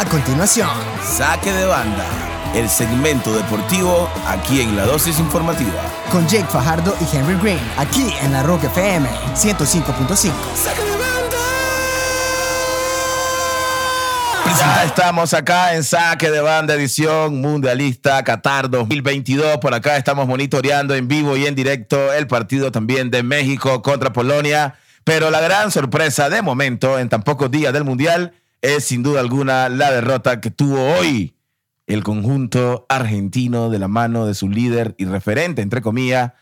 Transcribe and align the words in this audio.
A 0.00 0.04
continuación, 0.06 0.70
Saque 1.04 1.52
de 1.52 1.66
banda, 1.66 2.06
el 2.54 2.70
segmento 2.70 3.34
deportivo 3.34 4.08
aquí 4.26 4.62
en 4.62 4.74
la 4.74 4.86
dosis 4.86 5.18
informativa. 5.18 5.74
con 6.10 6.26
Jake 6.26 6.46
Fajardo 6.46 6.96
y 7.02 7.14
Henry 7.14 7.34
Green, 7.34 7.60
aquí 7.76 8.10
en 8.22 8.32
la 8.32 8.42
Rock 8.42 8.64
FM 8.64 9.06
105.5. 9.34 10.32
Ya 14.58 14.84
estamos 14.84 15.34
acá 15.34 15.74
en 15.74 15.84
Saque 15.84 16.30
de 16.30 16.40
Banda 16.40 16.72
Edición 16.72 17.38
Mundialista 17.42 18.24
Qatar 18.24 18.70
2022. 18.70 19.58
Por 19.58 19.74
acá 19.74 19.98
estamos 19.98 20.26
monitoreando 20.26 20.94
en 20.94 21.08
vivo 21.08 21.36
y 21.36 21.44
en 21.44 21.54
directo 21.54 22.10
el 22.14 22.26
partido 22.26 22.72
también 22.72 23.10
de 23.10 23.22
México 23.22 23.82
contra 23.82 24.14
Polonia. 24.14 24.76
Pero 25.04 25.30
la 25.30 25.42
gran 25.42 25.70
sorpresa 25.70 26.30
de 26.30 26.40
momento 26.40 26.98
en 26.98 27.10
tan 27.10 27.22
pocos 27.22 27.50
días 27.50 27.74
del 27.74 27.84
Mundial 27.84 28.32
es 28.62 28.84
sin 28.84 29.02
duda 29.02 29.20
alguna 29.20 29.68
la 29.68 29.90
derrota 29.90 30.40
que 30.40 30.50
tuvo 30.50 30.80
hoy 30.98 31.34
el 31.86 32.02
conjunto 32.04 32.86
argentino 32.88 33.68
de 33.70 33.78
la 33.78 33.88
mano 33.88 34.26
de 34.26 34.34
su 34.34 34.48
líder 34.48 34.94
y 34.98 35.06
referente, 35.06 35.62
entre 35.62 35.80
comillas, 35.82 36.32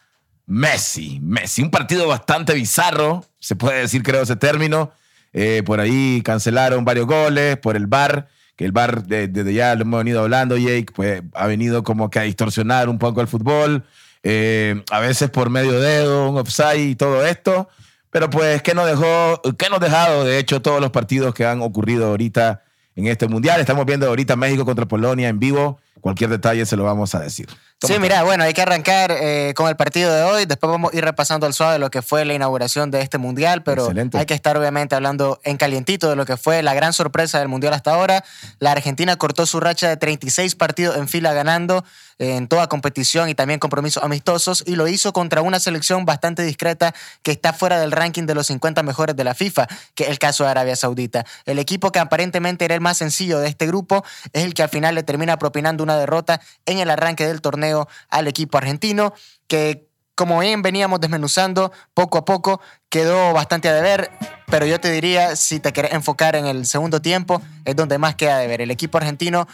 Messi. 0.47 1.21
Messi, 1.23 1.63
un 1.63 1.71
partido 1.71 2.07
bastante 2.09 2.55
bizarro, 2.55 3.25
se 3.39 3.55
puede 3.57 3.81
decir, 3.81 4.03
creo, 4.03 4.23
ese 4.23 4.37
término. 4.37 4.91
Eh, 5.33 5.63
por 5.65 5.79
ahí 5.81 6.23
cancelaron 6.25 6.85
varios 6.85 7.07
goles 7.07 7.59
por 7.59 7.77
el 7.77 7.87
VAR, 7.87 8.29
que 8.57 8.65
el 8.65 8.73
VAR, 8.73 9.05
de- 9.05 9.29
desde 9.29 9.53
ya 9.55 9.75
lo 9.75 9.83
hemos 9.83 9.99
venido 9.99 10.21
hablando, 10.21 10.57
Jake, 10.57 10.87
pues 10.95 11.23
ha 11.35 11.47
venido 11.47 11.83
como 11.83 12.09
que 12.11 12.19
a 12.19 12.23
distorsionar 12.23 12.89
un 12.89 12.99
poco 12.99 13.21
el 13.21 13.29
fútbol, 13.29 13.85
eh, 14.23 14.83
a 14.91 15.01
veces 15.01 15.31
por 15.31 15.51
medio 15.51 15.79
dedo, 15.81 16.31
un 16.31 16.39
offside 16.39 16.91
y 16.91 16.97
todo 16.97 17.25
esto. 17.27 17.69
Pero 18.11 18.31
pues, 18.31 18.63
¿qué 18.63 18.75
nos 18.75 18.87
dejó, 18.87 19.41
qué 19.59 19.69
nos 19.69 19.81
dejado, 19.81 20.25
de 20.25 20.39
hecho, 20.39 20.63
todos 20.63 20.81
los 20.81 20.91
partidos 20.91 21.35
que 21.35 21.45
han 21.45 21.61
ocurrido 21.61 22.07
ahorita 22.07 22.63
en 22.97 23.07
este 23.07 23.29
mundial? 23.29 23.61
Estamos 23.61 23.85
viendo 23.85 24.07
ahorita 24.07 24.37
México 24.37 24.65
contra 24.65 24.87
Polonia 24.87 25.29
en 25.29 25.39
vivo. 25.39 25.79
Cualquier 26.01 26.31
detalle 26.31 26.65
se 26.67 26.77
lo 26.77 26.85
vamos 26.85 27.15
a 27.15 27.21
decir. 27.21 27.47
¿Cómo 27.47 27.87
Sí, 27.89 27.93
está? 27.93 28.01
mira, 28.03 28.23
bueno, 28.25 28.43
hay 28.45 28.55
que 28.55 28.63
arrancar 28.63 29.13
eh, 29.13 29.53
con 29.55 29.69
el 29.69 29.77
partido 29.77 30.13
de 30.13 30.23
hoy. 30.23 30.47
Después 30.47 30.71
vamos 30.71 30.93
a 30.93 30.97
ir 30.97 31.05
repasando 31.05 31.47
al 31.47 31.55
suave 31.55 31.79
lo 31.79 31.91
que 31.91 32.03
fue 32.03 32.25
la 32.25 32.35
inauguración 32.35 32.91
de 32.91 33.03
este 33.03 33.19
mundial, 33.19 33.63
pero 33.63 33.83
Excelente. 33.83 34.19
hay 34.19 34.27
que 34.27 34.35
estar 34.35 34.57
obviamente 34.57 34.97
hablando 34.97 35.41
en 35.45 35.57
calientito 35.57 36.11
de 36.11 36.17
lo 36.17 36.27
que 36.27 36.37
fue 36.37 36.63
la 36.63 36.75
gran 36.75 36.93
sorpresa 36.93 37.39
del 37.39 37.49
mundial 37.49 37.75
hasta 37.75 37.95
ahora. 37.95 38.25
La 38.59 38.73
Argentina 38.73 39.17
cortó 39.17 39.47
su 39.47 39.61
racha 39.61 39.89
de 39.89 39.97
36 39.97 40.57
partidos 40.57 40.97
en 40.97 41.07
fila 41.09 41.33
ganando 41.33 41.85
eh, 42.19 42.35
en 42.35 42.49
toda 42.49 42.67
competición 42.69 43.29
y 43.29 43.37
también 43.37 43.61
compromisos 43.61 44.03
amistosos 44.03 44.65
y 44.67 44.75
lo 44.75 44.89
hizo 44.89 45.13
contra 45.13 45.41
una 45.43 45.61
selección 45.61 46.05
bastante 46.05 46.43
discreta 46.43 46.93
que 47.23 47.31
está 47.31 47.53
fuera 47.53 47.79
del 47.79 47.93
ranking 47.93 48.25
de 48.27 48.35
los 48.35 48.49
50 48.49 48.83
mejores 48.83 49.15
de 49.15 49.23
la 49.23 49.35
FIFA, 49.37 49.69
que 49.95 50.03
es 50.05 50.11
el 50.11 50.19
caso 50.19 50.43
de 50.43 50.51
Arabia 50.51 50.75
Saudita. 50.75 51.25
El 51.47 51.61
equipo 51.61 51.93
que 51.93 52.01
aparentemente 52.01 52.65
era 52.65 52.75
el 52.75 52.81
más 52.81 52.97
sencillo 52.99 53.39
de 53.39 53.47
este 53.49 53.69
grupo 53.69 54.05
es 54.33 54.43
el 54.43 54.55
que 54.55 54.65
al 54.65 54.69
final 54.69 54.97
le 54.97 55.05
termina 55.05 55.39
propinando 55.39 55.85
una 55.89 55.97
derrota 55.99 56.41
en 56.67 56.79
el 56.79 56.91
arranque 56.91 57.27
del 57.27 57.41
torneo 57.41 57.89
al 58.11 58.29
equipo 58.29 58.59
argentino, 58.59 59.15
que 59.47 59.89
como 60.15 60.41
bien 60.41 60.63
veníamos 60.63 61.01
desmenuzando 61.01 61.73
poco 61.95 62.19
a 62.19 62.25
poco, 62.25 62.61
quedó 62.89 63.33
bastante 63.33 63.69
a 63.69 63.73
deber, 63.73 64.11
pero 64.47 64.67
yo 64.67 64.81
te 64.81 64.91
diría, 64.91 65.37
si 65.37 65.61
te 65.61 65.73
querés 65.73 65.93
enfocar 65.93 66.35
en 66.35 66.47
el 66.47 66.67
segundo 66.67 67.01
tiempo, 67.01 67.41
es 67.65 67.77
donde 67.77 67.99
más 67.99 68.17
queda 68.17 68.39
de 68.39 68.49
ver. 68.49 68.61
El 68.61 68.73
equipo 68.73 68.99
argentino 68.99 69.47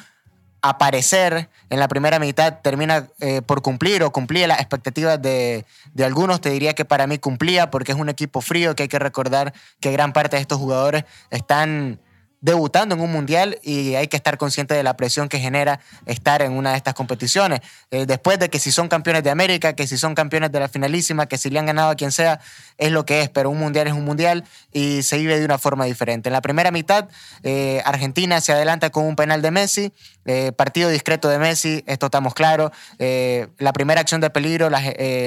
a 0.63 0.79
parecer 0.79 1.51
en 1.69 1.79
la 1.79 1.87
primera 1.89 2.19
mitad 2.19 2.61
termina 2.63 3.09
eh, 3.21 3.43
por 3.43 3.61
cumplir 3.61 4.03
o 4.03 4.11
cumplía 4.11 4.47
las 4.47 4.61
expectativas 4.61 5.21
de, 5.21 5.67
de 5.93 6.05
algunos. 6.07 6.41
Te 6.41 6.49
diría 6.49 6.73
que 6.73 6.87
para 6.87 7.07
mí 7.07 7.19
cumplía 7.19 7.71
porque 7.71 7.93
es 7.93 7.99
un 7.99 8.09
equipo 8.09 8.41
frío 8.41 8.75
que 8.75 8.85
hay 8.85 8.89
que 8.89 8.99
recordar 8.99 9.53
que 9.81 9.93
gran 9.93 10.15
parte 10.15 10.37
de 10.37 10.43
estos 10.43 10.59
jugadores 10.59 11.05
están 11.29 12.01
debutando 12.45 12.95
en 12.95 13.01
un 13.01 13.11
mundial 13.11 13.59
y 13.63 13.95
hay 13.95 14.07
que 14.07 14.19
estar 14.19 14.37
consciente 14.37 14.75
de 14.75 14.83
la 14.83 14.99
presión 14.99 15.31
que 15.31 15.41
genera 15.41 15.81
estar 16.05 16.43
en 16.43 16.53
una 16.53 16.73
de 16.73 16.77
estas 16.77 16.93
competiciones. 16.93 17.61
Eh, 17.91 18.05
después 18.05 18.39
de 18.39 18.51
que 18.51 18.59
si 18.59 18.71
son 18.71 18.89
campeones 18.89 19.25
de 19.25 19.31
América, 19.31 19.73
que 19.73 19.87
si 19.87 19.97
son 19.97 20.15
campeones 20.15 20.53
de 20.53 20.61
la 20.61 20.69
finalísima, 20.69 21.25
que 21.25 21.39
si 21.39 21.49
le 21.49 21.59
han 21.59 21.65
ganado 21.65 21.89
a 21.89 21.95
quien 21.95 22.13
sea, 22.13 22.41
es 22.77 22.93
lo 22.93 23.07
que 23.07 23.23
es, 23.23 23.31
pero 23.31 23.49
un 23.49 23.59
mundial 23.59 23.87
es 23.87 23.95
un 23.95 24.05
mundial 24.05 24.45
y 24.75 25.03
se 25.05 25.17
vive 25.17 25.39
de 25.39 25.45
una 25.47 25.57
forma 25.57 25.87
diferente. 25.87 26.29
En 26.29 26.35
la 26.35 26.43
primera 26.43 26.71
mitad, 26.71 27.09
eh, 27.45 27.81
Argentina 27.87 28.39
se 28.43 28.53
adelanta 28.53 28.91
con 28.91 29.07
un 29.07 29.17
penal 29.17 29.41
de 29.41 29.51
Messi, 29.51 29.93
eh, 30.27 30.53
partido 30.53 30.91
discreto 30.91 31.31
de 31.31 31.39
Messi, 31.39 31.83
esto 31.87 32.07
estamos 32.07 32.35
claros. 32.35 32.73
La 32.99 33.73
primera 33.73 34.03
acción 34.03 34.21
de 34.21 34.29
peligro 34.29 34.69
la, 34.69 34.83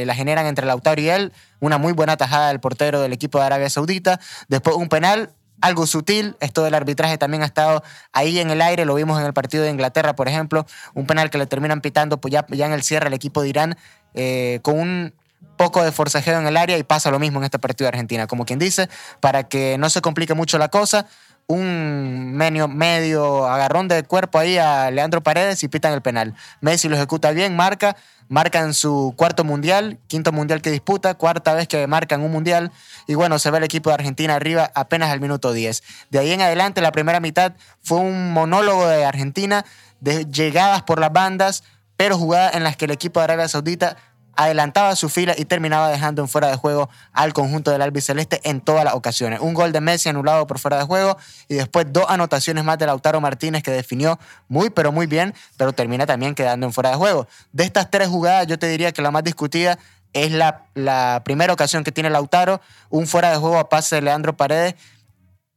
la 0.06 0.14
generan 0.14 0.46
entre 0.46 0.68
Lautaro 0.68 1.02
y 1.02 1.10
él, 1.10 1.34
una 1.60 1.80
muy 1.80 1.94
buena 1.94 2.16
tajada 2.16 2.50
del 2.50 2.60
portero 2.60 3.02
del 3.02 3.14
equipo 3.14 3.40
de 3.40 3.46
Arabia 3.46 3.72
Saudita, 3.72 4.20
después 4.50 4.76
un 4.76 4.88
penal, 4.88 5.32
algo 5.62 5.88
sutil. 5.88 6.36
Esto 6.40 6.64
del 6.64 6.74
arbitraje 6.74 7.18
también 7.18 7.44
ha 7.44 7.46
estado 7.46 7.84
ahí 8.14 8.40
en 8.40 8.50
el 8.50 8.62
aire. 8.62 8.86
Lo 8.86 8.96
vimos 8.96 9.20
en 9.20 9.26
el 9.26 9.34
partido 9.34 9.64
de 9.64 9.70
Inglaterra, 9.70 10.16
por 10.16 10.28
ejemplo. 10.28 10.66
Un 10.94 11.08
penal 11.08 11.30
que 11.30 11.38
le 11.38 11.46
terminan 11.46 11.82
pitando 11.82 12.20
pues 12.20 12.32
ya, 12.32 12.46
ya 12.50 12.66
en 12.66 12.74
el 12.74 12.84
cierre 12.84 13.08
al 13.08 13.14
equipo 13.14 13.42
de 13.42 13.50
Irán 13.50 13.78
eh, 14.14 14.60
con 14.64 14.80
un 14.80 15.14
poco 15.58 15.84
de 15.84 15.92
forcejeo 15.92 16.40
en 16.40 16.48
el 16.48 16.58
área 16.58 16.78
y 16.78 16.84
pasa 16.84 17.12
lo 17.12 17.20
mismo 17.20 17.40
en 17.40 17.46
este 17.46 17.60
partido 17.60 17.86
de 17.86 17.90
Argentina. 17.90 18.28
Como 18.28 18.46
quien 18.46 18.60
dice, 18.60 18.90
para 19.20 19.44
que 19.44 19.78
no 19.78 19.90
se 19.90 20.02
complique 20.02 20.34
mucho 20.34 20.58
la 20.58 20.70
cosa, 20.70 21.08
un 21.48 22.34
medio, 22.34 22.68
medio 22.68 23.48
agarrón 23.48 23.88
de 23.88 24.04
cuerpo 24.04 24.38
ahí 24.38 24.58
a 24.58 24.92
Leandro 24.92 25.24
Paredes 25.24 25.64
y 25.64 25.68
pitan 25.68 25.94
el 25.94 26.02
penal. 26.02 26.36
Messi 26.62 26.90
lo 26.90 26.96
ejecuta 26.96 27.32
bien, 27.32 27.56
marca, 27.56 27.96
marca 28.30 28.60
en 28.60 28.74
su 28.74 29.14
cuarto 29.16 29.44
mundial, 29.44 30.00
quinto 30.08 30.32
mundial 30.32 30.62
que 30.62 30.72
disputa, 30.72 31.16
cuarta 31.16 31.54
vez 31.54 31.68
que 31.68 31.86
marcan 31.88 32.22
un 32.22 32.32
mundial. 32.32 32.72
Y 33.08 33.16
bueno, 33.16 33.40
se 33.40 33.52
ve 33.52 33.60
el 33.60 33.64
equipo 33.64 33.90
de 33.90 33.96
Argentina 33.96 34.36
arriba 34.36 34.72
apenas 34.76 35.10
al 35.12 35.22
minuto 35.22 35.54
10. 35.54 35.84
De 36.10 36.20
ahí 36.20 36.32
en 36.32 36.42
adelante, 36.42 36.82
la 36.82 36.92
primera 36.92 37.20
mitad 37.20 37.54
fue 37.82 38.00
un 38.00 38.34
monólogo 38.34 38.88
de 38.88 39.06
Argentina 39.06 39.66
de 40.00 40.26
llegadas 40.26 40.84
por 40.84 41.00
las 41.00 41.12
bandas, 41.12 41.64
pero 41.96 42.18
jugadas 42.18 42.56
en 42.56 42.64
las 42.64 42.78
que 42.78 42.86
el 42.86 42.92
equipo 42.92 43.20
de 43.20 43.26
Arabia 43.26 43.48
Saudita 43.48 43.98
adelantaba 44.38 44.96
su 44.96 45.10
fila 45.10 45.34
y 45.38 45.46
terminaba 45.46 45.90
dejando 45.90 46.22
en 46.22 46.30
fuera 46.30 46.48
de 46.48 46.56
juego 46.56 46.90
al 47.12 47.34
conjunto 47.34 47.72
del 47.72 47.82
albiceleste 47.82 48.40
en 48.44 48.62
todas 48.62 48.86
las 48.86 48.94
ocasiones. 48.94 49.40
Un 49.42 49.54
gol 49.54 49.72
de 49.72 49.82
Messi 49.82 50.08
anulado 50.08 50.48
por 50.48 50.60
fuera 50.60 50.78
de 50.78 50.84
juego 50.84 51.18
y 51.50 51.56
después 51.56 51.88
dos 51.90 52.06
anotaciones 52.08 52.64
más 52.64 52.78
de 52.78 52.86
Lautaro 52.86 53.20
Martínez 53.20 53.64
que 53.64 53.72
definió 53.72 54.20
muy 54.48 54.70
pero 54.70 54.92
muy 54.92 55.08
bien, 55.08 55.34
pero 55.58 55.74
termina 55.74 56.06
también 56.06 56.36
quedando 56.36 56.66
en 56.66 56.72
fuera 56.72 56.92
de 56.92 56.96
juego. 56.96 57.28
De 57.52 57.64
estas 57.64 57.92
tres 57.92 58.08
jugadas 58.08 58.48
yo 58.48 58.58
te 58.58 58.68
diría 58.68 58.92
que 58.92 59.02
la 59.02 59.12
más 59.12 59.24
discutida 59.24 59.78
es 60.14 60.32
la, 60.32 60.66
la 60.76 61.22
primera 61.26 61.52
ocasión 61.52 61.84
que 61.84 61.92
tiene 61.92 62.10
Lautaro, 62.10 62.62
un 62.90 63.08
fuera 63.08 63.32
de 63.32 63.38
juego 63.38 63.58
a 63.58 63.70
pase 63.70 63.96
de 63.96 64.04
Leandro 64.04 64.38
Paredes, 64.38 64.76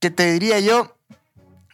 que 0.01 0.11
te 0.11 0.33
diría 0.33 0.59
yo 0.59 0.97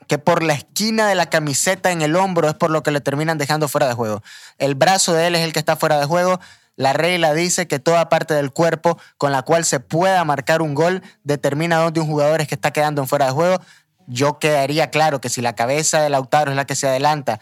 que 0.06 0.19
por 0.19 0.43
la 0.43 0.53
esquina 0.53 1.09
de 1.09 1.15
la 1.15 1.27
camiseta 1.27 1.91
en 1.91 2.03
el 2.03 2.16
hombro 2.16 2.49
es 2.49 2.55
por 2.55 2.71
lo 2.71 2.83
que 2.83 2.91
le 2.91 3.00
terminan 3.00 3.39
dejando 3.39 3.69
fuera 3.69 3.89
de 3.89 3.95
juego. 3.95 4.22
El 4.59 4.75
brazo 4.75 5.12
de 5.12 5.27
él 5.27 5.34
es 5.34 5.43
el 5.43 5.53
que 5.53 5.59
está 5.59 5.77
fuera 5.77 5.99
de 5.99 6.06
juego. 6.06 6.41
La 6.76 6.92
regla 6.92 7.32
dice 7.32 7.66
que 7.66 7.78
toda 7.78 8.09
parte 8.09 8.34
del 8.34 8.53
cuerpo 8.53 8.98
con 9.16 9.32
la 9.32 9.42
cual 9.42 9.64
se 9.64 9.81
pueda 9.81 10.22
marcar 10.25 10.60
un 10.60 10.75
gol 10.75 11.03
determina 11.25 11.78
dónde 11.78 12.00
un 12.00 12.06
jugador 12.06 12.42
es 12.42 12.48
que 12.48 12.54
está 12.54 12.70
quedando 12.70 13.00
en 13.00 13.09
fuera 13.09 13.26
de 13.26 13.32
juego. 13.32 13.59
Yo 14.06 14.38
quedaría 14.38 14.91
claro 14.91 15.20
que 15.20 15.31
si 15.31 15.41
la 15.41 15.54
cabeza 15.54 16.00
de 16.03 16.10
Lautaro 16.10 16.50
es 16.50 16.56
la 16.56 16.66
que 16.66 16.75
se 16.75 16.86
adelanta, 16.86 17.41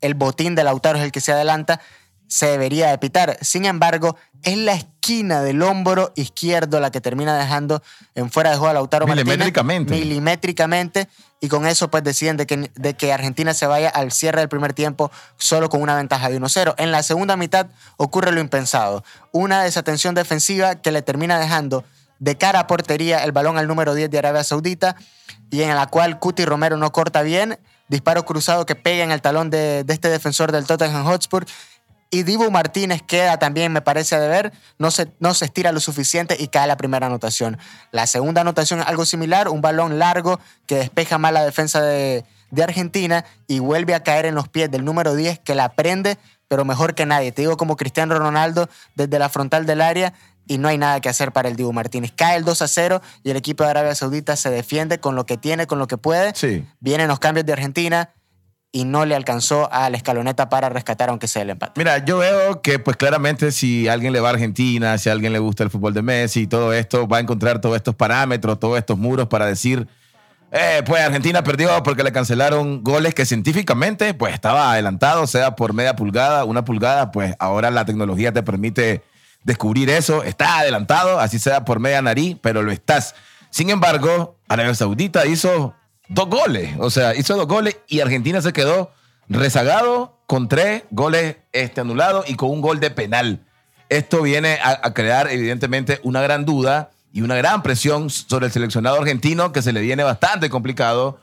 el 0.00 0.14
botín 0.14 0.54
de 0.54 0.64
Lautaro 0.64 0.98
es 0.98 1.04
el 1.04 1.12
que 1.12 1.20
se 1.20 1.32
adelanta, 1.32 1.80
se 2.26 2.46
debería 2.46 2.90
de 2.90 2.98
pitar. 2.98 3.38
Sin 3.40 3.64
embargo, 3.64 4.16
es 4.42 4.56
la 4.58 4.74
esquina 4.74 5.42
del 5.42 5.62
hombro 5.62 6.12
izquierdo 6.16 6.80
la 6.80 6.90
que 6.90 7.00
termina 7.00 7.36
dejando 7.38 7.82
en 8.14 8.30
fuera 8.30 8.50
de 8.50 8.56
juego 8.56 8.70
a 8.70 8.74
Lautaro 8.74 9.06
Martínez. 9.06 9.26
Milimétricamente. 9.26 9.94
Milimétricamente. 9.94 11.08
Y 11.40 11.48
con 11.48 11.66
eso, 11.66 11.90
pues 11.90 12.02
deciden 12.04 12.36
de 12.36 12.46
que, 12.46 12.70
de 12.74 12.94
que 12.94 13.12
Argentina 13.12 13.52
se 13.52 13.66
vaya 13.66 13.88
al 13.88 14.12
cierre 14.12 14.40
del 14.40 14.48
primer 14.48 14.72
tiempo 14.72 15.10
solo 15.36 15.68
con 15.68 15.82
una 15.82 15.94
ventaja 15.94 16.30
de 16.30 16.40
1-0. 16.40 16.74
En 16.78 16.90
la 16.90 17.02
segunda 17.02 17.36
mitad 17.36 17.66
ocurre 17.96 18.32
lo 18.32 18.40
impensado. 18.40 19.04
Una 19.32 19.62
desatención 19.62 20.14
defensiva 20.14 20.76
que 20.76 20.92
le 20.92 21.02
termina 21.02 21.38
dejando 21.38 21.84
de 22.18 22.38
cara 22.38 22.60
a 22.60 22.66
portería 22.66 23.24
el 23.24 23.32
balón 23.32 23.58
al 23.58 23.66
número 23.66 23.94
10 23.94 24.10
de 24.10 24.18
Arabia 24.18 24.44
Saudita 24.44 24.96
y 25.50 25.62
en 25.62 25.74
la 25.74 25.86
cual 25.86 26.18
Cuti 26.18 26.44
Romero 26.44 26.76
no 26.76 26.92
corta 26.92 27.22
bien. 27.22 27.58
Disparo 27.88 28.24
cruzado 28.24 28.64
que 28.64 28.74
pega 28.74 29.04
en 29.04 29.12
el 29.12 29.20
talón 29.20 29.50
de, 29.50 29.84
de 29.84 29.92
este 29.92 30.08
defensor 30.08 30.50
del 30.50 30.64
Tottenham 30.66 31.04
Hotspur. 31.04 31.44
Y 32.14 32.22
Dibu 32.22 32.48
Martínez 32.48 33.02
queda 33.02 33.40
también, 33.40 33.72
me 33.72 33.82
parece, 33.82 34.14
a 34.14 34.20
deber. 34.20 34.52
No 34.78 34.92
se, 34.92 35.08
no 35.18 35.34
se 35.34 35.46
estira 35.46 35.72
lo 35.72 35.80
suficiente 35.80 36.36
y 36.38 36.46
cae 36.46 36.68
la 36.68 36.76
primera 36.76 37.08
anotación. 37.08 37.58
La 37.90 38.06
segunda 38.06 38.42
anotación 38.42 38.78
es 38.78 38.86
algo 38.86 39.04
similar, 39.04 39.48
un 39.48 39.60
balón 39.60 39.98
largo 39.98 40.38
que 40.68 40.76
despeja 40.76 41.18
mal 41.18 41.34
la 41.34 41.44
defensa 41.44 41.82
de, 41.82 42.24
de 42.52 42.62
Argentina 42.62 43.24
y 43.48 43.58
vuelve 43.58 43.96
a 43.96 44.04
caer 44.04 44.26
en 44.26 44.36
los 44.36 44.48
pies 44.48 44.70
del 44.70 44.84
número 44.84 45.16
10 45.16 45.40
que 45.40 45.56
la 45.56 45.70
prende, 45.70 46.16
pero 46.46 46.64
mejor 46.64 46.94
que 46.94 47.04
nadie. 47.04 47.32
Te 47.32 47.42
digo 47.42 47.56
como 47.56 47.76
Cristiano 47.76 48.16
Ronaldo 48.16 48.68
desde 48.94 49.18
la 49.18 49.28
frontal 49.28 49.66
del 49.66 49.80
área 49.80 50.14
y 50.46 50.58
no 50.58 50.68
hay 50.68 50.78
nada 50.78 51.00
que 51.00 51.08
hacer 51.08 51.32
para 51.32 51.48
el 51.48 51.56
Dibu 51.56 51.72
Martínez. 51.72 52.12
Cae 52.14 52.36
el 52.36 52.44
2 52.44 52.62
a 52.62 52.68
0 52.68 53.02
y 53.24 53.30
el 53.30 53.36
equipo 53.36 53.64
de 53.64 53.70
Arabia 53.70 53.96
Saudita 53.96 54.36
se 54.36 54.50
defiende 54.50 55.00
con 55.00 55.16
lo 55.16 55.26
que 55.26 55.36
tiene, 55.36 55.66
con 55.66 55.80
lo 55.80 55.88
que 55.88 55.98
puede. 55.98 56.32
Sí. 56.36 56.64
Vienen 56.78 57.08
los 57.08 57.18
cambios 57.18 57.44
de 57.44 57.54
Argentina 57.54 58.10
y 58.74 58.84
no 58.84 59.06
le 59.06 59.14
alcanzó 59.14 59.72
a 59.72 59.88
la 59.88 59.96
escaloneta 59.96 60.48
para 60.48 60.68
rescatar 60.68 61.08
aunque 61.08 61.28
sea 61.28 61.42
el 61.42 61.50
empate. 61.50 61.74
Mira, 61.76 62.04
yo 62.04 62.18
veo 62.18 62.60
que 62.60 62.80
pues 62.80 62.96
claramente 62.96 63.52
si 63.52 63.86
alguien 63.86 64.12
le 64.12 64.18
va 64.18 64.30
a 64.30 64.32
Argentina, 64.32 64.98
si 64.98 65.08
a 65.08 65.12
alguien 65.12 65.32
le 65.32 65.38
gusta 65.38 65.62
el 65.62 65.70
fútbol 65.70 65.94
de 65.94 66.02
Messi 66.02 66.40
y 66.40 66.46
todo 66.48 66.72
esto, 66.72 67.06
va 67.06 67.18
a 67.18 67.20
encontrar 67.20 67.60
todos 67.60 67.76
estos 67.76 67.94
parámetros, 67.94 68.58
todos 68.58 68.76
estos 68.76 68.98
muros 68.98 69.28
para 69.28 69.46
decir 69.46 69.86
Eh, 70.56 70.82
pues 70.86 71.02
Argentina 71.02 71.42
perdió 71.42 71.82
porque 71.82 72.04
le 72.04 72.12
cancelaron 72.12 72.84
goles 72.84 73.12
que 73.12 73.26
científicamente 73.26 74.14
pues 74.14 74.34
estaba 74.34 74.72
adelantado, 74.72 75.26
sea 75.26 75.56
por 75.56 75.72
media 75.72 75.96
pulgada, 75.96 76.44
una 76.44 76.64
pulgada, 76.64 77.10
pues 77.10 77.34
ahora 77.40 77.72
la 77.72 77.84
tecnología 77.84 78.32
te 78.32 78.42
permite 78.44 79.02
descubrir 79.42 79.90
eso. 79.90 80.22
Está 80.22 80.60
adelantado, 80.60 81.18
así 81.18 81.40
sea 81.40 81.64
por 81.64 81.80
media 81.80 82.02
nariz, 82.02 82.36
pero 82.40 82.62
lo 82.62 82.70
estás. 82.70 83.16
Sin 83.50 83.68
embargo, 83.70 84.36
Arabia 84.48 84.74
Saudita 84.74 85.26
hizo 85.26 85.74
dos 86.08 86.28
goles, 86.28 86.74
o 86.78 86.90
sea, 86.90 87.14
hizo 87.14 87.36
dos 87.36 87.46
goles 87.46 87.76
y 87.88 88.00
Argentina 88.00 88.40
se 88.42 88.52
quedó 88.52 88.92
rezagado 89.28 90.18
con 90.26 90.48
tres 90.48 90.84
goles 90.90 91.36
este, 91.52 91.80
anulados 91.80 92.28
y 92.28 92.34
con 92.34 92.50
un 92.50 92.60
gol 92.60 92.80
de 92.80 92.90
penal. 92.90 93.40
Esto 93.88 94.22
viene 94.22 94.58
a, 94.62 94.80
a 94.82 94.94
crear 94.94 95.30
evidentemente 95.30 96.00
una 96.02 96.22
gran 96.22 96.44
duda 96.44 96.90
y 97.12 97.22
una 97.22 97.36
gran 97.36 97.62
presión 97.62 98.10
sobre 98.10 98.46
el 98.46 98.52
seleccionado 98.52 98.98
argentino 98.98 99.52
que 99.52 99.62
se 99.62 99.72
le 99.72 99.80
viene 99.80 100.02
bastante 100.02 100.50
complicado. 100.50 101.20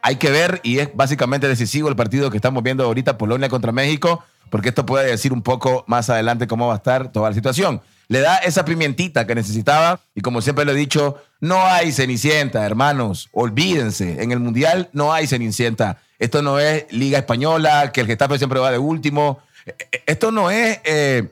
Hay 0.00 0.16
que 0.16 0.30
ver 0.30 0.60
y 0.62 0.78
es 0.78 0.94
básicamente 0.94 1.48
decisivo 1.48 1.88
el 1.88 1.96
partido 1.96 2.30
que 2.30 2.36
estamos 2.36 2.62
viendo 2.62 2.84
ahorita, 2.84 3.18
Polonia 3.18 3.48
contra 3.48 3.72
México, 3.72 4.22
porque 4.50 4.70
esto 4.70 4.86
puede 4.86 5.10
decir 5.10 5.32
un 5.32 5.42
poco 5.42 5.84
más 5.86 6.10
adelante 6.10 6.46
cómo 6.46 6.66
va 6.66 6.74
a 6.74 6.76
estar 6.76 7.12
toda 7.12 7.30
la 7.30 7.34
situación. 7.34 7.80
Le 8.08 8.20
da 8.20 8.36
esa 8.36 8.64
pimientita 8.64 9.26
que 9.26 9.34
necesitaba 9.34 10.00
y 10.14 10.20
como 10.20 10.42
siempre 10.42 10.64
lo 10.64 10.72
he 10.72 10.76
dicho, 10.76 11.22
no 11.40 11.64
hay 11.64 11.92
cenicienta, 11.92 12.64
hermanos, 12.64 13.28
olvídense, 13.32 14.22
en 14.22 14.30
el 14.30 14.40
Mundial 14.40 14.90
no 14.92 15.12
hay 15.12 15.26
cenicienta. 15.26 15.98
Esto 16.18 16.42
no 16.42 16.58
es 16.58 16.86
Liga 16.90 17.18
Española, 17.18 17.90
que 17.92 18.00
el 18.00 18.06
Getafe 18.06 18.38
siempre 18.38 18.60
va 18.60 18.70
de 18.70 18.78
último. 18.78 19.40
E, 19.66 19.74
e, 19.92 20.02
esto 20.06 20.30
no 20.30 20.50
es... 20.50 20.80
Eh, 20.84 21.28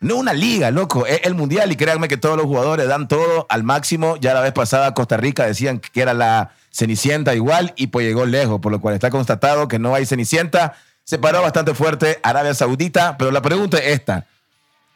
no 0.00 0.16
una 0.16 0.32
liga, 0.32 0.70
loco, 0.70 1.06
es 1.06 1.20
el 1.24 1.34
mundial 1.34 1.70
y 1.72 1.76
créanme 1.76 2.08
que 2.08 2.16
todos 2.16 2.34
los 2.36 2.46
jugadores 2.46 2.88
dan 2.88 3.06
todo 3.06 3.46
al 3.50 3.64
máximo. 3.64 4.16
Ya 4.16 4.32
la 4.32 4.40
vez 4.40 4.52
pasada 4.52 4.94
Costa 4.94 5.18
Rica 5.18 5.44
decían 5.44 5.78
que 5.78 6.00
era 6.00 6.14
la 6.14 6.52
Cenicienta 6.72 7.34
igual 7.34 7.74
y 7.76 7.88
pues 7.88 8.06
llegó 8.06 8.24
lejos, 8.24 8.60
por 8.60 8.72
lo 8.72 8.80
cual 8.80 8.94
está 8.94 9.10
constatado 9.10 9.68
que 9.68 9.78
no 9.78 9.94
hay 9.94 10.06
Cenicienta. 10.06 10.74
Se 11.10 11.18
paró 11.18 11.42
bastante 11.42 11.74
fuerte 11.74 12.20
Arabia 12.22 12.54
Saudita, 12.54 13.18
pero 13.18 13.32
la 13.32 13.42
pregunta 13.42 13.78
es 13.78 13.94
esta. 13.94 14.26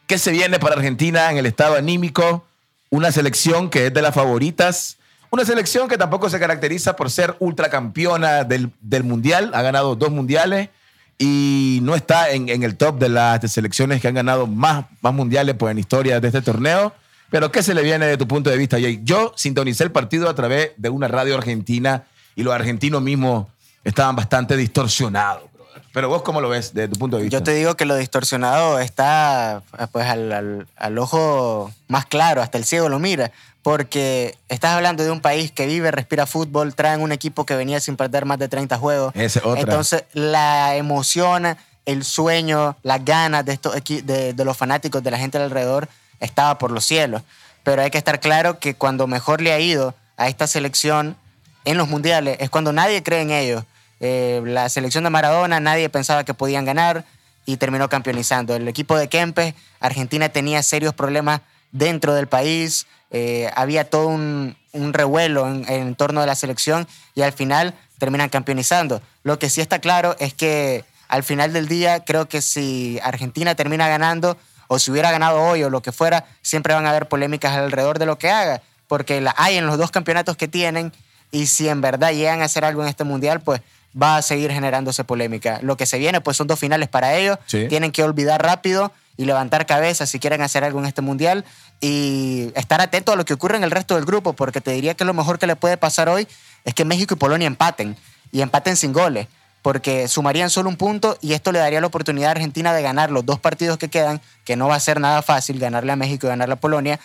¿Qué 0.07 0.17
se 0.17 0.31
viene 0.31 0.59
para 0.59 0.75
Argentina 0.75 1.29
en 1.29 1.35
el 1.35 1.45
estado 1.45 1.75
anímico? 1.75 2.45
Una 2.89 3.11
selección 3.11 3.69
que 3.69 3.87
es 3.87 3.93
de 3.93 4.01
las 4.01 4.15
favoritas. 4.15 4.95
Una 5.29 5.43
selección 5.43 5.89
que 5.89 5.97
tampoco 5.97 6.29
se 6.29 6.39
caracteriza 6.39 6.95
por 6.95 7.11
ser 7.11 7.35
ultracampeona 7.39 8.45
del, 8.45 8.71
del 8.79 9.03
mundial. 9.03 9.51
Ha 9.53 9.61
ganado 9.61 9.97
dos 9.97 10.09
mundiales 10.09 10.69
y 11.17 11.79
no 11.81 11.95
está 11.95 12.29
en, 12.31 12.47
en 12.47 12.63
el 12.63 12.77
top 12.77 12.97
de 12.97 13.09
las 13.09 13.51
selecciones 13.51 14.01
que 14.01 14.07
han 14.07 14.13
ganado 14.13 14.47
más, 14.47 14.85
más 15.01 15.13
mundiales 15.13 15.55
pues, 15.59 15.71
en 15.73 15.79
historia 15.79 16.21
de 16.21 16.27
este 16.29 16.41
torneo. 16.41 16.93
Pero 17.29 17.51
¿qué 17.51 17.61
se 17.61 17.73
le 17.73 17.83
viene 17.83 18.05
de 18.05 18.15
tu 18.15 18.25
punto 18.25 18.49
de 18.49 18.55
vista, 18.55 18.79
Jay? 18.79 19.01
Yo 19.03 19.33
sintonicé 19.35 19.83
el 19.83 19.91
partido 19.91 20.29
a 20.29 20.33
través 20.33 20.71
de 20.77 20.87
una 20.87 21.09
radio 21.09 21.35
argentina 21.35 22.05
y 22.37 22.43
los 22.43 22.53
argentinos 22.53 23.01
mismos 23.01 23.47
estaban 23.83 24.15
bastante 24.15 24.55
distorsionados. 24.55 25.54
Pero 25.95 26.09
vos 26.09 26.21
cómo 26.21 26.41
lo 26.41 26.49
ves 26.49 26.73
desde 26.75 26.89
tu 26.89 26.99
punto 26.99 27.17
de 27.17 27.23
vista? 27.23 27.37
Yo 27.39 27.43
te 27.43 27.53
digo 27.55 27.75
que 27.75 27.85
lo 27.85 27.95
distorsionado 27.95 28.79
está 28.79 29.63
pues 29.91 30.05
al, 30.07 30.31
al- 30.31 30.67
al 30.75 30.97
ojo 30.99 31.71
más 31.87 32.05
claro, 32.05 32.41
hasta 32.43 32.57
el 32.59 32.65
ciego 32.65 32.89
lo 32.89 32.99
mira, 32.99 33.31
porque 33.63 34.37
estás 34.49 34.73
hablando 34.73 35.03
de 35.03 35.09
un 35.09 35.21
país 35.21 35.51
que 35.51 35.65
vive, 35.65 35.89
respira 35.89 36.25
fútbol, 36.27 36.75
traen 36.75 37.01
un 37.01 37.11
equipo 37.11 37.45
que 37.45 37.55
venía 37.55 37.79
sin 37.79 37.95
perder 37.97 38.25
más 38.25 38.37
de 38.37 38.47
30 38.47 38.77
juegos. 38.77 39.11
Es 39.15 39.37
otra. 39.37 39.61
Entonces, 39.61 40.03
la 40.13 40.75
emoción, 40.75 41.57
el 41.85 42.03
sueño, 42.03 42.75
las 42.83 43.03
ganas 43.03 43.43
de, 43.45 43.53
estos 43.53 43.73
de, 43.73 44.33
de 44.33 44.45
los 44.45 44.55
fanáticos, 44.57 45.01
de 45.01 45.09
la 45.11 45.17
gente 45.17 45.37
alrededor, 45.39 45.87
estaba 46.19 46.57
por 46.59 46.69
los 46.71 46.85
cielos. 46.85 47.21
Pero 47.63 47.81
hay 47.81 47.89
que 47.89 47.97
estar 47.97 48.19
claro 48.19 48.59
que 48.59 48.75
cuando 48.75 49.07
mejor 49.07 49.41
le 49.41 49.51
ha 49.53 49.59
ido 49.59 49.95
a 50.17 50.27
esta 50.27 50.45
selección 50.45 51.15
en 51.63 51.77
los 51.77 51.87
mundiales 51.87 52.37
es 52.41 52.49
cuando 52.51 52.71
nadie 52.73 53.01
cree 53.01 53.21
en 53.21 53.31
ellos. 53.31 53.63
Eh, 53.99 54.41
la 54.45 54.69
selección 54.69 55.03
de 55.03 55.09
Maradona, 55.09 55.59
nadie 55.59 55.89
pensaba 55.89 56.23
que 56.23 56.33
podían 56.33 56.65
ganar 56.65 57.05
y 57.45 57.57
terminó 57.57 57.89
campeonizando. 57.89 58.55
El 58.55 58.67
equipo 58.67 58.97
de 58.97 59.07
Kempes, 59.07 59.53
Argentina 59.79 60.29
tenía 60.29 60.63
serios 60.63 60.93
problemas 60.93 61.41
dentro 61.71 62.13
del 62.13 62.27
país, 62.27 62.87
eh, 63.11 63.49
había 63.55 63.89
todo 63.89 64.07
un, 64.07 64.55
revuelo 64.73 65.47
en, 65.47 65.69
en 65.69 65.95
torno 65.95 66.21
de 66.21 66.27
la 66.27 66.35
selección 66.35 66.87
y 67.13 67.21
al 67.21 67.31
final 67.31 67.73
terminan 67.97 68.29
campeonizando. 68.29 69.01
Lo 69.23 69.39
que 69.39 69.49
sí 69.49 69.61
está 69.61 69.79
claro 69.79 70.15
es 70.19 70.33
que 70.33 70.83
al 71.07 71.23
final 71.23 71.53
del 71.53 71.67
día 71.67 72.03
creo 72.03 72.27
que 72.27 72.41
si 72.41 72.99
Argentina 73.03 73.55
termina 73.55 73.87
ganando 73.87 74.37
o 74.67 74.79
si 74.79 74.91
hubiera 74.91 75.11
ganado 75.11 75.41
hoy 75.41 75.63
o 75.63 75.69
lo 75.69 75.81
que 75.81 75.91
fuera, 75.91 76.25
siempre 76.41 76.73
van 76.73 76.85
a 76.85 76.89
haber 76.89 77.07
polémicas 77.07 77.53
alrededor 77.53 77.99
de 77.99 78.05
lo 78.05 78.17
que 78.17 78.29
haga, 78.29 78.61
porque 78.87 79.21
la 79.21 79.33
hay 79.37 79.57
en 79.57 79.67
los 79.67 79.77
dos 79.77 79.91
campeonatos 79.91 80.37
que 80.37 80.47
tienen 80.47 80.91
y 81.31 81.47
si 81.47 81.69
en 81.69 81.81
verdad 81.81 82.11
llegan 82.11 82.41
a 82.41 82.45
hacer 82.45 82.65
algo 82.65 82.81
en 82.81 82.89
este 82.89 83.03
mundial, 83.03 83.41
pues 83.41 83.61
va 83.99 84.17
a 84.17 84.21
seguir 84.21 84.51
generándose 84.51 85.03
polémica. 85.03 85.59
Lo 85.61 85.77
que 85.77 85.85
se 85.85 85.97
viene, 85.97 86.21
pues 86.21 86.37
son 86.37 86.47
dos 86.47 86.59
finales 86.59 86.89
para 86.89 87.15
ellos. 87.15 87.37
Sí. 87.45 87.67
Tienen 87.67 87.91
que 87.91 88.03
olvidar 88.03 88.41
rápido 88.43 88.91
y 89.17 89.25
levantar 89.25 89.65
cabeza 89.65 90.05
si 90.05 90.19
quieren 90.19 90.41
hacer 90.41 90.63
algo 90.63 90.79
en 90.79 90.85
este 90.85 91.01
mundial 91.01 91.45
y 91.79 92.51
estar 92.55 92.81
atento 92.81 93.13
a 93.13 93.15
lo 93.15 93.25
que 93.25 93.33
ocurre 93.33 93.57
en 93.57 93.63
el 93.63 93.71
resto 93.71 93.95
del 93.95 94.05
grupo, 94.05 94.33
porque 94.33 94.61
te 94.61 94.71
diría 94.71 94.93
que 94.95 95.05
lo 95.05 95.13
mejor 95.13 95.39
que 95.39 95.47
le 95.47 95.55
puede 95.55 95.77
pasar 95.77 96.09
hoy 96.09 96.27
es 96.65 96.73
que 96.73 96.85
México 96.85 97.13
y 97.13 97.17
Polonia 97.17 97.47
empaten 97.47 97.95
y 98.31 98.41
empaten 98.41 98.75
sin 98.75 98.91
goles, 98.91 99.27
porque 99.61 100.07
sumarían 100.07 100.49
solo 100.49 100.69
un 100.69 100.75
punto 100.75 101.17
y 101.21 101.33
esto 101.33 101.51
le 101.51 101.59
daría 101.59 101.79
la 101.79 101.87
oportunidad 101.87 102.29
a 102.29 102.31
Argentina 102.31 102.73
de 102.73 102.81
ganar 102.81 103.11
los 103.11 103.25
dos 103.25 103.39
partidos 103.39 103.77
que 103.77 103.89
quedan, 103.89 104.21
que 104.43 104.55
no 104.55 104.67
va 104.67 104.75
a 104.75 104.79
ser 104.79 104.99
nada 104.99 105.21
fácil 105.21 105.59
ganarle 105.59 105.93
a 105.93 105.95
México 105.95 106.27
y 106.27 106.29
ganarle 106.29 106.53
a 106.53 106.59
Polonia, 106.59 106.99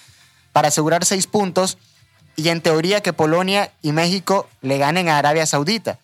para 0.52 0.68
asegurar 0.68 1.04
seis 1.04 1.28
puntos 1.28 1.78
y 2.34 2.48
en 2.48 2.60
teoría 2.60 3.02
que 3.02 3.12
Polonia 3.12 3.70
y 3.82 3.92
México 3.92 4.48
le 4.62 4.78
ganen 4.78 5.08
a 5.08 5.18
Arabia 5.18 5.46
Saudita 5.46 5.98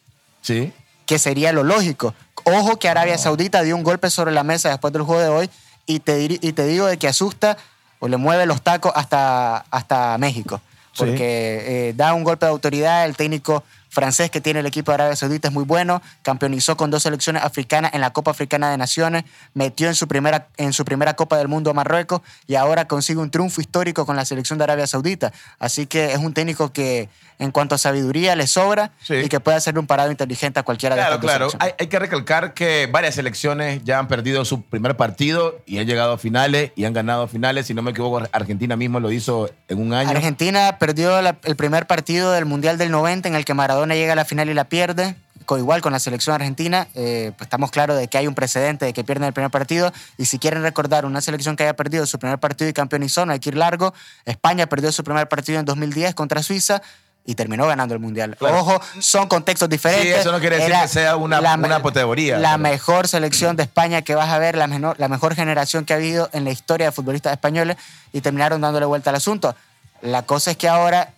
Sí. 0.47 0.73
que 1.07 1.19
sería 1.19 1.53
lo 1.53 1.65
lógico. 1.65 2.15
Ojo 2.45 2.79
que 2.79 2.89
Arabia 2.89 3.19
Saudita 3.19 3.63
dio 3.63 3.75
un 3.75 3.83
golpe 3.83 4.11
sobre 4.11 4.31
la 4.31 4.45
mesa 4.45 4.69
después 4.69 4.93
del 4.93 5.03
juego 5.03 5.21
de 5.21 5.29
hoy 5.29 5.51
y 5.87 5.99
te, 6.01 6.23
y 6.23 6.53
te 6.53 6.67
digo 6.67 6.87
de 6.87 6.99
que 6.99 7.09
asusta 7.09 7.57
o 7.99 8.07
le 8.07 8.17
mueve 8.17 8.47
los 8.47 8.63
tacos 8.63 8.93
hasta, 8.95 9.59
hasta 9.71 10.17
México. 10.19 10.61
Sí. 10.93 10.99
Porque 11.05 11.89
eh, 11.89 11.93
da 11.97 12.15
un 12.15 12.23
golpe 12.23 12.47
de 12.47 12.53
autoridad. 12.53 13.05
El 13.07 13.17
técnico 13.17 13.65
francés 13.97 14.31
que 14.31 14.43
tiene 14.43 14.61
el 14.61 14.67
equipo 14.67 14.91
de 14.91 14.97
Arabia 14.97 15.17
Saudita 15.17 15.49
es 15.49 15.55
muy 15.55 15.65
bueno. 15.65 16.03
Campeonizó 16.23 16.77
con 16.77 16.91
dos 16.91 17.03
selecciones 17.03 17.43
africanas 17.43 17.95
en 17.95 18.03
la 18.03 18.11
Copa 18.13 18.31
Africana 18.33 18.71
de 18.71 18.77
Naciones. 18.77 19.25
Metió 19.55 19.89
en 19.89 19.95
su 19.95 20.07
primera, 20.07 20.49
en 20.59 20.75
su 20.75 20.85
primera 20.85 21.15
Copa 21.15 21.39
del 21.39 21.49
Mundo 21.49 21.71
a 21.71 21.73
Marruecos 21.73 22.21
y 22.47 22.57
ahora 22.57 22.87
consigue 22.87 23.21
un 23.21 23.31
triunfo 23.31 23.63
histórico 23.63 24.05
con 24.05 24.15
la 24.17 24.27
selección 24.27 24.59
de 24.59 24.65
Arabia 24.65 24.87
Saudita. 24.87 25.33
Así 25.59 25.87
que 25.87 26.13
es 26.13 26.19
un 26.19 26.35
técnico 26.35 26.73
que 26.75 27.09
en 27.39 27.51
cuanto 27.51 27.75
a 27.75 27.79
sabiduría 27.79 28.35
le 28.37 28.47
sobra 28.47 28.93
Sí. 29.03 29.15
y 29.15 29.29
que 29.29 29.41
puede 29.41 29.57
hacerle 29.59 29.81
un 29.81 29.87
parado 29.87 30.11
inteligente 30.11 30.59
a 30.61 30.63
cualquiera 30.63 30.95
de 30.97 31.01
Claro, 31.03 31.15
estas 31.17 31.23
dos 31.23 31.31
claro. 31.31 31.51
selecciones. 31.51 31.75
Hay, 31.79 31.85
hay 31.85 31.89
que 31.91 31.99
recalcar 31.99 32.55
que 32.55 32.89
varias 32.91 33.15
selecciones 33.15 33.83
ya 33.85 33.99
han 33.99 34.09
perdido 34.09 34.45
su 34.45 34.63
primer 34.63 34.97
partido 34.97 35.61
y 35.67 35.79
han 35.79 35.87
llegado 35.87 36.13
a 36.15 36.19
finales 36.19 36.73
y 36.77 36.85
han 36.85 36.93
ganado 36.93 37.29
finales. 37.29 37.67
Si 37.67 37.75
no 37.75 37.83
me 37.83 37.91
equivoco, 37.93 38.23
Argentina 38.33 38.77
mismo 38.77 39.01
lo 39.01 39.11
hizo 39.13 39.51
en 39.69 39.79
un 39.81 39.93
año. 39.93 40.11
Argentina 40.11 40.77
perdió 40.79 41.21
la- 41.23 41.37
el 41.45 41.57
primer 41.57 41.87
partido 41.87 42.33
del 42.33 42.47
Mundial 42.47 42.79
del 42.79 42.91
90 42.91 43.29
en 43.29 43.35
el 43.35 43.45
que 43.45 43.53
Maradona 43.55 43.86
llega 43.95 44.13
a 44.13 44.17
la 44.17 44.25
final 44.25 44.49
y 44.49 44.55
la 44.55 44.65
pierde. 44.65 45.15
Igual 45.49 45.81
con 45.81 45.93
la 45.93 46.01
selección 46.01 46.35
argentina, 46.35 46.89
eh, 46.97 47.31
pues 47.39 47.47
estamos 47.47 47.71
claros 47.71 47.97
de 47.97 48.09
que 48.09 48.19
hay 48.19 48.27
un 48.27 48.35
precedente 48.35 48.85
de 48.85 48.93
que 48.93 49.05
pierden 49.05 49.29
el 49.29 49.33
primer 49.33 49.51
partido. 49.53 49.93
Y 50.19 50.25
si 50.27 50.41
quieren 50.41 50.63
recordar 50.63 51.05
una 51.05 51.21
selección 51.21 51.55
que 51.55 51.63
haya 51.63 51.77
perdido 51.77 52.05
su 52.07 52.19
primer 52.19 52.39
partido 52.41 52.69
y 52.69 52.73
campeonizó, 52.73 53.25
no 53.27 53.33
hay 53.33 53.39
que 53.39 53.51
ir 53.51 53.57
largo. 53.57 53.95
España 54.25 54.67
perdió 54.67 54.91
su 54.91 55.05
primer 55.05 55.29
partido 55.29 55.61
en 55.61 55.65
2010 55.65 56.17
contra 56.17 56.43
Suiza 56.43 56.83
y 57.25 57.37
terminó 57.37 57.65
ganando 57.67 57.95
el 57.95 58.01
Mundial. 58.01 58.37
Claro. 58.37 58.59
Ojo, 58.59 58.81
son 58.99 59.29
contextos 59.29 59.69
diferentes. 59.69 60.15
Sí, 60.15 60.21
eso 60.21 60.33
no 60.33 60.41
quiere 60.41 60.57
decir 60.57 60.71
Era 60.73 60.83
que 60.83 60.89
sea 60.89 61.15
una- 61.17 61.41
la 61.41 61.55
una 61.55 61.81
categoría, 61.81 62.39
La 62.39 62.51
pero- 62.53 62.63
mejor 62.63 63.07
selección 63.07 63.55
de 63.55 63.63
España 63.65 64.03
que 64.03 64.17
vas 64.17 64.31
a 64.31 64.39
ver, 64.41 64.57
la, 64.57 64.67
menor- 64.67 64.97
la 64.99 65.07
mejor 65.09 65.37
generación 65.37 65.85
que 65.85 65.93
ha 65.93 65.97
habido 65.97 66.29
en 66.33 66.43
la 66.43 66.51
historia 66.51 66.87
de 66.87 66.93
futbolistas 66.93 67.33
españoles 67.33 67.77
y 68.13 68.21
terminaron 68.21 68.61
dándole 68.61 68.87
vuelta 68.87 69.11
al 69.11 69.17
asunto. 69.17 69.55
La 70.03 70.23
cosa 70.23 70.51
es 70.51 70.57
que 70.57 70.69
ahora 70.69 71.11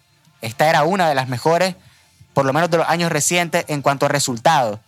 esta 0.42 0.68
era 0.68 0.82
una 0.84 1.08
de 1.08 1.14
las 1.14 1.28
mejores, 1.28 1.74
por 2.38 2.46
lo 2.46 2.52
menos 2.52 2.70
de 2.70 2.76
los 2.76 2.88
años 2.88 3.10
recientes, 3.10 3.64
en 3.66 3.82
cuanto 3.82 4.06
a 4.06 4.08
resultados. 4.08 4.78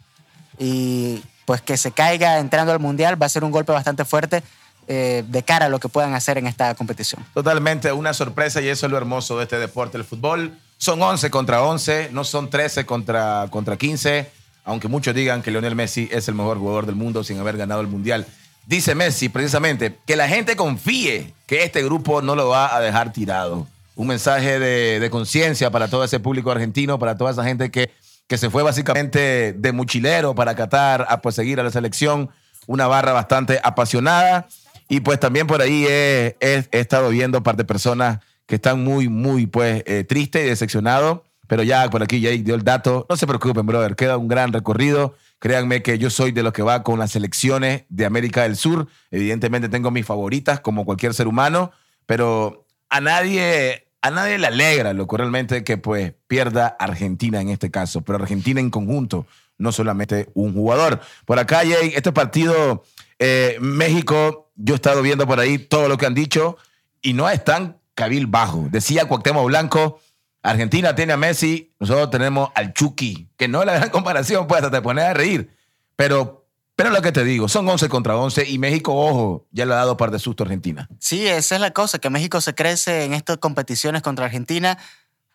Y 0.56 1.20
pues 1.46 1.60
que 1.60 1.76
se 1.76 1.90
caiga 1.90 2.38
entrando 2.38 2.70
al 2.70 2.78
Mundial 2.78 3.20
va 3.20 3.26
a 3.26 3.28
ser 3.28 3.42
un 3.42 3.50
golpe 3.50 3.72
bastante 3.72 4.04
fuerte 4.04 4.44
eh, 4.86 5.24
de 5.26 5.42
cara 5.42 5.66
a 5.66 5.68
lo 5.68 5.80
que 5.80 5.88
puedan 5.88 6.14
hacer 6.14 6.38
en 6.38 6.46
esta 6.46 6.76
competición. 6.76 7.26
Totalmente 7.34 7.90
una 7.90 8.14
sorpresa 8.14 8.60
y 8.60 8.68
eso 8.68 8.86
es 8.86 8.92
lo 8.92 8.96
hermoso 8.96 9.36
de 9.36 9.42
este 9.42 9.58
deporte, 9.58 9.98
el 9.98 10.04
fútbol. 10.04 10.56
Son 10.78 11.02
11 11.02 11.28
contra 11.30 11.64
11, 11.64 12.10
no 12.12 12.22
son 12.22 12.50
13 12.50 12.86
contra, 12.86 13.48
contra 13.50 13.76
15, 13.76 14.30
aunque 14.64 14.86
muchos 14.86 15.12
digan 15.12 15.42
que 15.42 15.50
Lionel 15.50 15.74
Messi 15.74 16.08
es 16.12 16.28
el 16.28 16.36
mejor 16.36 16.56
jugador 16.56 16.86
del 16.86 16.94
mundo 16.94 17.24
sin 17.24 17.40
haber 17.40 17.56
ganado 17.56 17.80
el 17.80 17.88
Mundial. 17.88 18.28
Dice 18.64 18.94
Messi 18.94 19.28
precisamente 19.28 19.98
que 20.06 20.14
la 20.14 20.28
gente 20.28 20.54
confíe 20.54 21.34
que 21.48 21.64
este 21.64 21.82
grupo 21.82 22.22
no 22.22 22.36
lo 22.36 22.46
va 22.46 22.76
a 22.76 22.80
dejar 22.80 23.12
tirado. 23.12 23.66
Un 23.96 24.06
mensaje 24.06 24.58
de, 24.58 25.10
conciencia 25.10 25.70
para 25.70 25.88
todo 25.88 26.04
ese 26.04 26.20
público 26.20 26.50
argentino, 26.50 26.98
para 26.98 27.16
toda 27.16 27.32
esa 27.32 27.44
gente 27.44 27.70
que, 27.70 27.90
que 28.26 28.38
se 28.38 28.50
fue 28.50 28.62
básicamente 28.62 29.52
de 29.52 29.72
mochilero 29.72 30.34
para 30.34 30.54
Qatar 30.54 31.06
a 31.08 31.20
pues, 31.20 31.34
seguir 31.34 31.60
a 31.60 31.62
la 31.62 31.70
selección. 31.70 32.30
Una 32.66 32.86
barra 32.86 33.12
bastante 33.12 33.60
apasionada. 33.62 34.46
Y 34.88 35.00
pues 35.00 35.20
también 35.20 35.46
por 35.46 35.62
ahí 35.62 35.86
he 35.88 36.36
estado 36.72 37.10
viendo 37.10 37.42
parte 37.42 37.62
de 37.62 37.66
personas 37.66 38.18
que 38.50 38.56
están 38.56 38.82
muy, 38.82 39.08
muy 39.08 39.46
pues 39.46 39.84
eh, 39.86 40.02
tristes 40.02 40.44
y 40.44 40.48
decepcionados 40.48 41.20
Pero 41.46 41.62
ya 41.62 41.88
por 41.88 42.02
aquí 42.02 42.20
Jake 42.20 42.42
dio 42.42 42.56
el 42.56 42.64
dato. 42.64 43.06
No 43.08 43.16
se 43.16 43.26
preocupen, 43.26 43.64
brother. 43.64 43.94
Queda 43.94 44.16
un 44.16 44.26
gran 44.26 44.52
recorrido. 44.52 45.14
Créanme 45.38 45.82
que 45.82 45.98
yo 45.98 46.10
soy 46.10 46.32
de 46.32 46.42
los 46.42 46.52
que 46.52 46.62
va 46.62 46.82
con 46.82 46.98
las 46.98 47.12
selecciones 47.12 47.84
de 47.88 48.06
América 48.06 48.42
del 48.42 48.56
Sur. 48.56 48.88
Evidentemente 49.12 49.68
tengo 49.68 49.90
mis 49.92 50.04
favoritas, 50.04 50.60
como 50.60 50.84
cualquier 50.84 51.14
ser 51.14 51.28
humano, 51.28 51.70
pero 52.06 52.66
a 52.90 53.00
nadie, 53.00 53.86
a 54.02 54.10
nadie 54.10 54.38
le 54.38 54.48
alegra 54.48 54.92
lo 54.92 55.06
que 55.06 55.16
realmente 55.16 55.64
que 55.64 55.78
pues 55.78 56.12
pierda 56.26 56.66
Argentina 56.78 57.40
en 57.40 57.48
este 57.48 57.70
caso, 57.70 58.02
pero 58.02 58.18
Argentina 58.18 58.60
en 58.60 58.70
conjunto, 58.70 59.26
no 59.56 59.72
solamente 59.72 60.28
un 60.34 60.52
jugador. 60.52 61.00
Por 61.24 61.38
acá, 61.38 61.58
Jay, 61.58 61.92
este 61.94 62.12
partido 62.12 62.82
eh, 63.18 63.58
México, 63.60 64.50
yo 64.56 64.74
he 64.74 64.76
estado 64.76 65.02
viendo 65.02 65.26
por 65.26 65.40
ahí 65.40 65.58
todo 65.58 65.88
lo 65.88 65.96
que 65.96 66.06
han 66.06 66.14
dicho 66.14 66.56
y 67.00 67.12
no 67.12 67.28
es 67.28 67.44
tan 67.44 67.78
cabil 67.94 68.26
bajo. 68.26 68.68
Decía 68.70 69.06
Cuauhtémoc 69.06 69.46
Blanco, 69.46 70.00
Argentina 70.42 70.94
tiene 70.94 71.12
a 71.12 71.16
Messi, 71.16 71.74
nosotros 71.78 72.10
tenemos 72.10 72.50
al 72.54 72.72
Chucky, 72.72 73.28
que 73.36 73.48
no 73.48 73.60
es 73.60 73.66
la 73.66 73.74
gran 73.74 73.90
comparación, 73.90 74.46
pues 74.46 74.62
hasta 74.62 74.76
te 74.76 74.82
pones 74.82 75.04
a 75.04 75.14
reír. 75.14 75.50
Pero, 75.96 76.39
pero 76.82 76.94
lo 76.94 77.02
que 77.02 77.12
te 77.12 77.24
digo, 77.24 77.46
son 77.46 77.68
11 77.68 77.90
contra 77.90 78.16
11 78.16 78.48
y 78.48 78.58
México, 78.58 78.94
ojo, 78.94 79.46
ya 79.50 79.66
le 79.66 79.74
ha 79.74 79.76
dado 79.76 79.98
par 79.98 80.10
de 80.10 80.18
susto 80.18 80.44
a 80.44 80.46
Argentina. 80.46 80.88
Sí, 80.98 81.26
esa 81.26 81.56
es 81.56 81.60
la 81.60 81.72
cosa, 81.72 81.98
que 81.98 82.08
México 82.08 82.40
se 82.40 82.54
crece 82.54 83.04
en 83.04 83.12
estas 83.12 83.36
competiciones 83.36 84.00
contra 84.00 84.24
Argentina, 84.24 84.78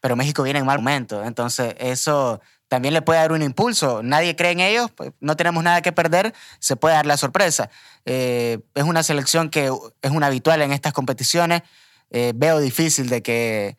pero 0.01 0.15
México 0.15 0.41
viene 0.41 0.57
en 0.57 0.65
mal 0.65 0.79
momento. 0.79 1.23
Entonces, 1.23 1.75
eso 1.77 2.41
también 2.67 2.95
le 2.95 3.03
puede 3.03 3.19
dar 3.19 3.31
un 3.31 3.43
impulso. 3.43 4.01
Nadie 4.01 4.35
cree 4.35 4.53
en 4.53 4.59
ellos, 4.59 4.89
pues, 4.89 5.11
no 5.19 5.37
tenemos 5.37 5.63
nada 5.63 5.83
que 5.83 5.91
perder, 5.91 6.33
se 6.57 6.77
puede 6.77 6.95
dar 6.95 7.05
la 7.05 7.15
sorpresa. 7.15 7.69
Eh, 8.05 8.57
es 8.73 8.83
una 8.83 9.03
selección 9.03 9.51
que 9.51 9.71
es 10.01 10.11
una 10.11 10.25
habitual 10.25 10.63
en 10.63 10.71
estas 10.71 10.93
competiciones. 10.93 11.61
Eh, 12.09 12.33
veo 12.35 12.59
difícil 12.59 13.07
de 13.07 13.21
que 13.21 13.77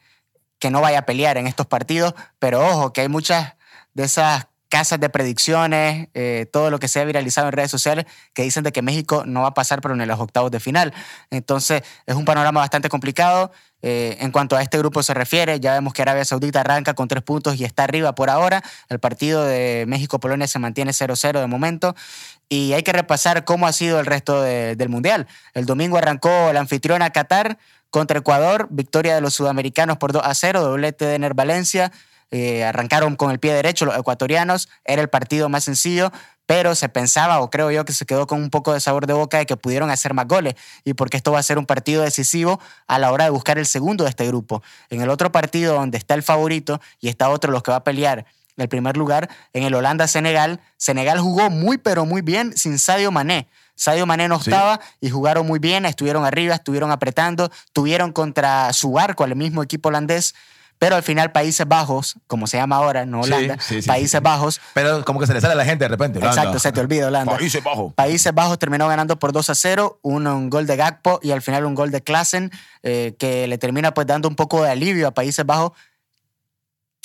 que 0.58 0.70
no 0.70 0.80
vaya 0.80 1.00
a 1.00 1.06
pelear 1.06 1.36
en 1.36 1.46
estos 1.46 1.66
partidos, 1.66 2.14
pero 2.38 2.66
ojo, 2.66 2.92
que 2.92 3.02
hay 3.02 3.08
muchas 3.08 3.54
de 3.94 4.04
esas 4.04 4.46
casas 4.76 5.00
de 5.00 5.08
predicciones, 5.08 6.08
eh, 6.12 6.44
todo 6.52 6.70
lo 6.70 6.78
que 6.78 6.86
se 6.86 7.00
ha 7.00 7.04
viralizado 7.06 7.46
en 7.46 7.54
redes 7.54 7.70
sociales, 7.70 8.04
que 8.34 8.42
dicen 8.42 8.62
de 8.62 8.72
que 8.72 8.82
México 8.82 9.22
no 9.24 9.40
va 9.40 9.48
a 9.48 9.54
pasar 9.54 9.80
pero 9.80 9.94
en 9.94 10.06
los 10.06 10.20
octavos 10.20 10.50
de 10.50 10.60
final. 10.60 10.92
Entonces 11.30 11.82
es 12.04 12.14
un 12.14 12.26
panorama 12.26 12.60
bastante 12.60 12.90
complicado. 12.90 13.52
Eh, 13.80 14.18
en 14.20 14.32
cuanto 14.32 14.54
a 14.54 14.60
este 14.60 14.76
grupo 14.76 15.02
se 15.02 15.14
refiere, 15.14 15.60
ya 15.60 15.72
vemos 15.72 15.94
que 15.94 16.02
Arabia 16.02 16.26
Saudita 16.26 16.60
arranca 16.60 16.92
con 16.92 17.08
tres 17.08 17.22
puntos 17.22 17.58
y 17.58 17.64
está 17.64 17.84
arriba 17.84 18.14
por 18.14 18.28
ahora. 18.28 18.62
El 18.90 18.98
partido 18.98 19.46
de 19.46 19.86
México-Polonia 19.88 20.46
se 20.46 20.58
mantiene 20.58 20.92
0-0 20.92 21.40
de 21.40 21.46
momento. 21.46 21.96
Y 22.50 22.74
hay 22.74 22.82
que 22.82 22.92
repasar 22.92 23.46
cómo 23.46 23.66
ha 23.66 23.72
sido 23.72 23.98
el 23.98 24.04
resto 24.04 24.42
del 24.42 24.88
Mundial. 24.90 25.26
El 25.54 25.64
domingo 25.64 25.96
arrancó 25.96 26.52
la 26.52 26.60
anfitriona 26.60 27.08
Qatar 27.08 27.56
contra 27.88 28.18
Ecuador, 28.18 28.68
victoria 28.70 29.14
de 29.14 29.22
los 29.22 29.32
sudamericanos 29.32 29.96
por 29.96 30.12
2 30.12 30.20
a 30.22 30.34
0, 30.34 30.60
doblete 30.60 31.06
de 31.06 31.14
Ener 31.14 31.32
Valencia. 31.32 31.92
Eh, 32.30 32.64
arrancaron 32.64 33.16
con 33.16 33.30
el 33.30 33.38
pie 33.38 33.54
derecho 33.54 33.84
los 33.84 33.96
ecuatorianos, 33.96 34.68
era 34.84 35.00
el 35.00 35.08
partido 35.08 35.48
más 35.48 35.64
sencillo, 35.64 36.10
pero 36.46 36.74
se 36.74 36.88
pensaba, 36.88 37.40
o 37.40 37.50
creo 37.50 37.70
yo, 37.70 37.84
que 37.84 37.92
se 37.92 38.06
quedó 38.06 38.26
con 38.26 38.42
un 38.42 38.50
poco 38.50 38.72
de 38.72 38.80
sabor 38.80 39.06
de 39.06 39.12
boca 39.12 39.38
de 39.38 39.46
que 39.46 39.56
pudieron 39.56 39.90
hacer 39.90 40.14
más 40.14 40.26
goles 40.26 40.54
y 40.84 40.94
porque 40.94 41.16
esto 41.16 41.32
va 41.32 41.40
a 41.40 41.42
ser 41.42 41.58
un 41.58 41.66
partido 41.66 42.02
decisivo 42.02 42.60
a 42.86 42.98
la 42.98 43.12
hora 43.12 43.24
de 43.24 43.30
buscar 43.30 43.58
el 43.58 43.66
segundo 43.66 44.04
de 44.04 44.10
este 44.10 44.26
grupo. 44.26 44.62
En 44.90 45.00
el 45.02 45.10
otro 45.10 45.32
partido 45.32 45.74
donde 45.74 45.98
está 45.98 46.14
el 46.14 46.22
favorito 46.22 46.80
y 47.00 47.08
está 47.08 47.28
otro 47.28 47.50
los 47.50 47.62
que 47.62 47.70
va 47.70 47.78
a 47.78 47.84
pelear 47.84 48.26
el 48.56 48.68
primer 48.68 48.96
lugar, 48.96 49.28
en 49.52 49.64
el 49.64 49.74
Holanda-Senegal, 49.74 50.60
Senegal 50.76 51.20
jugó 51.20 51.50
muy 51.50 51.78
pero 51.78 52.06
muy 52.06 52.22
bien 52.22 52.56
sin 52.56 52.78
Sadio 52.78 53.12
Mané. 53.12 53.48
Sadio 53.74 54.06
Mané 54.06 54.28
no 54.28 54.36
estaba 54.36 54.80
y 55.00 55.10
jugaron 55.10 55.46
muy 55.46 55.58
bien, 55.58 55.84
estuvieron 55.84 56.24
arriba, 56.24 56.54
estuvieron 56.54 56.90
apretando, 56.90 57.50
tuvieron 57.74 58.12
contra 58.12 58.72
su 58.72 58.98
arco 58.98 59.24
al 59.24 59.36
mismo 59.36 59.62
equipo 59.62 59.90
holandés. 59.90 60.34
Pero 60.78 60.96
al 60.96 61.02
final 61.02 61.32
Países 61.32 61.66
Bajos, 61.66 62.16
como 62.26 62.46
se 62.46 62.58
llama 62.58 62.76
ahora, 62.76 63.06
no 63.06 63.22
Holanda, 63.22 63.56
Países 63.86 64.20
Bajos. 64.20 64.60
Pero 64.74 65.04
como 65.04 65.20
que 65.20 65.26
se 65.26 65.34
le 65.34 65.40
sale 65.40 65.54
a 65.54 65.56
la 65.56 65.64
gente 65.64 65.84
de 65.84 65.88
repente. 65.88 66.18
Exacto, 66.18 66.58
se 66.58 66.72
te 66.72 66.80
olvida 66.80 67.06
Holanda. 67.06 67.36
Países 67.36 67.62
Bajos. 67.62 67.92
Países 67.94 68.34
Bajos 68.34 68.58
terminó 68.58 68.86
ganando 68.88 69.18
por 69.18 69.32
2 69.32 69.50
a 69.50 69.54
0, 69.54 69.98
uno, 70.02 70.36
un 70.36 70.50
gol 70.50 70.66
de 70.66 70.76
Gakpo 70.76 71.20
y 71.22 71.30
al 71.30 71.42
final 71.42 71.64
un 71.64 71.74
gol 71.74 71.90
de 71.90 72.02
Klassen, 72.02 72.50
eh, 72.82 73.14
que 73.18 73.46
le 73.46 73.58
termina 73.58 73.94
pues 73.94 74.06
dando 74.06 74.28
un 74.28 74.36
poco 74.36 74.62
de 74.62 74.70
alivio 74.70 75.08
a 75.08 75.12
Países 75.12 75.46
Bajos 75.46 75.72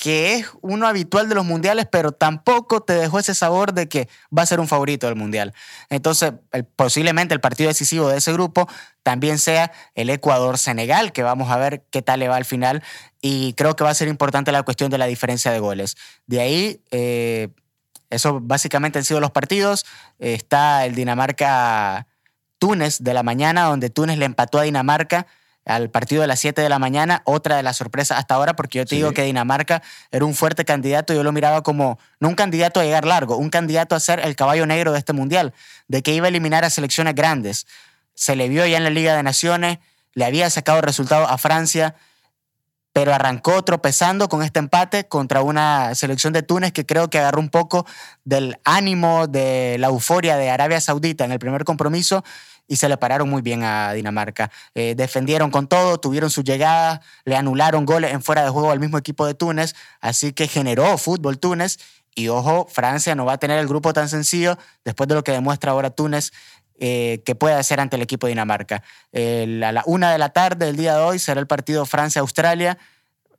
que 0.02 0.34
es 0.34 0.48
uno 0.62 0.88
habitual 0.88 1.28
de 1.28 1.36
los 1.36 1.44
mundiales, 1.44 1.86
pero 1.88 2.10
tampoco 2.10 2.80
te 2.80 2.92
dejó 2.92 3.20
ese 3.20 3.36
sabor 3.36 3.72
de 3.72 3.88
que 3.88 4.08
va 4.36 4.42
a 4.42 4.46
ser 4.46 4.58
un 4.58 4.66
favorito 4.66 5.06
del 5.06 5.14
mundial. 5.14 5.54
Entonces, 5.90 6.32
posiblemente 6.74 7.34
el 7.34 7.40
partido 7.40 7.68
decisivo 7.68 8.08
de 8.08 8.18
ese 8.18 8.32
grupo 8.32 8.68
también 9.04 9.38
sea 9.38 9.70
el 9.94 10.10
Ecuador-Senegal, 10.10 11.12
que 11.12 11.22
vamos 11.22 11.52
a 11.52 11.56
ver 11.56 11.84
qué 11.92 12.02
tal 12.02 12.18
le 12.18 12.26
va 12.26 12.34
al 12.34 12.44
final. 12.44 12.82
Y 13.20 13.52
creo 13.52 13.76
que 13.76 13.84
va 13.84 13.90
a 13.90 13.94
ser 13.94 14.08
importante 14.08 14.50
la 14.50 14.64
cuestión 14.64 14.90
de 14.90 14.98
la 14.98 15.06
diferencia 15.06 15.52
de 15.52 15.60
goles. 15.60 15.96
De 16.26 16.40
ahí, 16.40 16.80
eh, 16.90 17.50
eso 18.10 18.40
básicamente 18.42 18.98
han 18.98 19.04
sido 19.04 19.20
los 19.20 19.30
partidos. 19.30 19.86
está 20.18 20.84
el 20.84 20.96
Dinamarca-Túnez 20.96 23.04
de 23.04 23.14
la 23.14 23.22
mañana, 23.22 23.66
donde 23.66 23.88
Túnez 23.88 24.18
le 24.18 24.24
empató 24.24 24.58
a 24.58 24.62
Dinamarca 24.62 25.28
al 25.64 25.90
partido 25.90 26.22
de 26.22 26.26
las 26.26 26.40
7 26.40 26.60
de 26.60 26.68
la 26.68 26.78
mañana, 26.78 27.22
otra 27.24 27.56
de 27.56 27.62
las 27.62 27.76
sorpresas 27.76 28.18
hasta 28.18 28.34
ahora, 28.34 28.56
porque 28.56 28.78
yo 28.78 28.86
te 28.86 28.96
digo 28.96 29.12
que 29.12 29.22
Dinamarca 29.22 29.82
era 30.10 30.24
un 30.24 30.34
fuerte 30.34 30.64
candidato, 30.64 31.14
yo 31.14 31.22
lo 31.22 31.32
miraba 31.32 31.62
como 31.62 31.98
no 32.18 32.28
un 32.28 32.34
candidato 32.34 32.80
a 32.80 32.84
llegar 32.84 33.04
largo, 33.04 33.36
un 33.36 33.50
candidato 33.50 33.94
a 33.94 34.00
ser 34.00 34.20
el 34.20 34.34
caballo 34.34 34.66
negro 34.66 34.92
de 34.92 34.98
este 34.98 35.12
mundial, 35.12 35.54
de 35.88 36.02
que 36.02 36.14
iba 36.14 36.26
a 36.26 36.28
eliminar 36.28 36.64
a 36.64 36.70
selecciones 36.70 37.14
grandes. 37.14 37.66
Se 38.14 38.34
le 38.36 38.48
vio 38.48 38.66
ya 38.66 38.76
en 38.76 38.84
la 38.84 38.90
Liga 38.90 39.16
de 39.16 39.22
Naciones, 39.22 39.78
le 40.14 40.24
había 40.24 40.50
sacado 40.50 40.80
resultados 40.80 41.30
a 41.30 41.38
Francia, 41.38 41.94
pero 42.92 43.14
arrancó 43.14 43.62
tropezando 43.62 44.28
con 44.28 44.42
este 44.42 44.58
empate 44.58 45.08
contra 45.08 45.42
una 45.42 45.94
selección 45.94 46.32
de 46.32 46.42
Túnez 46.42 46.72
que 46.72 46.84
creo 46.84 47.08
que 47.08 47.18
agarró 47.18 47.40
un 47.40 47.48
poco 47.48 47.86
del 48.24 48.58
ánimo, 48.64 49.26
de 49.26 49.76
la 49.78 49.86
euforia 49.86 50.36
de 50.36 50.50
Arabia 50.50 50.80
Saudita 50.80 51.24
en 51.24 51.32
el 51.32 51.38
primer 51.38 51.64
compromiso 51.64 52.22
y 52.66 52.76
se 52.76 52.88
le 52.88 52.96
pararon 52.96 53.28
muy 53.28 53.42
bien 53.42 53.62
a 53.64 53.92
Dinamarca. 53.92 54.50
Eh, 54.74 54.94
defendieron 54.96 55.50
con 55.50 55.66
todo, 55.66 55.98
tuvieron 55.98 56.30
su 56.30 56.42
llegada, 56.42 57.02
le 57.24 57.36
anularon 57.36 57.84
goles 57.84 58.12
en 58.12 58.22
fuera 58.22 58.42
de 58.44 58.50
juego 58.50 58.70
al 58.70 58.80
mismo 58.80 58.98
equipo 58.98 59.26
de 59.26 59.34
Túnez, 59.34 59.74
así 60.00 60.32
que 60.32 60.48
generó 60.48 60.96
fútbol 60.98 61.38
Túnez. 61.38 61.78
Y 62.14 62.28
ojo, 62.28 62.66
Francia 62.70 63.14
no 63.14 63.24
va 63.24 63.34
a 63.34 63.38
tener 63.38 63.58
el 63.58 63.66
grupo 63.66 63.92
tan 63.92 64.08
sencillo 64.08 64.58
después 64.84 65.08
de 65.08 65.14
lo 65.14 65.24
que 65.24 65.32
demuestra 65.32 65.72
ahora 65.72 65.90
Túnez 65.90 66.32
eh, 66.78 67.22
que 67.24 67.34
puede 67.34 67.54
hacer 67.54 67.80
ante 67.80 67.96
el 67.96 68.02
equipo 68.02 68.26
de 68.26 68.32
Dinamarca. 68.32 68.82
a 69.14 69.46
la 69.46 69.82
una 69.86 70.10
de 70.12 70.18
la 70.18 70.30
tarde 70.30 70.66
del 70.66 70.76
día 70.76 70.96
de 70.96 71.02
hoy 71.02 71.18
será 71.18 71.40
el 71.40 71.46
partido 71.46 71.86
Francia-Australia. 71.86 72.76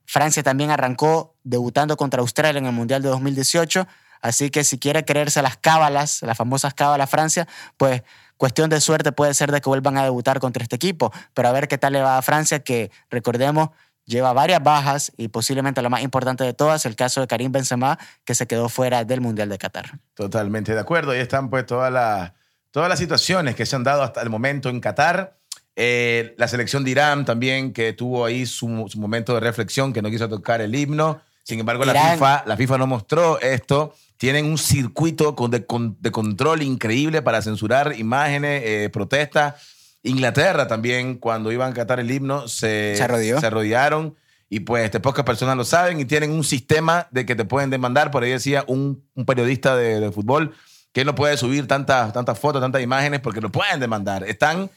Francia 0.06 0.44
también 0.44 0.72
arrancó 0.72 1.36
debutando 1.44 1.98
contra 1.98 2.22
Australia 2.22 2.60
en 2.60 2.66
el 2.66 2.72
Mundial 2.72 3.02
de 3.02 3.10
2018. 3.10 3.88
Así 4.22 4.50
que 4.50 4.64
si 4.64 4.80
quiere 4.80 5.04
creerse 5.04 5.42
las 5.42 5.58
cábalas, 5.58 6.22
las 6.22 6.38
famosas 6.38 6.74
cábalas 6.74 7.10
Francia, 7.10 7.46
pues 7.76 8.04
Cuestión 8.44 8.70
de 8.70 8.82
suerte 8.82 9.14
puede 9.14 9.34
ser 9.34 9.54
de 9.54 9.62
que 9.62 9.70
vuelvan 9.70 9.98
a 9.98 10.04
debutar 10.04 10.42
contra 10.42 10.64
este 10.64 10.76
equipo, 10.76 11.14
pero 11.34 11.48
a 11.48 11.54
ver 11.54 11.70
qué 11.70 11.78
tal 11.78 11.94
le 11.94 12.02
va 12.02 12.18
a 12.18 12.22
Francia, 12.22 12.60
que 12.60 12.92
recordemos 13.10 13.70
lleva 14.04 14.34
varias 14.34 14.62
bajas 14.62 15.14
y 15.16 15.30
posiblemente 15.30 15.82
la 15.82 15.88
más 15.88 16.02
importante 16.02 16.44
de 16.44 16.54
todas, 16.54 16.86
el 16.86 16.98
caso 16.98 17.22
de 17.22 17.28
Karim 17.28 17.54
Benzema, 17.54 17.98
que 18.26 18.36
se 18.36 18.46
quedó 18.46 18.68
fuera 18.68 19.06
del 19.06 19.22
Mundial 19.22 19.48
de 19.48 19.58
Qatar. 19.58 19.98
Totalmente 20.14 20.74
de 20.74 20.80
acuerdo. 20.82 21.12
Ahí 21.12 21.22
están 21.22 21.50
pues 21.50 21.66
todas 21.66 21.90
las, 21.90 22.34
todas 22.72 22.90
las 22.90 23.00
situaciones 23.00 23.56
que 23.56 23.66
se 23.66 23.78
han 23.78 23.86
dado 23.86 24.04
hasta 24.04 24.22
el 24.22 24.30
momento 24.30 24.68
en 24.68 24.82
Qatar. 24.82 25.38
Eh, 25.78 26.36
la 26.38 26.50
selección 26.50 26.84
de 26.84 26.92
Irán 26.92 27.24
también, 27.24 27.72
que 27.72 27.94
tuvo 27.94 28.26
ahí 28.26 28.46
su, 28.46 28.68
momento 28.68 29.34
de 29.36 29.40
reflexión, 29.40 29.94
que 29.94 30.02
no 30.02 30.10
quiso 30.10 30.28
tocar 30.28 30.60
el 30.60 30.76
himno. 30.76 31.22
Sin 31.44 31.62
embargo, 31.62 31.86
la 31.86 31.94
FIFA, 31.94 32.44
la 32.46 32.58
FIFA 32.58 32.78
no 32.78 32.88
mostró 32.88 33.40
esto 33.40 33.96
tienen 34.24 34.46
un 34.46 34.58
circuito 34.58 35.36
de, 35.50 35.66
control 35.66 36.62
increíble 36.62 37.22
para 37.22 37.42
censurar 37.42 38.00
imágenes, 38.00 38.62
eh, 38.64 38.90
protestas. 38.90 39.56
Inglaterra 40.02 40.66
también, 40.66 41.18
cuando 41.18 41.52
iban 41.52 41.72
a 41.72 41.74
catar 41.74 42.00
el 42.00 42.10
himno, 42.10 42.48
se, 42.48 42.96
se, 42.96 43.50
rodearon. 43.50 44.16
Y 44.48 44.62
pues 44.62 44.86
este, 44.86 45.02
pocas 45.02 45.26
personas 45.26 45.58
lo 45.58 45.66
saben 45.66 46.00
y 46.00 46.06
tienen 46.06 46.32
un 46.32 46.46
sistema 46.46 47.10
de 47.12 47.26
que 47.26 47.36
te 47.36 47.44
pueden 47.44 47.70
demandar. 47.70 48.12
Por 48.12 48.24
ahí 48.24 48.30
decía 48.30 48.64
un, 48.66 49.04
periodista 49.28 49.76
de, 49.76 50.10
fútbol 50.14 50.56
que 50.94 51.04
no 51.04 51.16
puede 51.16 51.36
subir 51.36 51.68
tantas, 51.68 52.14
tantas 52.14 52.40
fotos, 52.40 52.62
tantas 52.62 52.82
imágenes 52.82 53.20
porque 53.20 53.42
lo 53.42 53.52
pueden 53.52 53.82
demandar. 53.82 54.24
Están 54.24 54.70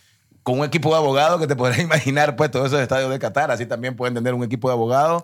con 0.43 0.59
un 0.59 0.65
equipo 0.65 0.91
de 0.91 0.97
abogados 0.97 1.41
que 1.41 1.47
te 1.47 1.55
podrás 1.55 1.79
imaginar, 1.89 2.35
pues 2.35 2.51
todos 2.51 2.67
esos 2.67 2.81
estadios 2.81 3.13
de 3.13 3.21
Qatar. 3.21 3.53
Así 3.53 3.65
también 3.65 3.95
pueden 3.95 4.13
tener 4.13 4.35
un 4.35 4.43
equipo 4.43 4.67
de 4.67 4.73
abogados 4.73 5.23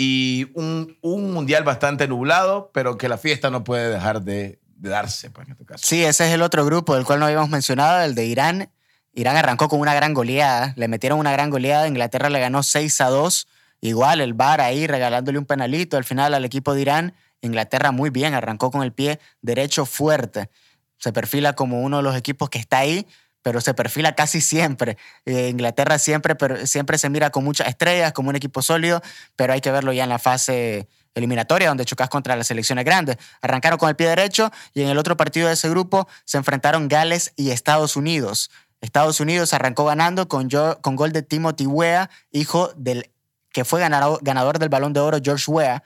y 0.00 0.50
un, 0.54 0.96
un, 1.02 1.30
mundial 1.30 1.62
bastante 1.62 2.08
nublado, 2.08 2.70
pero 2.72 2.96
que 2.96 3.06
la 3.06 3.18
fiesta 3.18 3.50
no 3.50 3.64
puede 3.64 3.90
dejar 3.90 4.22
de, 4.22 4.58
darse, 4.76 5.28
pues, 5.28 5.46
en 5.46 5.52
este 5.52 5.66
caso. 5.66 5.84
Sí, 5.86 6.02
ese 6.02 6.26
es 6.26 6.32
el 6.32 6.40
otro 6.40 6.64
grupo 6.64 6.94
del 6.94 7.04
cual 7.04 7.20
no 7.20 7.26
habíamos 7.26 7.50
mencionado, 7.50 8.02
el 8.02 8.14
de 8.14 8.24
Irán. 8.24 8.70
Irán 9.12 9.36
arrancó 9.36 9.68
con 9.68 9.78
una 9.78 9.92
gran 9.92 10.14
goleada, 10.14 10.72
le 10.76 10.88
metieron 10.88 11.18
una 11.18 11.32
gran 11.32 11.50
goleada, 11.50 11.86
Inglaterra 11.86 12.30
le 12.30 12.40
ganó 12.40 12.62
6 12.62 12.98
a 13.02 13.10
2, 13.10 13.46
igual 13.82 14.22
el 14.22 14.32
VAR 14.32 14.62
ahí 14.62 14.86
regalándole 14.86 15.38
un 15.38 15.44
penalito 15.44 15.98
al 15.98 16.04
final 16.04 16.32
al 16.32 16.46
equipo 16.46 16.72
de 16.72 16.80
Irán. 16.80 17.14
Inglaterra 17.42 17.90
muy 17.90 18.08
bien, 18.08 18.32
arrancó 18.32 18.70
con 18.70 18.82
el 18.82 18.94
pie 18.94 19.20
derecho 19.42 19.84
fuerte, 19.84 20.48
se 20.96 21.12
perfila 21.12 21.52
como 21.52 21.82
uno 21.82 21.98
de 21.98 22.02
los 22.04 22.16
equipos 22.16 22.48
que 22.48 22.58
está 22.58 22.78
ahí, 22.78 23.06
pero 23.42 23.60
se 23.60 23.74
perfila 23.74 24.14
casi 24.14 24.40
siempre. 24.40 24.96
Eh, 25.24 25.48
Inglaterra 25.48 25.98
siempre, 25.98 26.34
pero 26.34 26.66
siempre 26.66 26.98
se 26.98 27.08
mira 27.10 27.30
con 27.30 27.44
muchas 27.44 27.68
estrellas, 27.68 28.12
como 28.12 28.30
un 28.30 28.36
equipo 28.36 28.62
sólido, 28.62 29.02
pero 29.36 29.52
hay 29.52 29.60
que 29.60 29.70
verlo 29.70 29.92
ya 29.92 30.04
en 30.04 30.10
la 30.10 30.18
fase 30.18 30.88
eliminatoria 31.14 31.68
donde 31.68 31.84
chocas 31.84 32.08
contra 32.08 32.36
las 32.36 32.46
selecciones 32.46 32.84
grandes. 32.84 33.16
Arrancaron 33.42 33.78
con 33.78 33.88
el 33.88 33.96
pie 33.96 34.08
derecho 34.08 34.50
y 34.74 34.82
en 34.82 34.88
el 34.88 34.98
otro 34.98 35.16
partido 35.16 35.48
de 35.48 35.54
ese 35.54 35.68
grupo 35.68 36.08
se 36.24 36.38
enfrentaron 36.38 36.88
Gales 36.88 37.32
y 37.36 37.50
Estados 37.50 37.96
Unidos. 37.96 38.50
Estados 38.80 39.20
Unidos 39.20 39.52
arrancó 39.52 39.84
ganando 39.84 40.28
con, 40.28 40.48
con 40.80 40.96
gol 40.96 41.12
de 41.12 41.22
Timothy 41.22 41.66
Weah, 41.66 42.08
hijo 42.30 42.72
del 42.76 43.10
que 43.52 43.64
fue 43.64 43.80
ganador, 43.80 44.20
ganador 44.22 44.58
del 44.58 44.68
Balón 44.68 44.92
de 44.92 45.00
Oro 45.00 45.18
George 45.22 45.50
Weah, 45.50 45.82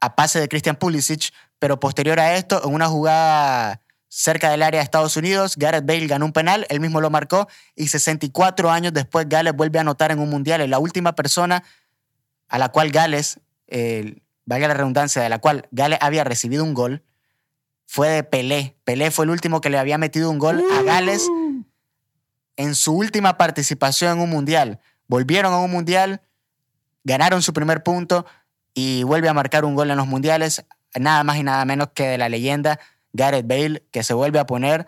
a 0.00 0.14
pase 0.14 0.38
de 0.38 0.48
Christian 0.48 0.76
Pulisic, 0.76 1.32
pero 1.58 1.80
posterior 1.80 2.20
a 2.20 2.34
esto, 2.36 2.60
en 2.64 2.74
una 2.74 2.88
jugada 2.88 3.80
cerca 4.14 4.50
del 4.50 4.62
área 4.62 4.80
de 4.80 4.84
Estados 4.84 5.16
Unidos, 5.16 5.56
Gareth 5.56 5.86
Bale 5.86 6.06
ganó 6.06 6.26
un 6.26 6.34
penal, 6.34 6.66
él 6.68 6.80
mismo 6.80 7.00
lo 7.00 7.08
marcó, 7.08 7.48
y 7.74 7.88
64 7.88 8.70
años 8.70 8.92
después 8.92 9.26
Gales 9.26 9.54
vuelve 9.54 9.78
a 9.78 9.80
anotar 9.80 10.12
en 10.12 10.18
un 10.18 10.28
mundial. 10.28 10.60
Es 10.60 10.68
la 10.68 10.78
última 10.78 11.14
persona 11.14 11.64
a 12.48 12.58
la 12.58 12.68
cual 12.68 12.90
Gales, 12.90 13.40
valga 14.44 14.68
la 14.68 14.74
redundancia, 14.74 15.22
de 15.22 15.30
la 15.30 15.38
cual 15.38 15.66
Gales 15.70 15.98
había 16.02 16.24
recibido 16.24 16.62
un 16.62 16.74
gol, 16.74 17.02
fue 17.86 18.10
de 18.10 18.22
Pelé. 18.22 18.76
Pelé 18.84 19.10
fue 19.10 19.24
el 19.24 19.30
último 19.30 19.62
que 19.62 19.70
le 19.70 19.78
había 19.78 19.96
metido 19.96 20.28
un 20.28 20.38
gol 20.38 20.62
a 20.78 20.82
Gales 20.82 21.26
en 22.56 22.74
su 22.74 22.92
última 22.92 23.38
participación 23.38 24.18
en 24.18 24.24
un 24.24 24.28
mundial. 24.28 24.78
Volvieron 25.08 25.54
a 25.54 25.58
un 25.58 25.70
mundial, 25.70 26.20
ganaron 27.02 27.40
su 27.40 27.54
primer 27.54 27.82
punto 27.82 28.26
y 28.74 29.04
vuelve 29.04 29.30
a 29.30 29.32
marcar 29.32 29.64
un 29.64 29.74
gol 29.74 29.90
en 29.90 29.96
los 29.96 30.06
mundiales, 30.06 30.66
nada 30.94 31.24
más 31.24 31.38
y 31.38 31.44
nada 31.44 31.64
menos 31.64 31.88
que 31.94 32.08
de 32.08 32.18
la 32.18 32.28
leyenda 32.28 32.78
Gareth 33.12 33.46
Bale, 33.46 33.82
que 33.90 34.02
se 34.02 34.14
vuelve 34.14 34.38
a 34.38 34.46
poner 34.46 34.86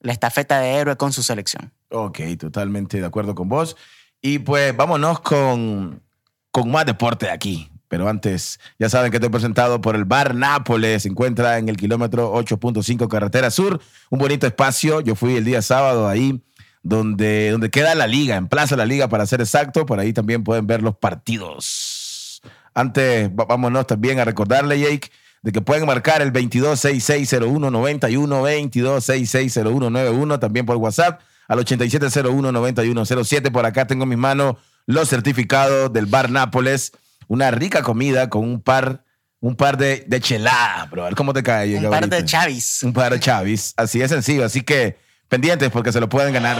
la 0.00 0.12
estafeta 0.12 0.60
de 0.60 0.74
héroe 0.74 0.96
con 0.96 1.12
su 1.12 1.22
selección. 1.22 1.72
Ok, 1.90 2.20
totalmente 2.38 3.00
de 3.00 3.06
acuerdo 3.06 3.34
con 3.34 3.48
vos. 3.48 3.76
Y 4.20 4.38
pues 4.38 4.76
vámonos 4.76 5.20
con, 5.20 6.02
con 6.50 6.70
más 6.70 6.86
deporte 6.86 7.30
aquí. 7.30 7.70
Pero 7.88 8.08
antes, 8.08 8.58
ya 8.78 8.88
saben 8.88 9.10
que 9.10 9.18
estoy 9.18 9.30
presentado 9.30 9.80
por 9.80 9.94
el 9.94 10.04
Bar 10.04 10.34
Nápoles. 10.34 11.02
Se 11.02 11.08
encuentra 11.08 11.58
en 11.58 11.68
el 11.68 11.76
kilómetro 11.76 12.34
8.5 12.34 13.06
Carretera 13.08 13.50
Sur. 13.50 13.80
Un 14.10 14.18
bonito 14.18 14.46
espacio. 14.46 15.00
Yo 15.00 15.14
fui 15.14 15.36
el 15.36 15.44
día 15.44 15.62
sábado 15.62 16.08
ahí, 16.08 16.42
donde, 16.82 17.50
donde 17.50 17.70
queda 17.70 17.94
la 17.94 18.06
liga, 18.06 18.36
en 18.36 18.48
Plaza 18.48 18.76
La 18.76 18.86
Liga 18.86 19.08
para 19.08 19.26
ser 19.26 19.40
exacto. 19.40 19.86
Por 19.86 20.00
ahí 20.00 20.12
también 20.12 20.42
pueden 20.42 20.66
ver 20.66 20.82
los 20.82 20.96
partidos. 20.96 22.42
Antes, 22.74 23.30
vámonos 23.32 23.86
también 23.86 24.18
a 24.18 24.24
recordarle, 24.24 24.80
Jake, 24.80 25.10
de 25.44 25.52
que 25.52 25.60
pueden 25.60 25.86
marcar 25.86 26.22
el 26.22 26.32
22660191, 26.32 28.40
22660191, 28.40 30.40
también 30.40 30.64
por 30.64 30.78
WhatsApp, 30.78 31.20
al 31.46 31.58
87019107. 31.58 33.52
Por 33.52 33.66
acá 33.66 33.86
tengo 33.86 34.04
en 34.04 34.08
mis 34.08 34.18
manos 34.18 34.56
los 34.86 35.10
certificados 35.10 35.92
del 35.92 36.06
Bar 36.06 36.30
Nápoles. 36.30 36.92
Una 37.28 37.50
rica 37.50 37.82
comida 37.82 38.30
con 38.30 38.42
un 38.42 38.62
par, 38.62 39.04
un 39.40 39.54
par 39.54 39.76
de, 39.76 40.04
de 40.06 40.18
chelada, 40.18 40.86
bro. 40.86 41.06
¿Cómo 41.14 41.34
te 41.34 41.42
cae? 41.42 41.76
Un 41.76 41.90
par 41.90 42.08
de 42.08 42.24
chavis. 42.24 42.82
Un 42.82 42.94
par 42.94 43.12
de 43.12 43.20
chavis. 43.20 43.74
Así 43.76 44.00
es 44.00 44.10
sencillo. 44.10 44.46
Así 44.46 44.62
que 44.62 44.96
pendientes 45.28 45.68
porque 45.70 45.92
se 45.92 46.00
lo 46.00 46.08
pueden 46.08 46.32
ganar. 46.32 46.56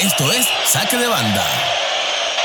Esto 0.00 0.32
es 0.32 0.48
Saque 0.64 0.96
de 0.96 1.06
Banda. 1.06 1.44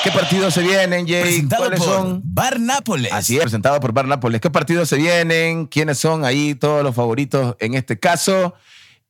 ¿Qué 0.03 0.11
partidos 0.11 0.53
se 0.53 0.61
vienen, 0.61 1.07
Jay? 1.07 1.21
Presentado 1.21 1.63
¿Cuáles 1.63 1.79
por 1.79 1.87
son? 1.87 2.21
Bar 2.23 2.59
Nápoles. 2.59 3.13
Así 3.13 3.35
es, 3.35 3.41
presentado 3.41 3.79
por 3.79 3.93
Bar 3.93 4.07
Nápoles. 4.07 4.41
¿Qué 4.41 4.49
partidos 4.49 4.89
se 4.89 4.95
vienen? 4.95 5.67
¿Quiénes 5.67 5.99
son 5.99 6.25
ahí 6.25 6.55
todos 6.55 6.83
los 6.83 6.95
favoritos 6.95 7.55
en 7.59 7.75
este 7.75 7.99
caso? 7.99 8.55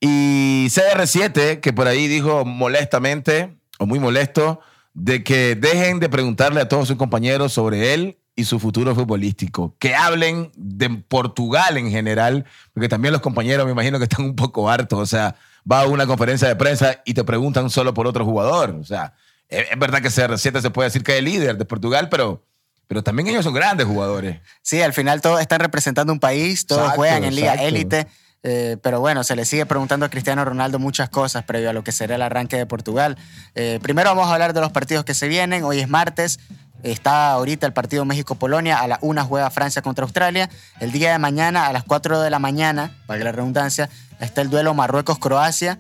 Y 0.02 0.68
CR7, 0.68 1.62
que 1.62 1.72
por 1.72 1.88
ahí 1.88 2.08
dijo 2.08 2.44
molestamente, 2.44 3.56
o 3.80 3.86
muy 3.86 4.00
molesto, 4.00 4.60
de 4.94 5.24
que 5.24 5.56
dejen 5.56 6.02
de 6.02 6.10
preguntarle 6.10 6.60
a 6.60 6.68
todos 6.68 6.90
sus 6.90 6.98
compañeros 6.98 7.54
sobre 7.54 7.94
él 7.94 8.18
y 8.36 8.44
su 8.44 8.60
futuro 8.60 8.94
futbolístico. 8.94 9.76
Que 9.80 9.96
hablen 9.96 10.52
de 10.58 10.90
Portugal 10.90 11.78
en 11.78 11.90
general, 11.90 12.46
porque 12.74 12.90
también 12.90 13.14
los 13.14 13.22
compañeros 13.22 13.66
me 13.66 13.72
imagino 13.72 13.98
que 13.98 14.06
están 14.06 14.26
un 14.26 14.36
poco 14.36 14.70
hartos. 14.70 15.00
O 15.00 15.06
sea, 15.06 15.36
va 15.70 15.82
a 15.82 15.88
una 15.88 16.06
conferencia 16.06 16.50
de 16.50 16.58
prensa 16.58 17.02
y 17.06 17.14
te 17.14 17.24
preguntan 17.24 17.70
solo 17.70 17.94
por 17.94 18.08
otro 18.08 18.26
jugador. 18.26 18.72
O 18.72 18.84
sea, 18.84 19.14
es 19.52 19.78
verdad 19.78 20.02
que 20.02 20.08
CR7 20.08 20.62
se 20.62 20.70
puede 20.70 20.88
decir 20.88 21.04
que 21.04 21.14
es 21.14 21.20
el 21.20 21.26
líder 21.26 21.58
de 21.58 21.66
Portugal, 21.66 22.08
pero, 22.10 22.44
pero 22.88 23.04
también 23.04 23.28
ellos 23.28 23.44
son 23.44 23.54
grandes 23.54 23.86
jugadores. 23.86 24.40
Sí, 24.62 24.82
al 24.82 24.94
final 24.94 25.22
todos 25.22 25.42
están 25.42 25.60
representando 25.60 26.14
un 26.14 26.20
país, 26.20 26.66
todos 26.66 26.94
juegan 26.94 27.26
en 27.26 27.36
Liga 27.36 27.56
Élite. 27.56 28.08
Eh, 28.44 28.78
pero 28.82 29.00
bueno, 29.00 29.24
se 29.24 29.36
le 29.36 29.46
sigue 29.46 29.68
preguntando 29.68 30.06
a 30.06 30.10
Cristiano 30.10 30.44
Ronaldo 30.44 30.80
muchas 30.80 31.10
cosas 31.10 31.44
previo 31.44 31.70
a 31.70 31.74
lo 31.74 31.84
que 31.84 31.92
será 31.92 32.16
el 32.16 32.22
arranque 32.24 32.58
de 32.58 32.66
Portugal. 32.66 33.18
Eh, 33.54 33.80
primero 33.84 34.10
vamos 34.10 34.30
a 34.30 34.34
hablar 34.34 34.54
de 34.54 34.62
los 34.62 34.72
partidos 34.72 35.06
que 35.06 35.14
se 35.14 35.28
vienen. 35.28 35.64
Hoy 35.64 35.80
es 35.80 35.90
martes. 35.90 36.40
Está 36.82 37.32
ahorita 37.34 37.68
el 37.68 37.74
partido 37.74 38.06
México-Polonia. 38.06 38.80
A 38.80 38.88
la 38.88 38.98
una 39.02 39.24
juega 39.24 39.52
Francia 39.52 39.84
contra 39.84 40.04
Australia. 40.04 40.50
El 40.80 40.92
día 40.92 41.12
de 41.12 41.20
mañana, 41.20 41.68
a 41.68 41.74
las 41.74 41.84
4 41.84 42.22
de 42.22 42.30
la 42.32 42.40
mañana, 42.40 42.98
para 43.06 43.24
la 43.24 43.32
redundancia, 43.32 43.90
está 44.20 44.42
el 44.42 44.50
duelo 44.50 44.74
Marruecos-Croacia. 44.74 45.78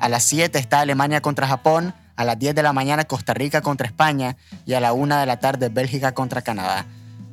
A 0.00 0.08
las 0.08 0.24
7 0.24 0.58
está 0.58 0.80
Alemania 0.80 1.20
contra 1.20 1.46
Japón 1.46 1.94
a 2.20 2.24
las 2.24 2.38
10 2.38 2.54
de 2.54 2.62
la 2.62 2.74
mañana 2.74 3.06
Costa 3.06 3.32
Rica 3.32 3.62
contra 3.62 3.86
España 3.86 4.36
y 4.66 4.74
a 4.74 4.80
la 4.80 4.92
1 4.92 5.20
de 5.20 5.24
la 5.24 5.38
tarde 5.38 5.70
Bélgica 5.70 6.12
contra 6.12 6.42
Canadá. 6.42 6.84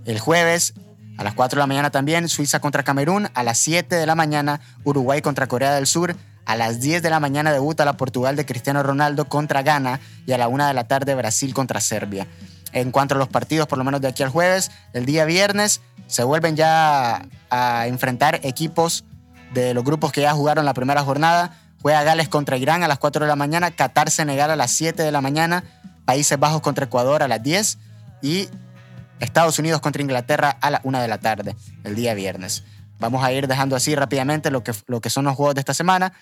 El 0.06 0.18
jueves 0.18 0.76
a 1.18 1.26
las 1.26 1.34
4 1.34 1.58
de 1.58 1.60
la 1.60 1.68
mañana 1.68 1.90
también 1.90 2.30
Suiza 2.30 2.62
contra 2.62 2.84
Camerún, 2.84 3.28
a 3.34 3.44
las 3.44 3.58
7 3.58 3.98
de 3.98 4.06
la 4.06 4.16
mañana 4.16 4.62
Uruguay 4.86 5.22
contra 5.22 5.48
Corea 5.48 5.76
del 5.76 5.88
Sur, 5.88 6.16
a 6.46 6.56
las 6.56 6.80
10 6.80 7.02
de 7.04 7.10
la 7.10 7.20
mañana 7.20 7.52
debuta 7.52 7.84
la 7.84 7.98
Portugal 7.98 8.38
de 8.38 8.46
Cristiano 8.46 8.82
Ronaldo 8.82 9.28
contra 9.28 9.62
Ghana 9.62 10.00
y 10.26 10.32
a 10.32 10.38
la 10.38 10.48
1 10.48 10.68
de 10.68 10.74
la 10.74 10.88
tarde 10.88 11.16
Brasil 11.16 11.54
contra 11.54 11.82
Serbia. 11.82 12.26
En 12.72 12.92
cuanto 12.92 13.16
a 13.16 13.18
los 13.18 13.28
partidos, 13.28 13.68
por 13.68 13.78
lo 13.78 13.84
menos 13.84 14.00
de 14.00 14.08
aquí 14.08 14.24
al 14.24 14.30
jueves, 14.30 14.72
el 14.94 15.06
día 15.06 15.26
viernes 15.26 15.82
se 16.08 16.24
vuelven 16.24 16.56
ya 16.56 17.28
a 17.50 17.88
enfrentar 17.88 18.40
equipos 18.44 19.04
de 19.54 19.74
los 19.74 19.84
grupos 19.84 20.14
que 20.14 20.22
ya 20.22 20.32
jugaron 20.32 20.64
la 20.64 20.74
primera 20.74 21.04
jornada. 21.04 21.60
Juega 21.82 22.04
Gales 22.04 22.30
contra 22.30 22.58
Irán 22.58 22.84
a 22.84 22.88
las 22.88 23.00
4 23.00 23.26
de 23.26 23.28
la 23.28 23.36
mañana, 23.36 23.72
Qatar 23.72 24.10
Senegal 24.10 24.52
a 24.52 24.56
las 24.56 24.72
7 24.72 25.04
de 25.04 25.12
la 25.12 25.22
mañana, 25.22 25.64
Países 26.06 26.40
Bajos 26.40 26.62
contra 26.62 26.86
Ecuador 26.86 27.24
a 27.24 27.28
las 27.28 27.42
10 27.44 27.78
y 28.22 28.50
Estados 29.20 29.60
Unidos 29.60 29.82
contra 29.82 30.02
Inglaterra 30.02 30.58
a 30.62 30.70
la 30.70 30.82
1 30.84 31.02
de 31.02 31.08
la 31.08 31.20
tarde, 31.20 31.56
el 31.84 31.96
día 31.96 32.14
viernes. 32.14 32.64
Vamos 33.00 33.24
a 33.24 33.32
ir 33.32 33.48
dejando 33.48 33.76
así 33.76 33.96
rápidamente 33.96 34.50
lo 34.52 34.64
que, 34.64 34.74
lo 34.88 35.02
que 35.02 35.10
son 35.10 35.26
los 35.26 35.36
juegos 35.36 35.56
de 35.56 35.62
esta 35.62 35.74
semana. 35.74 36.14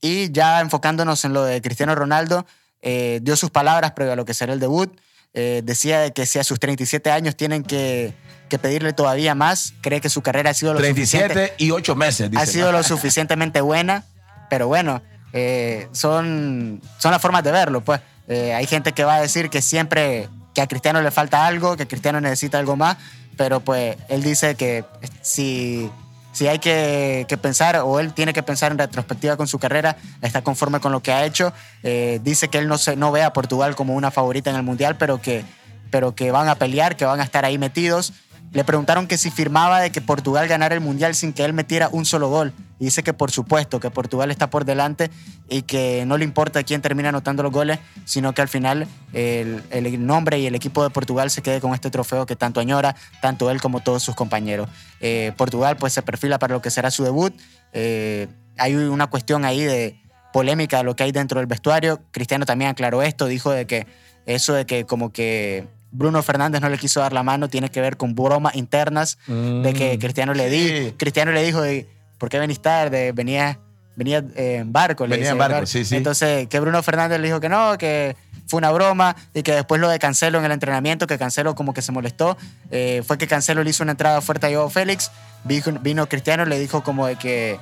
Y 0.00 0.32
ya 0.32 0.60
enfocándonos 0.60 1.24
en 1.24 1.34
lo 1.34 1.44
de 1.44 1.60
Cristiano 1.60 1.94
Ronaldo, 1.94 2.46
eh, 2.80 3.20
dio 3.22 3.36
sus 3.36 3.50
palabras 3.50 3.92
previo 3.92 4.14
a 4.14 4.16
lo 4.16 4.24
que 4.24 4.32
será 4.32 4.52
el 4.54 4.60
debut. 4.60 4.98
Eh, 5.34 5.60
decía 5.62 6.00
de 6.00 6.12
que 6.12 6.26
si 6.26 6.38
a 6.38 6.44
sus 6.44 6.58
37 6.58 7.10
años 7.10 7.36
tienen 7.36 7.62
que, 7.62 8.14
que, 8.48 8.58
pedirle 8.58 8.92
todavía 8.92 9.34
más, 9.34 9.74
cree 9.80 10.00
que 10.00 10.08
su 10.08 10.22
carrera 10.22 10.50
ha 10.50 10.54
sido 10.54 10.72
lo 10.72 10.80
37 10.80 11.54
y 11.58 11.70
8 11.70 11.94
meses. 11.94 12.30
ha 12.34 12.46
sido 12.46 12.72
lo 12.72 12.82
suficientemente 12.82 13.60
buena 13.60 14.04
pero 14.50 14.68
bueno, 14.68 15.00
eh, 15.32 15.88
son, 15.92 16.82
son 16.98 17.12
las 17.12 17.22
formas 17.22 17.42
de 17.42 17.52
verlo. 17.52 17.80
Pues 17.80 18.02
eh, 18.28 18.52
hay 18.52 18.66
gente 18.66 18.92
que 18.92 19.04
va 19.04 19.14
a 19.14 19.20
decir 19.22 19.48
que 19.48 19.62
siempre 19.62 20.28
que 20.54 20.60
a 20.60 20.66
Cristiano 20.66 21.00
le 21.00 21.10
falta 21.10 21.46
algo, 21.46 21.76
que 21.76 21.86
Cristiano 21.86 22.20
necesita 22.20 22.58
algo 22.58 22.76
más, 22.76 22.98
pero 23.36 23.60
pues 23.60 23.96
él 24.08 24.22
dice 24.22 24.56
que 24.56 24.84
si, 25.22 25.88
si 26.32 26.48
hay 26.48 26.58
que, 26.58 27.26
pensar 27.40 27.76
o 27.76 28.00
él 28.00 28.12
tiene 28.12 28.32
que 28.32 28.42
pensar 28.42 28.72
en 28.72 28.78
retrospectiva 28.78 29.36
con 29.36 29.46
su 29.46 29.58
carrera, 29.58 29.96
está 30.20 30.42
conforme 30.42 30.80
con 30.80 30.92
lo 30.92 31.00
que 31.00 31.12
ha 31.12 31.24
hecho. 31.24 31.52
Eh, 31.82 32.20
dice 32.22 32.48
que 32.48 32.58
él 32.58 32.68
no, 32.68 32.78
se, 32.78 32.96
no 32.96 33.12
ve 33.12 33.22
a 33.22 33.32
Portugal 33.32 33.76
como 33.76 33.94
una 33.94 34.10
favorita 34.10 34.50
en 34.50 34.56
el 34.56 34.62
Mundial, 34.64 34.96
pero 34.98 35.22
que, 35.22 35.44
pero 35.90 36.14
que 36.14 36.32
van 36.32 36.48
a 36.48 36.56
pelear, 36.56 36.96
que 36.96 37.04
van 37.04 37.20
a 37.20 37.24
estar 37.24 37.44
ahí 37.44 37.56
metidos. 37.56 38.12
Le 38.52 38.64
preguntaron 38.64 39.06
que 39.06 39.16
si 39.16 39.30
firmaba 39.30 39.80
de 39.80 39.92
que 39.92 40.00
Portugal 40.00 40.48
ganara 40.48 40.74
el 40.74 40.80
Mundial 40.80 41.14
sin 41.14 41.32
que 41.32 41.44
él 41.44 41.52
metiera 41.52 41.88
un 41.92 42.04
solo 42.04 42.28
gol. 42.28 42.52
Y 42.80 42.84
dice 42.86 43.04
que 43.04 43.12
por 43.12 43.30
supuesto, 43.30 43.78
que 43.78 43.90
Portugal 43.90 44.30
está 44.30 44.50
por 44.50 44.64
delante 44.64 45.10
y 45.48 45.62
que 45.62 46.04
no 46.06 46.18
le 46.18 46.24
importa 46.24 46.62
quién 46.64 46.82
termina 46.82 47.10
anotando 47.10 47.44
los 47.44 47.52
goles, 47.52 47.78
sino 48.06 48.32
que 48.32 48.42
al 48.42 48.48
final 48.48 48.88
el, 49.12 50.06
nombre 50.06 50.40
y 50.40 50.46
el 50.46 50.54
equipo 50.56 50.82
de 50.82 50.90
Portugal 50.90 51.30
se 51.30 51.42
quede 51.42 51.60
con 51.60 51.74
este 51.74 51.90
trofeo 51.90 52.26
que 52.26 52.34
tanto 52.34 52.58
añora, 52.58 52.96
tanto 53.22 53.50
él 53.50 53.60
como 53.60 53.80
todos 53.80 54.02
sus 54.02 54.16
compañeros. 54.16 54.68
Eh, 55.00 55.32
Portugal 55.36 55.76
pues 55.76 55.92
se 55.92 56.02
perfila 56.02 56.38
para 56.40 56.54
lo 56.54 56.62
que 56.62 56.70
será 56.70 56.90
su 56.90 57.04
debut. 57.04 57.32
Eh, 57.72 58.26
hay 58.58 58.74
una 58.74 59.06
cuestión 59.08 59.44
ahí 59.44 59.62
de 59.62 60.00
polémica 60.32 60.78
de 60.78 60.84
lo 60.84 60.96
que 60.96 61.04
hay 61.04 61.12
dentro 61.12 61.38
del 61.38 61.46
vestuario. 61.46 62.00
Cristiano 62.10 62.46
también 62.46 62.70
aclaró 62.70 63.02
esto, 63.02 63.26
dijo 63.26 63.52
de 63.52 63.66
que 63.66 63.86
eso 64.26 64.54
de 64.54 64.66
que 64.66 64.86
como 64.86 65.12
que 65.12 65.68
Bruno 65.92 66.22
Fernández 66.22 66.60
no 66.60 66.68
le 66.68 66.78
quiso 66.78 67.00
dar 67.00 67.12
la 67.12 67.22
mano 67.22 67.48
tiene 67.48 67.68
que 67.70 67.80
ver 67.80 67.96
con 67.96 68.14
bromas 68.14 68.54
internas 68.54 69.18
de 69.26 69.74
que 69.74 69.96
mm. 69.96 70.00
Cristiano 70.00 70.34
le 70.34 70.48
di, 70.48 70.92
Cristiano 70.92 71.32
le 71.32 71.42
dijo 71.42 71.60
de 71.60 71.88
¿por 72.20 72.28
qué 72.28 72.38
venís 72.38 72.60
tarde? 72.60 73.12
Venía, 73.12 73.58
venía 73.96 74.18
eh, 74.36 74.56
en 74.56 74.72
barco. 74.72 75.06
Le 75.06 75.16
venía 75.16 75.30
en 75.30 75.38
barco, 75.38 75.66
sí, 75.66 75.84
sí. 75.84 75.96
Entonces, 75.96 76.46
que 76.48 76.60
Bruno 76.60 76.82
Fernández 76.82 77.18
le 77.18 77.26
dijo 77.26 77.40
que 77.40 77.48
no, 77.48 77.76
que 77.78 78.14
fue 78.46 78.58
una 78.58 78.70
broma 78.70 79.16
y 79.32 79.42
que 79.42 79.52
después 79.52 79.80
lo 79.80 79.88
de 79.88 79.98
Cancelo 79.98 80.38
en 80.38 80.44
el 80.44 80.52
entrenamiento, 80.52 81.06
que 81.06 81.18
Cancelo 81.18 81.54
como 81.54 81.72
que 81.72 81.82
se 81.82 81.92
molestó, 81.92 82.36
eh, 82.70 83.02
fue 83.06 83.16
que 83.16 83.26
Cancelo 83.26 83.64
le 83.64 83.70
hizo 83.70 83.82
una 83.82 83.92
entrada 83.92 84.20
fuerte 84.20 84.46
a 84.46 84.50
Joao 84.50 84.68
Félix, 84.68 85.10
vino, 85.44 86.08
Cristiano 86.08 86.44
le 86.44 86.58
dijo 86.58 86.82
como 86.82 87.06
de 87.06 87.16
que, 87.16 87.58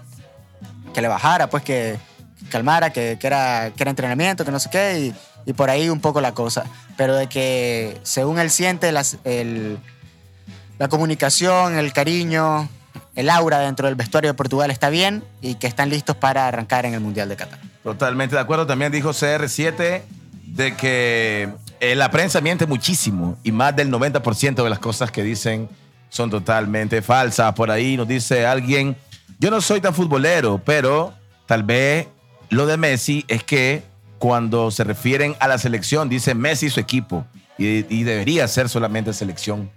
que 0.92 1.00
le 1.00 1.08
bajara, 1.08 1.48
pues 1.48 1.62
que 1.62 1.96
calmara, 2.50 2.90
que, 2.90 3.16
que, 3.20 3.26
era, 3.26 3.70
que 3.76 3.82
era 3.82 3.90
entrenamiento, 3.90 4.44
que 4.44 4.50
no 4.50 4.58
sé 4.58 4.70
qué, 4.70 4.98
y, 4.98 5.14
y 5.48 5.54
por 5.54 5.70
ahí 5.70 5.88
un 5.88 6.00
poco 6.00 6.20
la 6.20 6.34
cosa. 6.34 6.66
Pero 6.98 7.16
de 7.16 7.26
que 7.26 7.98
según 8.02 8.38
él 8.38 8.50
siente 8.50 8.92
la 8.92 9.02
comunicación, 10.90 11.78
el 11.78 11.94
cariño, 11.94 12.68
el 13.14 13.30
aura 13.30 13.60
dentro 13.60 13.86
del 13.86 13.94
vestuario 13.94 14.28
de 14.28 14.34
Portugal 14.34 14.70
está 14.70 14.90
bien 14.90 15.24
y 15.40 15.54
que 15.54 15.66
están 15.66 15.88
listos 15.88 16.16
para 16.16 16.46
arrancar 16.46 16.84
en 16.84 16.92
el 16.92 17.00
Mundial 17.00 17.30
de 17.30 17.36
Qatar. 17.36 17.58
Totalmente 17.82 18.34
de 18.36 18.42
acuerdo. 18.42 18.66
También 18.66 18.92
dijo 18.92 19.10
CR7 19.10 20.02
de 20.44 20.76
que 20.76 21.48
eh, 21.80 21.94
la 21.94 22.10
prensa 22.10 22.42
miente 22.42 22.66
muchísimo 22.66 23.38
y 23.42 23.50
más 23.50 23.74
del 23.74 23.90
90% 23.90 24.62
de 24.62 24.68
las 24.68 24.78
cosas 24.78 25.10
que 25.10 25.22
dicen 25.22 25.70
son 26.10 26.28
totalmente 26.28 27.00
falsas. 27.00 27.54
Por 27.54 27.70
ahí 27.70 27.96
nos 27.96 28.06
dice 28.06 28.44
alguien, 28.44 28.98
yo 29.38 29.50
no 29.50 29.62
soy 29.62 29.80
tan 29.80 29.94
futbolero, 29.94 30.60
pero 30.62 31.14
tal 31.46 31.62
vez 31.62 32.06
lo 32.50 32.66
de 32.66 32.76
Messi 32.76 33.24
es 33.28 33.42
que 33.44 33.87
cuando 34.18 34.70
se 34.70 34.84
refieren 34.84 35.36
a 35.40 35.48
la 35.48 35.58
selección, 35.58 36.08
dice 36.08 36.34
Messi 36.34 36.66
y 36.66 36.70
su 36.70 36.80
equipo. 36.80 37.24
Y, 37.56 38.04
debería 38.04 38.46
ser 38.46 38.68
solamente 38.68 39.12
selección. 39.12 39.68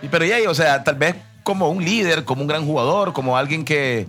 Y, 0.00 0.08
pero 0.08 0.24
ya, 0.24 0.36
o 0.48 0.54
sea, 0.54 0.84
tal 0.84 0.94
vez 0.94 1.16
como 1.42 1.68
un 1.68 1.84
líder, 1.84 2.24
como 2.24 2.42
un 2.42 2.46
gran 2.46 2.64
jugador, 2.64 3.12
como 3.12 3.36
alguien 3.36 3.64
que, 3.64 4.06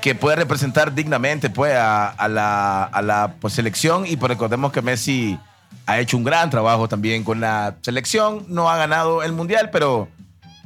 que 0.00 0.16
puede 0.16 0.36
representar 0.36 0.92
dignamente 0.92 1.50
pues, 1.50 1.74
a, 1.74 2.08
a 2.08 2.28
la, 2.28 2.82
a 2.84 3.02
la 3.02 3.34
pues, 3.40 3.54
selección. 3.54 4.06
Y 4.06 4.16
pues 4.16 4.30
recordemos 4.30 4.72
que 4.72 4.82
Messi 4.82 5.38
ha 5.86 6.00
hecho 6.00 6.16
un 6.16 6.24
gran 6.24 6.50
trabajo 6.50 6.88
también 6.88 7.22
con 7.22 7.40
la 7.40 7.76
selección. 7.82 8.44
No 8.48 8.68
ha 8.68 8.76
ganado 8.76 9.22
el 9.22 9.32
mundial, 9.32 9.70
pero, 9.70 10.08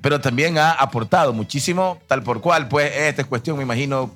pero 0.01 0.21
también 0.21 0.57
ha 0.57 0.73
aportado 0.73 1.35
muchísimo, 1.35 1.99
tal 2.07 2.23
por 2.23 2.41
cual. 2.41 2.69
Pues 2.69 2.91
esta 2.95 3.23
es 3.23 3.29
cuestión, 3.29 3.59
me 3.59 3.63
imagino, 3.63 4.11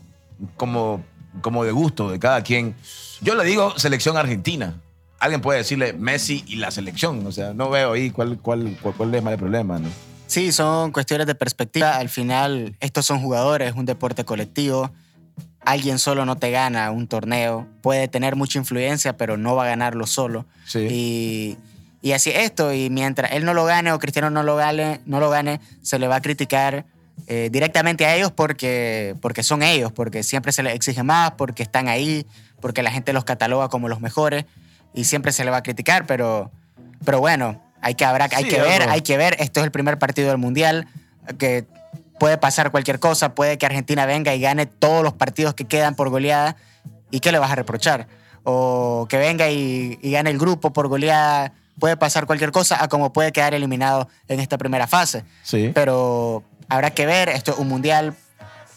como, 0.57 1.03
como 1.41 1.65
de 1.65 1.73
gusto 1.73 2.11
de 2.11 2.19
cada 2.19 2.43
quien. 2.43 2.75
Yo 3.21 3.35
le 3.35 3.45
digo 3.45 3.79
selección 3.79 4.17
argentina. 4.17 4.75
Alguien 5.19 5.41
puede 5.41 5.59
decirle 5.59 5.93
Messi 5.93 6.45
y 6.47 6.57
la 6.57 6.71
selección. 6.71 7.27
O 7.27 7.33
sea, 7.33 7.53
no 7.53 7.69
veo 7.69 7.93
ahí 7.93 8.11
cuál, 8.11 8.39
cuál, 8.39 8.77
cuál, 8.81 8.95
cuál 8.95 9.15
es 9.15 9.23
más 9.23 9.33
el 9.35 9.39
problema, 9.39 9.79
¿no? 9.79 9.89
Sí, 10.27 10.53
son 10.53 10.93
cuestiones 10.93 11.27
de 11.27 11.35
perspectiva. 11.35 11.97
Al 11.97 12.09
final, 12.09 12.77
estos 12.81 13.05
son 13.05 13.21
jugadores, 13.21 13.71
es 13.71 13.77
un 13.77 13.85
deporte 13.85 14.25
colectivo. 14.25 14.91
Alguien 15.61 15.99
solo 15.99 16.25
no 16.25 16.37
te 16.37 16.51
gana 16.51 16.91
un 16.91 17.07
torneo. 17.07 17.67
Puede 17.83 18.09
tener 18.09 18.37
mucha 18.37 18.59
influencia, 18.59 19.17
pero 19.17 19.37
no 19.37 19.57
va 19.57 19.65
a 19.65 19.67
ganarlo 19.67 20.07
solo. 20.07 20.47
Sí. 20.65 20.87
Y, 20.89 21.59
y 22.01 22.13
así 22.13 22.31
esto. 22.31 22.73
Y 22.73 22.91
mientras 22.91 23.33
él 23.33 23.45
no 23.45 23.55
lo 23.55 23.65
gane 23.65 23.93
o 23.93 23.99
Cristiano 23.99 24.31
no 24.31 24.43
lo 24.43 24.57
gane, 24.57 25.01
no 25.05 25.21
lo 25.21 25.29
gane 25.29 25.61
se 25.83 25.99
le 25.99 26.09
va 26.09 26.17
a 26.17 26.23
criticar 26.23 26.87
eh, 27.27 27.49
directamente 27.51 28.07
a 28.07 28.15
ellos 28.15 28.33
porque, 28.33 29.15
porque 29.21 29.43
son 29.43 29.63
ellos, 29.63 29.93
porque 29.93 30.23
siempre 30.23 30.53
se 30.53 30.63
les 30.63 30.75
exige 30.75 31.03
más, 31.03 31.33
porque 31.33 31.63
están 31.63 31.89
ahí, 31.89 32.27
porque 32.61 32.83
la 32.83 32.91
gente 32.91 33.13
los 33.13 33.25
cataloga 33.25 33.69
como 33.69 33.89
los 33.89 34.01
mejores 34.01 34.45
y 34.95 35.05
siempre 35.05 35.33
se 35.33 35.45
le 35.45 35.51
va 35.51 35.59
a 35.59 35.63
criticar, 35.63 36.07
pero, 36.07 36.51
pero 37.05 37.21
bueno, 37.21 37.63
hay 37.81 37.95
que, 37.95 38.05
habrá, 38.05 38.29
hay 38.33 38.45
Sí, 38.45 38.51
que 38.51 38.61
ver, 38.61 38.89
hay 38.89 39.03
que 39.03 39.17
ver. 39.17 39.37
Esto 39.39 39.61
es 39.61 39.65
el 39.65 39.71
primer 39.71 39.99
partido 39.99 40.29
del 40.29 40.39
Mundial, 40.39 40.87
que 41.39 41.65
puede 42.19 42.37
pasar 42.39 42.71
cualquier 42.71 42.99
cosa, 42.99 43.35
puede 43.35 43.57
que 43.57 43.67
Argentina 43.67 44.05
venga 44.07 44.35
y 44.35 44.41
gane 44.41 44.67
todos 44.67 45.03
los 45.03 45.15
partidos 45.15 45.55
que 45.55 45.65
quedan 45.65 45.95
por 45.95 46.11
goleada, 46.11 46.57
¿y 47.11 47.21
qué 47.21 47.33
le 47.33 47.39
vas 47.39 47.51
a 47.51 47.55
reprochar? 47.55 48.07
O 48.45 49.07
que 49.09 49.17
venga 49.17 49.51
y, 49.51 49.99
y 50.03 50.11
gane 50.13 50.31
el 50.31 50.39
grupo 50.39 50.73
por 50.73 50.89
goleada, 50.89 51.53
puede 51.79 51.97
pasar 51.97 52.27
cualquier 52.27 52.53
cosa, 52.53 52.83
a 52.83 52.89
como 52.89 53.13
puede 53.13 53.33
quedar 53.33 53.55
eliminado 53.55 54.09
en 54.29 54.39
esta 54.39 54.59
primera 54.59 54.87
fase. 54.87 55.25
Sí. 55.43 55.71
Pero 55.75 56.45
habrá 56.71 56.91
que 56.91 57.05
ver, 57.05 57.29
esto 57.29 57.53
es 57.53 57.59
un 57.59 57.69
Mundial, 57.69 58.15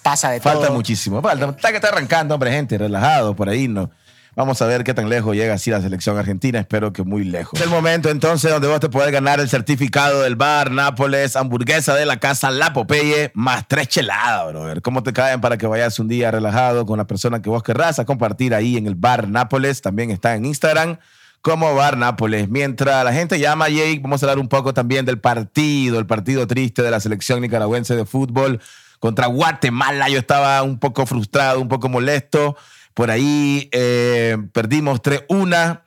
pasa 0.02 0.30
de 0.30 0.42
Falta 0.42 0.68
todo. 0.68 0.76
muchísimo. 0.76 1.22
Falta. 1.22 1.50
Está 1.50 1.70
que 1.70 1.76
está 1.76 1.88
arrancando, 1.90 2.36
hombre, 2.36 2.52
gente, 2.52 2.78
relajado 2.78 3.36
por 3.36 3.48
ahí, 3.48 3.70
¿no? 3.70 3.90
Vamos 4.36 4.60
a 4.64 4.66
ver 4.66 4.84
qué 4.84 4.96
tan 4.96 5.10
lejos 5.10 5.36
llega 5.36 5.54
así 5.54 5.70
la 5.70 5.80
selección 5.80 6.18
argentina. 6.18 6.60
Espero 6.60 6.92
que 6.92 7.04
muy 7.04 7.24
lejos. 7.24 7.60
Es 7.60 7.66
el 7.66 7.70
momento 7.72 8.10
entonces 8.10 8.52
donde 8.52 8.68
vos 8.68 8.80
te 8.80 8.90
podés 8.90 9.12
ganar 9.12 9.40
el 9.40 9.48
certificado 9.48 10.24
del 10.24 10.36
bar 10.36 10.72
Nápoles, 10.72 11.36
hamburguesa 11.36 11.94
de 11.94 12.08
la 12.08 12.18
casa 12.18 12.50
La 12.50 12.74
Popeye, 12.74 13.30
más 13.36 13.68
tres 13.68 13.90
cheladas, 13.90 14.52
brother. 14.52 14.82
¿Cómo 14.82 15.04
te 15.04 15.14
caen 15.14 15.40
para 15.40 15.60
que 15.60 15.68
vayas 15.68 16.00
un 16.00 16.08
día 16.08 16.32
relajado 16.32 16.88
con 16.88 16.98
la 16.98 17.06
persona 17.06 17.44
que 17.44 17.50
vos 17.52 17.62
querrás 17.62 18.00
a 18.00 18.06
compartir 18.06 18.56
ahí 18.56 18.76
en 18.76 18.88
el 18.88 18.96
bar 18.96 19.28
Nápoles? 19.28 19.84
También 19.84 20.10
está 20.10 20.34
en 20.34 20.46
Instagram 20.46 20.98
como 21.44 21.76
Bar 21.76 21.98
Nápoles. 21.98 22.48
Mientras 22.50 23.04
la 23.04 23.12
gente 23.12 23.38
llama 23.38 23.66
a 23.66 23.70
Jake, 23.70 24.00
vamos 24.02 24.24
a 24.24 24.26
hablar 24.26 24.40
un 24.40 24.48
poco 24.48 24.74
también 24.74 25.06
del 25.06 25.20
partido, 25.20 26.00
el 26.00 26.06
partido 26.06 26.48
triste 26.48 26.82
de 26.82 26.90
la 26.90 27.02
selección 27.02 27.42
nicaragüense 27.42 27.98
de 27.98 28.06
fútbol 28.06 28.62
contra 29.00 29.28
Guatemala. 29.28 30.08
Yo 30.08 30.18
estaba 30.18 30.64
un 30.64 30.80
poco 30.80 31.06
frustrado, 31.06 31.60
un 31.60 31.68
poco 31.68 31.90
molesto. 31.90 32.56
Por 32.94 33.12
ahí 33.12 33.70
eh, 33.74 34.38
perdimos 34.54 35.02
3-1. 35.02 35.82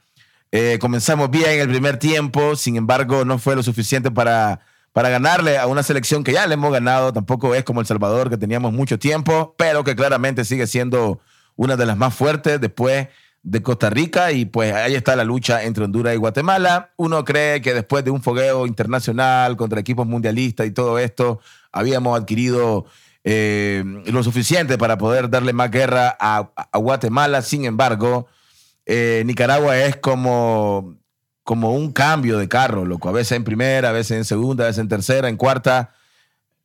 Eh, 0.52 0.76
comenzamos 0.78 1.30
bien 1.30 1.48
en 1.48 1.60
el 1.60 1.68
primer 1.70 1.98
tiempo, 1.98 2.54
sin 2.54 2.76
embargo, 2.76 3.24
no 3.24 3.38
fue 3.38 3.56
lo 3.56 3.62
suficiente 3.62 4.10
para, 4.10 4.60
para 4.92 5.08
ganarle 5.08 5.56
a 5.56 5.66
una 5.66 5.82
selección 5.82 6.22
que 6.22 6.34
ya 6.34 6.46
le 6.46 6.52
hemos 6.52 6.70
ganado. 6.70 7.14
Tampoco 7.14 7.54
es 7.54 7.64
como 7.64 7.80
El 7.80 7.86
Salvador, 7.86 8.28
que 8.28 8.36
teníamos 8.36 8.74
mucho 8.74 8.98
tiempo, 8.98 9.54
pero 9.56 9.84
que 9.84 9.96
claramente 9.96 10.44
sigue 10.44 10.66
siendo 10.66 11.18
una 11.56 11.76
de 11.76 11.86
las 11.86 11.96
más 11.96 12.12
fuertes 12.12 12.60
después 12.60 13.08
de 13.46 13.62
Costa 13.62 13.88
Rica. 13.90 14.32
Y 14.32 14.44
pues 14.44 14.74
ahí 14.74 14.94
está 14.94 15.16
la 15.16 15.24
lucha 15.24 15.62
entre 15.62 15.84
Honduras 15.84 16.14
y 16.14 16.18
Guatemala. 16.18 16.90
Uno 16.96 17.24
cree 17.24 17.62
que 17.62 17.72
después 17.72 18.04
de 18.04 18.10
un 18.10 18.22
fogueo 18.22 18.66
internacional 18.66 19.56
contra 19.56 19.80
equipos 19.80 20.06
mundialistas 20.06 20.66
y 20.66 20.72
todo 20.72 20.98
esto, 20.98 21.40
habíamos 21.72 22.18
adquirido 22.18 22.86
eh, 23.24 23.84
lo 24.06 24.22
suficiente 24.22 24.76
para 24.78 24.98
poder 24.98 25.30
darle 25.30 25.52
más 25.52 25.70
guerra 25.70 26.16
a, 26.20 26.50
Guatemala. 26.74 27.40
Sin 27.42 27.64
embargo, 27.64 28.26
eh, 28.84 29.22
Nicaragua 29.24 29.78
es 29.78 29.96
como, 29.96 30.96
como 31.44 31.72
un 31.72 31.92
cambio 31.92 32.38
de 32.38 32.48
carro, 32.48 32.84
loco. 32.84 33.08
A 33.08 33.12
veces 33.12 33.36
en 33.36 33.44
primera, 33.44 33.90
a 33.90 33.92
veces 33.92 34.18
en 34.18 34.24
segunda, 34.24 34.64
a 34.64 34.66
veces 34.66 34.80
en 34.80 34.88
tercera, 34.88 35.28
en 35.28 35.36
cuarta. 35.36 35.92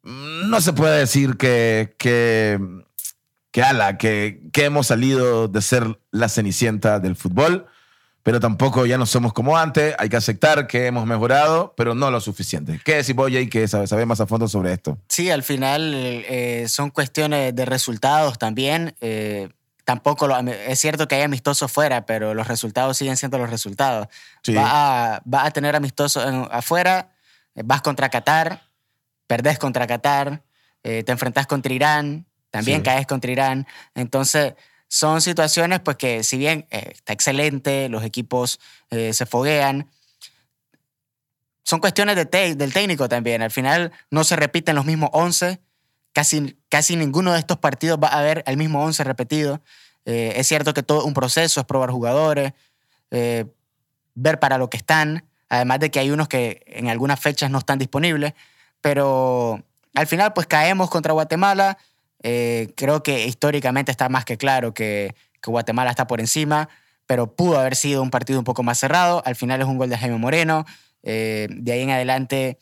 No 0.04 0.60
se 0.62 0.74
puede 0.74 0.98
decir 0.98 1.38
que, 1.38 1.94
que, 2.00 2.60
que, 3.52 3.62
ala, 3.64 3.98
que, 3.98 4.42
que 4.54 4.66
hemos 4.66 4.88
salido 4.88 5.48
de 5.48 5.62
ser 5.62 6.00
la 6.12 6.30
cenicienta 6.30 7.00
del 7.00 7.16
fútbol, 7.16 7.68
pero 8.24 8.40
tampoco 8.40 8.86
ya 8.86 8.98
no 8.98 9.06
somos 9.06 9.34
como 9.34 9.58
antes. 9.58 9.96
Hay 9.98 10.08
que 10.10 10.16
aceptar 10.18 10.68
que 10.68 10.86
hemos 10.86 11.06
mejorado, 11.06 11.74
pero 11.76 11.96
no 11.96 12.12
lo 12.12 12.22
suficiente. 12.22 12.80
¿Qué 12.86 12.96
decís 12.98 13.16
vos, 13.16 13.32
Jay, 13.32 13.48
que 13.50 13.68
sabes 13.68 13.90
sabe 13.90 14.06
más 14.06 14.22
a 14.22 14.28
fondo 14.28 14.48
sobre 14.48 14.74
esto? 14.74 14.98
Sí, 15.10 15.30
al 15.32 15.44
final 15.44 15.94
eh, 15.96 16.66
son 16.68 16.92
cuestiones 16.92 17.56
de 17.56 17.66
resultados 17.66 18.38
también. 18.38 18.96
eh, 19.02 19.50
tampoco 19.84 20.28
lo- 20.28 20.38
es 20.40 20.80
cierto 20.80 21.08
que 21.08 21.16
hay 21.16 21.24
amistosos 21.24 21.70
fuera, 21.72 22.06
pero 22.06 22.34
los 22.36 22.48
resultados 22.48 22.96
siguen 22.96 23.18
siendo 23.18 23.40
los 23.40 23.50
resultados. 23.50 24.08
Sí. 24.44 24.54
Va, 24.54 25.16
a, 25.16 25.22
va 25.28 25.44
a 25.46 25.52
tener 25.52 25.76
amistosos 25.76 26.24
afuera, 26.52 27.10
eh, 27.56 27.64
vas 27.66 27.82
contra 27.82 28.08
Qatar, 28.10 28.62
perdés 29.28 29.58
contra 29.58 29.88
Qatar, 29.88 30.44
eh, 30.84 31.04
te 31.04 31.12
enfrentás 31.12 31.48
contra 31.48 31.74
Irán, 31.74 32.26
también 32.52 32.80
Sí. 32.80 32.84
caes 32.84 33.08
contra 33.08 33.32
Irán. 33.32 33.68
Entonces, 33.96 34.54
son 34.88 35.22
situaciones 35.22 35.80
pues 35.80 35.98
que 35.98 36.24
si 36.24 36.38
bien 36.38 36.68
eh, 36.70 36.92
está 36.94 37.14
excelente, 37.14 37.90
los 37.90 38.04
equipos 38.04 38.60
eh, 38.92 39.14
se 39.14 39.26
foguean, 39.26 39.90
son 41.64 41.80
cuestiones 41.80 42.16
de 42.16 42.56
del 42.56 42.74
técnico 42.74 43.08
también. 43.10 43.42
Al 43.42 43.52
final 43.52 43.92
no 44.10 44.24
se 44.24 44.36
repiten 44.36 44.76
los 44.76 44.86
mismos 44.86 45.10
11. 45.14 45.60
Casi, 46.14 46.58
casi 46.68 46.98
ninguno 46.98 47.32
de 47.32 47.40
estos 47.40 47.58
partidos 47.58 47.98
va 48.04 48.10
a 48.10 48.20
haber 48.20 48.44
el 48.46 48.58
mismo 48.58 48.84
11 48.84 49.04
repetido. 49.06 49.62
Eh, 50.06 50.34
es 50.36 50.48
cierto 50.48 50.74
que 50.74 50.84
todo 50.84 51.00
es 51.00 51.06
un 51.06 51.14
proceso, 51.14 51.62
es 51.62 51.66
probar 51.66 51.90
jugadores, 51.92 52.54
ver 53.10 54.40
para 54.40 54.58
lo 54.58 54.70
que 54.70 54.78
están, 54.78 55.26
además 55.50 55.80
de 55.80 55.92
que 55.92 56.00
hay 56.00 56.12
unos 56.12 56.28
que 56.28 56.64
en 56.68 56.90
algunas 56.90 57.20
fechas 57.20 57.50
no 57.50 57.60
están 57.60 57.80
disponibles, 57.80 58.34
pero 58.82 59.64
al 59.96 60.08
final 60.08 60.34
pues 60.34 60.48
caemos 60.48 60.90
contra 60.90 61.14
Guatemala. 61.14 61.78
Eh, 62.24 62.72
creo 62.76 63.04
que 63.04 63.26
históricamente 63.26 63.92
está 63.92 64.08
más 64.10 64.26
que 64.26 64.38
claro 64.38 64.74
que, 64.74 65.16
que 65.42 65.52
Guatemala 65.52 65.90
está 65.90 66.08
por 66.08 66.20
encima, 66.20 66.70
pero 67.08 67.36
pudo 67.36 67.60
haber 67.60 67.76
sido 67.76 68.02
un 68.04 68.10
partido 68.12 68.40
un 68.40 68.46
poco 68.46 68.64
más 68.64 68.78
cerrado. 68.80 69.22
Al 69.26 69.36
final 69.36 69.60
es 69.62 69.68
un 69.68 69.78
gol 69.78 69.90
de 69.90 69.98
Jaime 69.98 70.18
Moreno. 70.18 70.66
Eh, 71.04 71.48
de 71.50 71.72
ahí 71.72 71.82
en 71.82 71.90
adelante, 71.90 72.58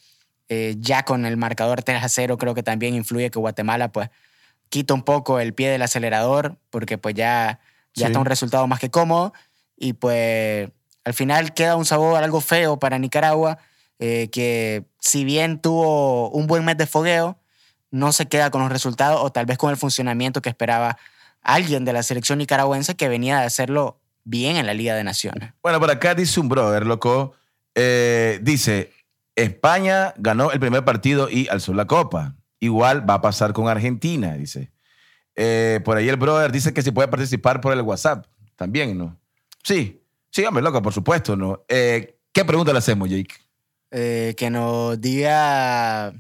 eh, 0.48 0.76
ya 0.80 1.04
con 1.04 1.26
el 1.26 1.36
marcador 1.38 1.84
3 1.84 2.04
a 2.04 2.10
0, 2.10 2.38
creo 2.38 2.56
que 2.56 2.64
también 2.64 2.96
influye 2.96 3.30
que 3.30 3.38
Guatemala 3.40 3.92
pues 3.92 4.10
quita 4.70 4.94
un 4.94 5.04
poco 5.04 5.40
el 5.40 5.54
pie 5.54 5.70
del 5.70 5.82
acelerador, 5.82 6.58
porque 6.70 6.98
pues 6.98 7.16
ya, 7.16 7.60
ya 7.94 8.06
Sí. 8.06 8.12
está 8.12 8.20
un 8.20 8.26
resultado 8.26 8.66
más 8.68 8.80
que 8.80 8.90
cómodo. 8.90 9.34
Y 9.76 9.94
pues 9.94 10.70
al 11.04 11.14
final 11.14 11.54
queda 11.54 11.76
un 11.76 11.86
sabor 11.86 12.24
algo 12.24 12.40
feo 12.42 12.78
para 12.80 12.98
Nicaragua, 13.00 13.58
que 13.98 14.86
si 15.00 15.24
bien 15.26 15.60
tuvo 15.60 16.30
un 16.30 16.48
buen 16.48 16.64
mes 16.66 16.78
de 16.78 16.86
fogueo, 16.88 17.38
no 17.92 18.12
se 18.12 18.28
queda 18.28 18.52
con 18.52 18.62
los 18.62 18.72
resultados 18.72 19.20
o 19.24 19.32
tal 19.32 19.46
vez 19.46 19.58
con 19.58 19.72
el 19.72 19.78
funcionamiento 19.78 20.42
que 20.42 20.50
esperaba 20.50 20.98
alguien 21.42 21.86
de 21.86 21.94
la 21.94 22.04
selección 22.04 22.38
nicaragüense 22.40 22.96
que 22.96 23.08
venía 23.08 23.40
de 23.40 23.46
hacerlo 23.46 24.00
bien 24.24 24.58
en 24.58 24.66
la 24.66 24.74
Liga 24.74 24.96
de 24.96 25.04
Naciones. 25.04 25.54
Bueno, 25.64 25.80
por 25.80 25.90
acá 25.90 26.14
dice 26.14 26.40
un 26.40 26.50
brother, 26.50 26.86
loco. 26.86 27.34
eh, 27.76 28.40
dice, 28.42 28.92
España 29.36 30.14
ganó 30.18 30.52
el 30.52 30.60
primer 30.60 30.84
partido 30.84 31.30
y 31.30 31.48
alzó 31.48 31.74
la 31.74 31.86
copa. 31.88 32.36
Igual 32.60 33.10
va 33.10 33.16
a 33.16 33.22
pasar 33.22 33.54
con 33.54 33.70
Argentina, 33.70 34.34
dice. 34.34 34.72
Eh, 35.36 35.80
por 35.86 35.96
ahí 35.96 36.10
el 36.10 36.18
brother 36.18 36.52
dice 36.52 36.74
que 36.74 36.82
si 36.82 36.92
puede 36.92 37.08
participar 37.08 37.62
por 37.62 37.72
el 37.74 37.82
WhatsApp. 37.82 38.26
También, 38.58 38.98
¿no? 38.98 39.18
Sí. 39.64 40.04
Sí, 40.30 40.44
hombre, 40.44 40.62
loco, 40.62 40.82
por 40.82 40.94
supuesto, 40.94 41.36
¿no? 41.38 41.64
Eh, 41.70 42.18
¿Qué 42.34 42.44
pregunta 42.44 42.74
le 42.74 42.80
hacemos, 42.80 43.10
Jake? 43.10 43.34
Que 43.90 44.50
nos 44.52 45.00
diga 45.02 46.14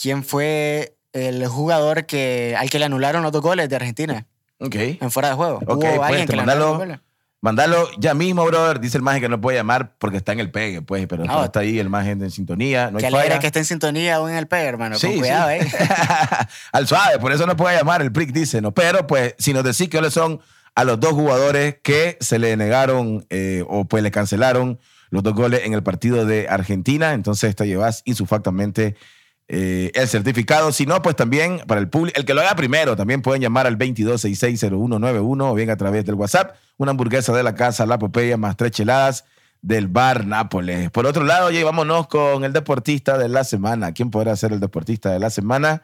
quién 0.00 0.24
fue 0.24 0.96
el 1.12 1.46
jugador 1.48 2.06
que, 2.06 2.54
al 2.58 2.70
que 2.70 2.78
le 2.78 2.84
anularon 2.84 3.22
los 3.22 3.32
dos 3.32 3.42
goles 3.42 3.68
de 3.68 3.76
Argentina 3.76 4.26
Ok. 4.58 4.74
en 4.76 5.10
fuera 5.10 5.28
de 5.30 5.34
juego. 5.34 5.56
Ok, 5.66 5.68
Hubo 5.68 5.80
pues, 5.80 6.00
alguien 6.00 6.26
le 6.28 6.34
anularon 6.34 6.46
mandalo- 6.46 6.68
los 6.70 6.78
goles. 6.78 6.98
Mandalo 7.42 7.88
ya 7.98 8.12
mismo, 8.12 8.44
brother. 8.44 8.80
Dice 8.80 8.98
el 8.98 9.02
maje 9.02 9.18
que 9.22 9.28
no 9.30 9.40
puede 9.40 9.56
llamar 9.56 9.94
porque 9.98 10.18
está 10.18 10.32
en 10.32 10.40
el 10.40 10.50
pegue, 10.50 10.82
pues, 10.82 11.06
pero 11.06 11.24
No. 11.24 11.42
está 11.42 11.60
ahí 11.60 11.78
el 11.78 11.88
maje 11.88 12.10
en 12.10 12.30
sintonía. 12.30 12.90
No 12.90 12.98
Que 12.98 13.06
alegra 13.06 13.38
que 13.38 13.46
esté 13.46 13.60
en 13.60 13.64
sintonía 13.64 14.16
aún 14.16 14.28
en 14.30 14.36
el 14.36 14.46
PEG, 14.46 14.66
hermano. 14.66 14.98
Sí, 14.98 15.06
Con 15.06 15.18
cuidado, 15.20 15.48
sí. 15.58 15.66
¿eh? 15.78 15.86
Al 16.72 16.86
suave, 16.86 17.18
por 17.18 17.32
eso 17.32 17.46
no 17.46 17.56
puede 17.56 17.76
llamar, 17.78 18.02
el 18.02 18.12
prick 18.12 18.30
dice, 18.32 18.60
¿no? 18.60 18.72
Pero, 18.72 19.06
pues, 19.06 19.34
si 19.38 19.54
nos 19.54 19.64
decís 19.64 19.88
que 19.88 20.10
son 20.10 20.40
a 20.74 20.84
los 20.84 21.00
dos 21.00 21.12
jugadores 21.14 21.76
que 21.82 22.18
se 22.20 22.38
le 22.38 22.56
negaron 22.58 23.24
eh, 23.30 23.64
o 23.68 23.86
pues 23.86 24.02
le 24.02 24.10
cancelaron 24.10 24.78
los 25.08 25.22
dos 25.22 25.32
goles 25.34 25.62
en 25.64 25.72
el 25.72 25.82
partido 25.82 26.26
de 26.26 26.46
Argentina, 26.48 27.14
entonces 27.14 27.56
te 27.56 27.66
llevas 27.66 28.02
insufactamente 28.04 28.96
eh, 29.52 29.90
el 29.94 30.06
certificado. 30.06 30.70
Si 30.70 30.86
no, 30.86 31.02
pues 31.02 31.16
también 31.16 31.62
para 31.66 31.80
el 31.80 31.88
público, 31.88 32.16
el 32.16 32.24
que 32.24 32.34
lo 32.34 32.40
haga 32.40 32.54
primero, 32.54 32.94
también 32.94 33.20
pueden 33.20 33.42
llamar 33.42 33.66
al 33.66 33.76
22660191 33.78 35.50
o 35.50 35.54
bien 35.54 35.70
a 35.70 35.76
través 35.76 36.04
del 36.04 36.14
WhatsApp, 36.14 36.54
una 36.76 36.92
hamburguesa 36.92 37.32
de 37.32 37.42
la 37.42 37.56
casa, 37.56 37.84
la 37.84 37.98
Popeya, 37.98 38.36
más 38.36 38.56
tres 38.56 38.70
cheladas 38.70 39.24
del 39.60 39.88
bar 39.88 40.24
Nápoles. 40.24 40.92
Por 40.92 41.04
otro 41.04 41.24
lado, 41.24 41.50
ya 41.50 41.64
vámonos 41.64 42.06
con 42.06 42.44
el 42.44 42.52
deportista 42.52 43.18
de 43.18 43.28
la 43.28 43.42
semana. 43.42 43.92
¿Quién 43.92 44.12
podrá 44.12 44.36
ser 44.36 44.52
el 44.52 44.60
deportista 44.60 45.10
de 45.10 45.18
la 45.18 45.30
semana? 45.30 45.82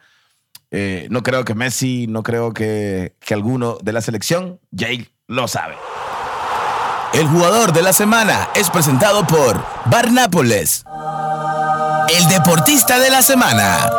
Eh, 0.71 1.07
no 1.09 1.21
creo 1.21 1.43
que 1.43 1.53
Messi, 1.53 2.07
no 2.07 2.23
creo 2.23 2.53
que, 2.53 3.17
que 3.19 3.33
alguno 3.33 3.79
de 3.81 3.91
la 3.91 3.99
selección. 3.99 4.61
Jake 4.71 5.09
lo 5.27 5.49
sabe. 5.49 5.75
El 7.13 7.27
jugador 7.27 7.73
de 7.73 7.81
la 7.81 7.91
semana 7.91 8.47
es 8.55 8.69
presentado 8.69 9.27
por 9.27 9.61
Bar 9.87 10.09
Nápoles. 10.13 10.85
El 12.09 12.27
deportista 12.29 12.99
de 12.99 13.09
la 13.09 13.21
semana. 13.21 13.89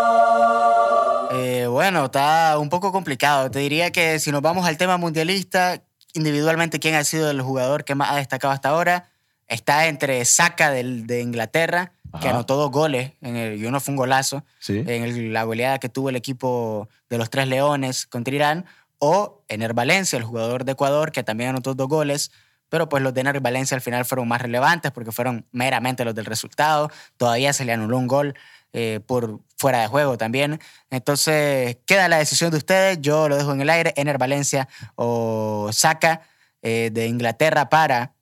Eh, 1.32 1.66
bueno, 1.68 2.06
está 2.06 2.56
un 2.58 2.68
poco 2.68 2.90
complicado. 2.92 3.50
Te 3.50 3.58
diría 3.60 3.90
que 3.90 4.18
si 4.18 4.30
nos 4.32 4.42
vamos 4.42 4.66
al 4.66 4.76
tema 4.76 4.96
mundialista, 4.96 5.82
individualmente, 6.14 6.78
¿quién 6.78 6.94
ha 6.94 7.04
sido 7.04 7.30
el 7.30 7.40
jugador 7.42 7.84
que 7.84 7.94
más 7.94 8.10
ha 8.10 8.16
destacado 8.16 8.52
hasta 8.52 8.70
ahora? 8.70 9.08
Está 9.46 9.86
entre 9.86 10.24
Saka 10.24 10.70
del, 10.70 11.06
de 11.06 11.20
Inglaterra, 11.20 11.92
que 12.20 12.28
anotó 12.28 12.56
dos 12.56 12.70
goles, 12.70 13.12
en 13.20 13.36
el, 13.36 13.58
y 13.62 13.66
uno 13.66 13.80
fue 13.80 13.92
un 13.92 13.96
golazo, 13.98 14.42
Sí. 14.58 14.78
en 14.86 15.04
el- 15.04 15.32
la 15.32 15.44
goleada 15.44 15.78
que 15.78 15.88
tuvo 15.90 16.08
el 16.08 16.16
equipo 16.16 16.88
de 17.10 17.18
los 17.18 17.28
Tres 17.30 17.48
Leones 17.48 18.06
contra 18.06 18.34
Irán, 18.34 18.64
o 18.98 19.42
Ener 19.48 19.74
Valencia, 19.74 20.16
el 20.16 20.24
jugador 20.24 20.64
de 20.64 20.72
Ecuador, 20.72 21.12
que 21.12 21.22
también 21.22 21.50
anotó 21.50 21.74
dos 21.74 21.88
goles, 21.88 22.30
pero 22.68 22.88
pues 22.88 23.02
los 23.02 23.14
de 23.14 23.20
Ener 23.22 23.40
Valencia 23.40 23.74
al 23.74 23.80
final 23.80 24.04
fueron 24.04 24.28
más 24.28 24.42
relevantes 24.42 24.92
porque 24.92 25.12
fueron 25.12 25.46
meramente 25.52 26.04
los 26.04 26.14
del 26.14 26.24
resultado. 26.24 26.90
Todavía 27.16 27.52
se 27.52 27.64
le 27.64 27.72
anuló 27.72 27.98
un 27.98 28.06
gol 28.06 28.34
eh, 28.72 29.00
por 29.06 29.40
fuera 29.56 29.80
de 29.80 29.86
juego 29.88 30.18
también. 30.18 30.60
Entonces, 30.90 31.78
queda 31.86 32.08
la 32.08 32.18
decisión 32.18 32.50
de 32.50 32.58
ustedes. 32.58 32.98
Yo 33.00 33.28
lo 33.28 33.36
dejo 33.36 33.52
en 33.52 33.60
el 33.60 33.70
aire. 33.70 33.94
Ener 33.96 34.18
Valencia 34.18 34.68
o 34.94 35.70
Saka 35.72 36.22
eh, 36.62 36.90
de 36.92 37.06
Inglaterra 37.06 37.68
para 37.68 38.12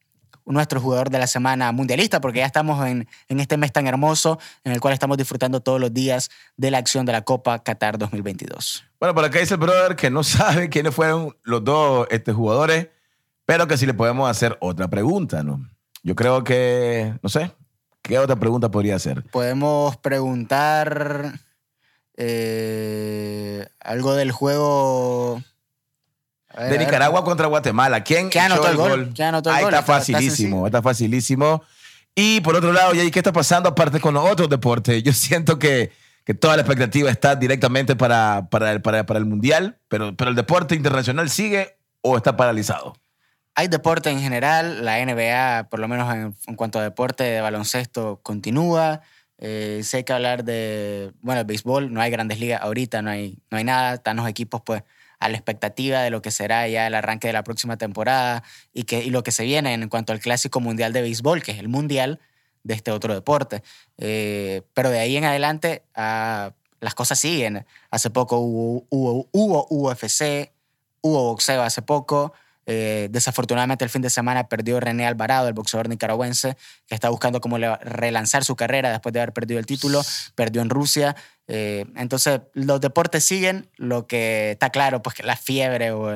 nuestro 0.45 0.81
jugador 0.81 1.11
de 1.11 1.19
la 1.19 1.27
semana 1.27 1.73
mundialista, 1.73 2.21
porque 2.21 2.39
ya 2.39 2.47
estamos 2.47 2.87
en, 2.87 3.09
en 3.29 3.41
este 3.41 3.57
mes 3.57 3.73
tan 3.73 3.87
hermoso 3.87 4.39
en 4.63 4.73
el 4.73 4.81
cual 4.81 4.95
estamos 4.95 5.17
disfrutando 5.17 5.61
todos 5.61 5.81
los 5.81 5.93
días 5.93 6.31
de 6.57 6.71
la 6.71 6.79
acción 6.79 7.05
de 7.05 7.13
la 7.13 7.23
Copa 7.23 7.63
Qatar 7.63 7.99
2022. 7.99 8.85
Bueno, 9.01 9.15
por 9.15 9.25
acá 9.25 9.41
dice 9.41 9.55
el 9.55 9.61
brother 9.61 9.97
que 9.97 10.11
no 10.11 10.23
sabe 10.23 10.69
quiénes 10.69 10.95
fueron 10.95 11.37
los 11.43 11.65
dos 11.65 12.07
este, 12.11 12.33
jugadores, 12.33 12.89
pero 13.47 13.67
que 13.67 13.79
sí 13.79 13.87
le 13.87 13.95
podemos 13.95 14.29
hacer 14.29 14.57
otra 14.61 14.89
pregunta, 14.89 15.43
¿no? 15.43 15.67
Yo 16.03 16.15
creo 16.15 16.45
que, 16.45 17.15
no 17.23 17.29
sé, 17.29 17.53
¿qué 18.03 18.19
otra 18.19 18.37
pregunta 18.37 18.71
podría 18.71 18.97
hacer? 18.97 19.25
Podemos 19.31 19.97
preguntar 19.97 21.33
eh, 22.17 23.67
algo 23.81 24.15
del 24.15 24.33
juego. 24.33 25.43
Ver, 26.57 26.65
De 26.65 26.71
ver. 26.79 26.81
Nicaragua 26.87 27.25
contra 27.25 27.47
Guatemala. 27.47 28.03
¿Quién 28.03 28.29
¿Quién 28.31 28.45
anotó 28.45 28.69
el 28.69 28.77
gol? 28.77 29.13
¿Quién 29.15 29.29
anotó 29.29 29.51
el 29.51 29.57
Ahí 29.57 29.65
gol? 29.65 29.75
está 29.75 29.85
facilísimo, 29.85 30.67
está 30.67 30.83
facilísimo. 30.83 31.63
Y 32.15 32.41
por 32.41 32.57
otro 32.57 32.73
lado, 32.73 32.95
¿y 32.95 33.11
qué 33.11 33.19
está 33.19 33.33
pasando 33.33 33.69
aparte 33.69 34.01
con 34.01 34.15
los 34.15 34.29
otros 34.29 34.49
deportes? 34.49 35.03
Yo 35.03 35.13
siento 35.13 35.59
que, 35.59 35.93
que 36.25 36.35
toda 36.35 36.57
la 36.57 36.63
expectativa 36.63 37.11
está 37.11 37.37
directamente 37.37 37.95
para, 37.95 38.49
para, 38.51 38.73
el, 38.73 38.81
para, 38.81 39.05
para 39.05 39.19
el 39.19 39.27
Mundial, 39.27 39.79
pero, 39.89 40.17
pero 40.17 40.31
el 40.31 40.37
deporte 40.37 40.75
internacional 40.75 41.29
sigue 41.29 41.77
o 42.01 42.17
está 42.17 42.37
paralizado. 42.37 42.95
Hay 43.59 43.69
deporte 43.69 44.11
en 44.11 44.21
general, 44.21 44.85
la 44.85 45.03
NBA, 45.03 45.71
por 45.71 45.81
lo 45.81 45.89
menos 45.89 46.15
en, 46.15 46.57
cuanto 46.57 46.79
a 46.79 46.83
deporte 46.83 47.25
de 47.25 47.41
baloncesto, 47.41 48.21
continúa. 48.23 49.01
Eh, 49.39 49.81
sé 49.83 50.05
que 50.05 50.13
hablar 50.13 50.45
de, 50.45 51.15
bueno, 51.23 51.41
el 51.41 51.47
béisbol, 51.47 51.91
no 51.91 52.03
hay 52.03 52.11
grandes 52.11 52.39
ligas 52.39 52.61
ahorita, 52.61 53.01
no 53.01 53.09
hay, 53.09 53.39
no 53.51 53.57
hay 53.57 53.65
nada, 53.65 53.95
están 53.95 54.19
los 54.19 54.29
equipos 54.29 54.61
pues 54.61 54.83
a 55.21 55.31
la 55.31 55.39
expectativa 55.39 56.03
de 56.03 56.11
lo 56.11 56.21
que 56.21 56.31
será 56.33 56.69
ya 56.69 56.87
el 56.87 56.95
arranque 56.95 57.29
de 57.29 57.33
la 57.33 57.45
próxima 57.45 57.79
temporada 57.79 58.43
y, 58.75 58.85
que, 58.85 59.03
y 59.03 59.09
lo 59.09 59.23
que 59.23 59.33
se 59.33 59.45
viene 59.45 59.73
en 59.73 59.89
cuanto 59.89 60.13
al 60.13 60.21
clásico 60.21 60.61
mundial 60.61 60.93
de 60.93 61.01
béisbol, 61.01 61.43
que 61.43 61.53
es 61.53 61.59
el 61.59 61.69
mundial 61.69 62.21
de 62.63 62.75
este 62.75 62.91
otro 62.91 63.15
deporte. 63.15 63.63
Eh, 63.97 64.65
pero 64.75 64.91
de 64.91 64.99
ahí 64.99 65.17
en 65.17 65.25
adelante 65.25 65.83
ah, 65.95 66.53
las 66.81 66.95
cosas 66.95 67.19
siguen. 67.19 67.65
Hace 67.91 68.11
poco 68.11 68.37
hubo, 68.37 68.87
hubo 69.33 69.67
UFC, 69.71 70.53
hubo 71.01 71.25
boxeo 71.31 71.63
hace 71.63 71.81
poco. 71.81 72.35
Eh, 72.69 73.07
desafortunadamente 73.11 73.85
el 73.85 73.91
fin 73.91 74.03
de 74.03 74.11
semana 74.11 74.49
perdió 74.49 74.81
René 74.81 75.07
Alvarado, 75.07 75.47
el 75.47 75.55
boxeador 75.55 75.89
nicaragüense, 75.89 76.57
que 76.87 76.95
está 76.97 77.09
buscando 77.11 77.41
cómo 77.41 77.59
relanzar 77.59 78.43
su 78.45 78.57
carrera 78.57 78.91
después 78.91 79.13
de 79.13 79.21
haber 79.21 79.33
perdido 79.33 79.61
el 79.61 79.67
título, 79.67 80.03
perdió 80.35 80.63
en 80.63 80.71
Rusia. 80.71 81.15
Eh, 81.47 81.85
entonces 81.97 82.41
los 82.55 82.81
deportes 82.81 83.23
siguen, 83.25 83.69
lo 83.77 84.07
que 84.09 84.51
está 84.53 84.71
claro, 84.71 85.01
pues 85.01 85.15
que 85.15 85.23
la 85.23 85.37
fiebre 85.37 85.93
o 85.93 86.13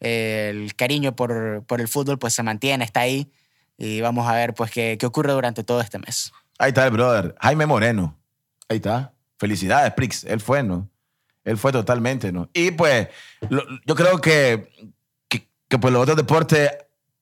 eh, 0.00 0.48
el 0.50 0.74
cariño 0.76 1.16
por, 1.16 1.64
por 1.66 1.80
el 1.80 1.88
fútbol 1.88 2.18
pues 2.18 2.34
se 2.34 2.42
mantiene, 2.42 2.84
está 2.84 3.00
ahí 3.00 3.30
y 3.78 4.02
vamos 4.02 4.28
a 4.28 4.34
ver 4.34 4.52
pues 4.54 4.70
qué, 4.70 4.98
qué 5.00 5.06
ocurre 5.06 5.32
durante 5.32 5.64
todo 5.64 5.80
este 5.80 5.98
mes. 5.98 6.30
Ahí 6.58 6.68
está 6.68 6.84
el 6.84 6.90
brother, 6.90 7.34
Jaime 7.40 7.64
Moreno. 7.66 8.18
Ahí 8.68 8.76
está. 8.76 9.12
Felicidades, 9.38 9.92
Prix. 9.94 10.24
Él 10.24 10.40
fue, 10.40 10.62
¿no? 10.62 10.88
Él 11.44 11.56
fue 11.58 11.70
totalmente, 11.72 12.32
¿no? 12.32 12.48
Y 12.52 12.70
pues, 12.72 13.08
lo- 13.48 13.64
yo 13.86 13.94
creo 13.94 14.20
que, 14.20 14.70
que, 15.68 15.78
pues 15.78 15.92
los 15.92 16.02
otros 16.02 16.16
deportes 16.16 16.70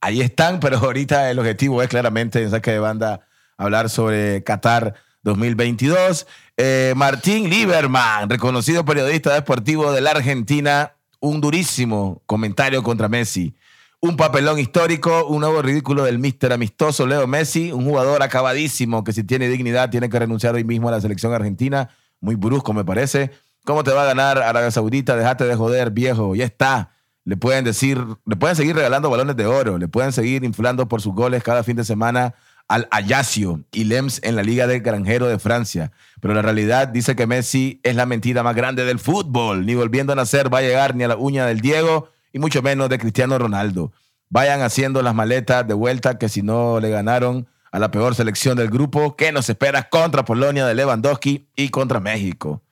ahí 0.00 0.20
están, 0.20 0.60
pero 0.60 0.78
ahorita 0.78 1.30
el 1.30 1.38
objetivo 1.38 1.82
es 1.82 1.88
claramente 1.88 2.42
en 2.42 2.50
saque 2.50 2.72
de 2.72 2.78
banda 2.78 3.26
hablar 3.56 3.88
sobre 3.88 4.42
Qatar 4.44 4.94
2022. 5.22 6.26
Eh, 6.56 6.92
Martín 6.96 7.48
Lieberman, 7.48 8.28
reconocido 8.28 8.84
periodista 8.84 9.34
deportivo 9.34 9.92
de 9.92 10.00
la 10.00 10.10
Argentina, 10.10 10.92
un 11.20 11.40
durísimo 11.40 12.22
comentario 12.26 12.82
contra 12.82 13.08
Messi. 13.08 13.54
Un 14.00 14.18
papelón 14.18 14.58
histórico, 14.58 15.24
un 15.26 15.40
nuevo 15.40 15.62
ridículo 15.62 16.04
del 16.04 16.18
mister 16.18 16.52
amistoso 16.52 17.06
Leo 17.06 17.26
Messi, 17.26 17.72
un 17.72 17.86
jugador 17.86 18.22
acabadísimo 18.22 19.02
que 19.02 19.14
si 19.14 19.24
tiene 19.24 19.48
dignidad 19.48 19.88
tiene 19.88 20.10
que 20.10 20.18
renunciar 20.18 20.54
hoy 20.54 20.64
mismo 20.64 20.88
a 20.88 20.92
la 20.92 21.00
selección 21.00 21.32
argentina. 21.32 21.88
Muy 22.20 22.34
brusco 22.34 22.74
me 22.74 22.84
parece. 22.84 23.30
¿Cómo 23.64 23.82
te 23.82 23.92
va 23.92 24.02
a 24.02 24.06
ganar 24.06 24.38
Arabia 24.42 24.70
Saudita? 24.70 25.16
Déjate 25.16 25.44
de 25.44 25.56
joder, 25.56 25.90
viejo. 25.90 26.34
Ya 26.34 26.44
está. 26.44 26.93
Le 27.24 27.36
pueden 27.36 27.64
decir, 27.64 27.98
le 28.26 28.36
pueden 28.36 28.54
seguir 28.54 28.76
regalando 28.76 29.08
balones 29.08 29.36
de 29.36 29.46
oro, 29.46 29.78
le 29.78 29.88
pueden 29.88 30.12
seguir 30.12 30.44
inflando 30.44 30.88
por 30.88 31.00
sus 31.00 31.14
goles 31.14 31.42
cada 31.42 31.62
fin 31.62 31.76
de 31.76 31.84
semana 31.84 32.34
al 32.68 32.88
Ajaccio 32.90 33.64
y 33.72 33.84
Lems 33.84 34.20
en 34.22 34.36
la 34.36 34.42
Liga 34.42 34.66
del 34.66 34.80
Granjero 34.80 35.26
de 35.26 35.38
Francia. 35.38 35.92
Pero 36.20 36.34
la 36.34 36.42
realidad 36.42 36.88
dice 36.88 37.16
que 37.16 37.26
Messi 37.26 37.80
es 37.82 37.96
la 37.96 38.06
mentira 38.06 38.42
más 38.42 38.54
grande 38.54 38.84
del 38.84 38.98
fútbol. 38.98 39.66
Ni 39.66 39.74
volviendo 39.74 40.12
a 40.12 40.16
nacer 40.16 40.52
va 40.52 40.58
a 40.58 40.62
llegar 40.62 40.94
ni 40.94 41.04
a 41.04 41.08
la 41.08 41.16
uña 41.16 41.46
del 41.46 41.60
Diego 41.60 42.08
y 42.32 42.38
mucho 42.38 42.62
menos 42.62 42.88
de 42.88 42.98
Cristiano 42.98 43.38
Ronaldo. 43.38 43.92
Vayan 44.28 44.62
haciendo 44.62 45.02
las 45.02 45.14
maletas 45.14 45.66
de 45.66 45.74
vuelta 45.74 46.18
que 46.18 46.28
si 46.28 46.42
no 46.42 46.80
le 46.80 46.90
ganaron 46.90 47.46
a 47.70 47.78
la 47.78 47.90
peor 47.90 48.14
selección 48.14 48.56
del 48.56 48.68
grupo, 48.70 49.16
¿qué 49.16 49.32
nos 49.32 49.48
espera 49.48 49.88
contra 49.88 50.24
Polonia 50.24 50.66
de 50.66 50.74
Lewandowski 50.74 51.48
y 51.56 51.68
contra 51.70 52.00
México? 52.00 52.63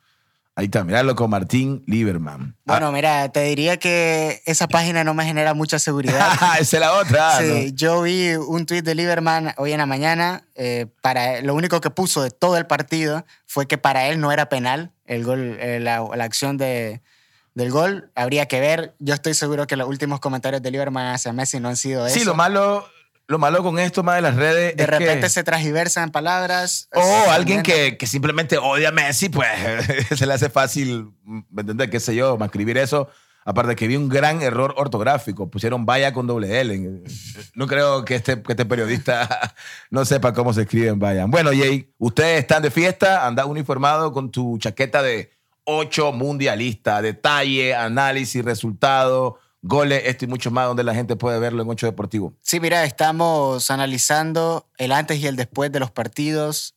Ahí 0.55 0.67
está, 0.67 0.85
miralo 0.85 1.17
con 1.17 1.31
Martín 1.31 1.83
Lieberman. 1.87 2.57
Bueno, 2.67 2.93
mira, 2.93 3.31
te 3.31 3.41
diría 3.45 3.79
que 3.79 4.43
esa 4.45 4.69
página 4.69 5.03
no 5.03 5.15
me 5.15 5.25
genera 5.25 5.55
mucha 5.55 5.79
seguridad. 5.79 6.29
Ah, 6.41 6.57
esa 6.61 6.77
es 6.77 6.81
la 6.81 6.93
otra. 6.93 7.39
Sí, 7.39 7.45
¿no? 7.71 7.75
yo 7.77 8.03
vi 8.03 8.35
un 8.35 8.67
tuit 8.67 8.85
de 8.85 8.95
Lieberman 8.95 9.55
hoy 9.57 9.73
en 9.73 9.79
la 9.79 9.87
mañana. 9.87 10.45
eh, 10.55 10.87
para, 11.01 11.41
lo 11.41 11.55
único 11.55 11.81
que 11.81 11.89
puso 11.89 12.23
de 12.23 12.31
todo 12.31 12.59
el 12.59 12.67
partido 12.67 13.25
fue 13.47 13.67
que 13.67 13.79
para 13.79 14.09
él 14.09 14.21
no 14.21 14.31
era 14.31 14.51
penal 14.51 14.93
el 15.07 15.25
gol, 15.25 15.57
eh, 15.59 15.79
la, 15.81 16.07
la 16.15 16.25
acción 16.25 16.59
de, 16.59 17.01
del 17.55 17.71
gol. 17.71 18.11
Habría 18.15 18.47
que 18.47 18.61
ver. 18.61 18.95
Yo 18.99 19.15
estoy 19.15 19.33
seguro 19.35 19.67
que 19.67 19.77
los 19.77 19.89
últimos 19.89 20.21
comentarios 20.21 20.61
de 20.63 20.71
Lieberman 20.71 21.15
hacia 21.15 21.33
Messi 21.33 21.61
no 21.61 21.69
han 21.71 21.77
sido 21.77 22.07
eso. 22.07 22.19
Sí, 22.19 22.25
lo 22.25 22.35
malo, 22.35 22.87
lo 23.29 23.39
malo 23.39 23.63
con 23.63 23.79
esto 23.79 24.03
más 24.03 24.17
de 24.17 24.23
las 24.23 24.37
redes 24.37 24.77
de 24.77 24.83
es 24.83 24.89
repente 24.89 25.21
que... 25.21 25.29
se 25.29 25.43
transgiversan 25.43 26.11
palabras. 26.11 26.89
O 26.95 27.01
Se 27.01 27.31
alguien 27.31 27.63
que, 27.63 27.97
que 27.97 28.07
simplemente 28.07 28.59
odia 28.59 28.91
a 28.91 28.93
Messi, 28.93 29.29
pues 29.29 29.49
se 30.17 30.27
le 30.27 30.35
hace 30.35 30.51
fácil, 30.51 31.11
¿me 31.25 31.61
entiendes? 31.61 31.91
¿Qué 31.91 32.01
sé 32.01 32.15
yo? 32.15 32.39
Escribir 32.43 32.79
eso. 32.79 33.09
Aparte 33.45 33.75
que 33.75 33.89
vi 33.89 33.97
un 33.97 34.09
gran 34.09 34.41
error 34.41 34.75
ortográfico. 34.77 35.51
Pusieron 35.51 35.85
vaya 35.85 36.13
con 36.13 36.27
doble 36.27 36.61
L. 36.61 37.03
No 37.55 37.67
creo 37.67 38.05
que 38.05 38.15
este, 38.15 38.41
que 38.41 38.53
este 38.53 38.65
periodista 38.65 39.55
no 39.91 40.05
sepa 40.05 40.33
cómo 40.33 40.53
se 40.53 40.63
escriben 40.63 40.99
vaya. 40.99 41.25
Bueno, 41.27 41.51
Jay, 41.51 41.93
ustedes 41.99 42.41
están 42.41 42.63
de 42.63 42.71
fiesta, 42.71 43.27
andas 43.27 43.47
uniformado 43.47 44.13
con 44.13 44.31
tu 44.31 44.59
chaqueta 44.59 45.03
de 45.03 45.33
ocho 45.65 46.13
mundialistas. 46.13 47.03
Detalle, 47.03 47.75
análisis, 47.75 48.45
resultado, 48.45 49.39
goles, 49.63 50.03
esto 50.07 50.25
y 50.25 50.29
mucho 50.29 50.51
más, 50.51 50.67
donde 50.67 50.85
la 50.85 50.95
gente 50.95 51.17
puede 51.17 51.39
verlo 51.39 51.63
en 51.63 51.71
Ocho 51.71 51.87
Deportivo. 51.87 52.35
Sí, 52.43 52.61
mira, 52.61 52.85
estamos 52.85 53.71
analizando 53.71 54.67
el 54.77 54.93
antes 54.93 55.19
y 55.19 55.27
el 55.27 55.37
después 55.37 55.73
de 55.73 55.81
los 55.81 55.91
partidos 55.91 56.75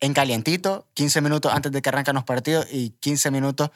en 0.00 0.14
calientito, 0.14 0.86
15 0.94 1.20
minutos 1.20 1.52
antes 1.52 1.70
de 1.70 1.82
que 1.82 1.88
arrancan 1.88 2.14
los 2.14 2.24
partidos 2.24 2.66
y 2.72 2.90
15 2.90 3.30
minutos 3.30 3.70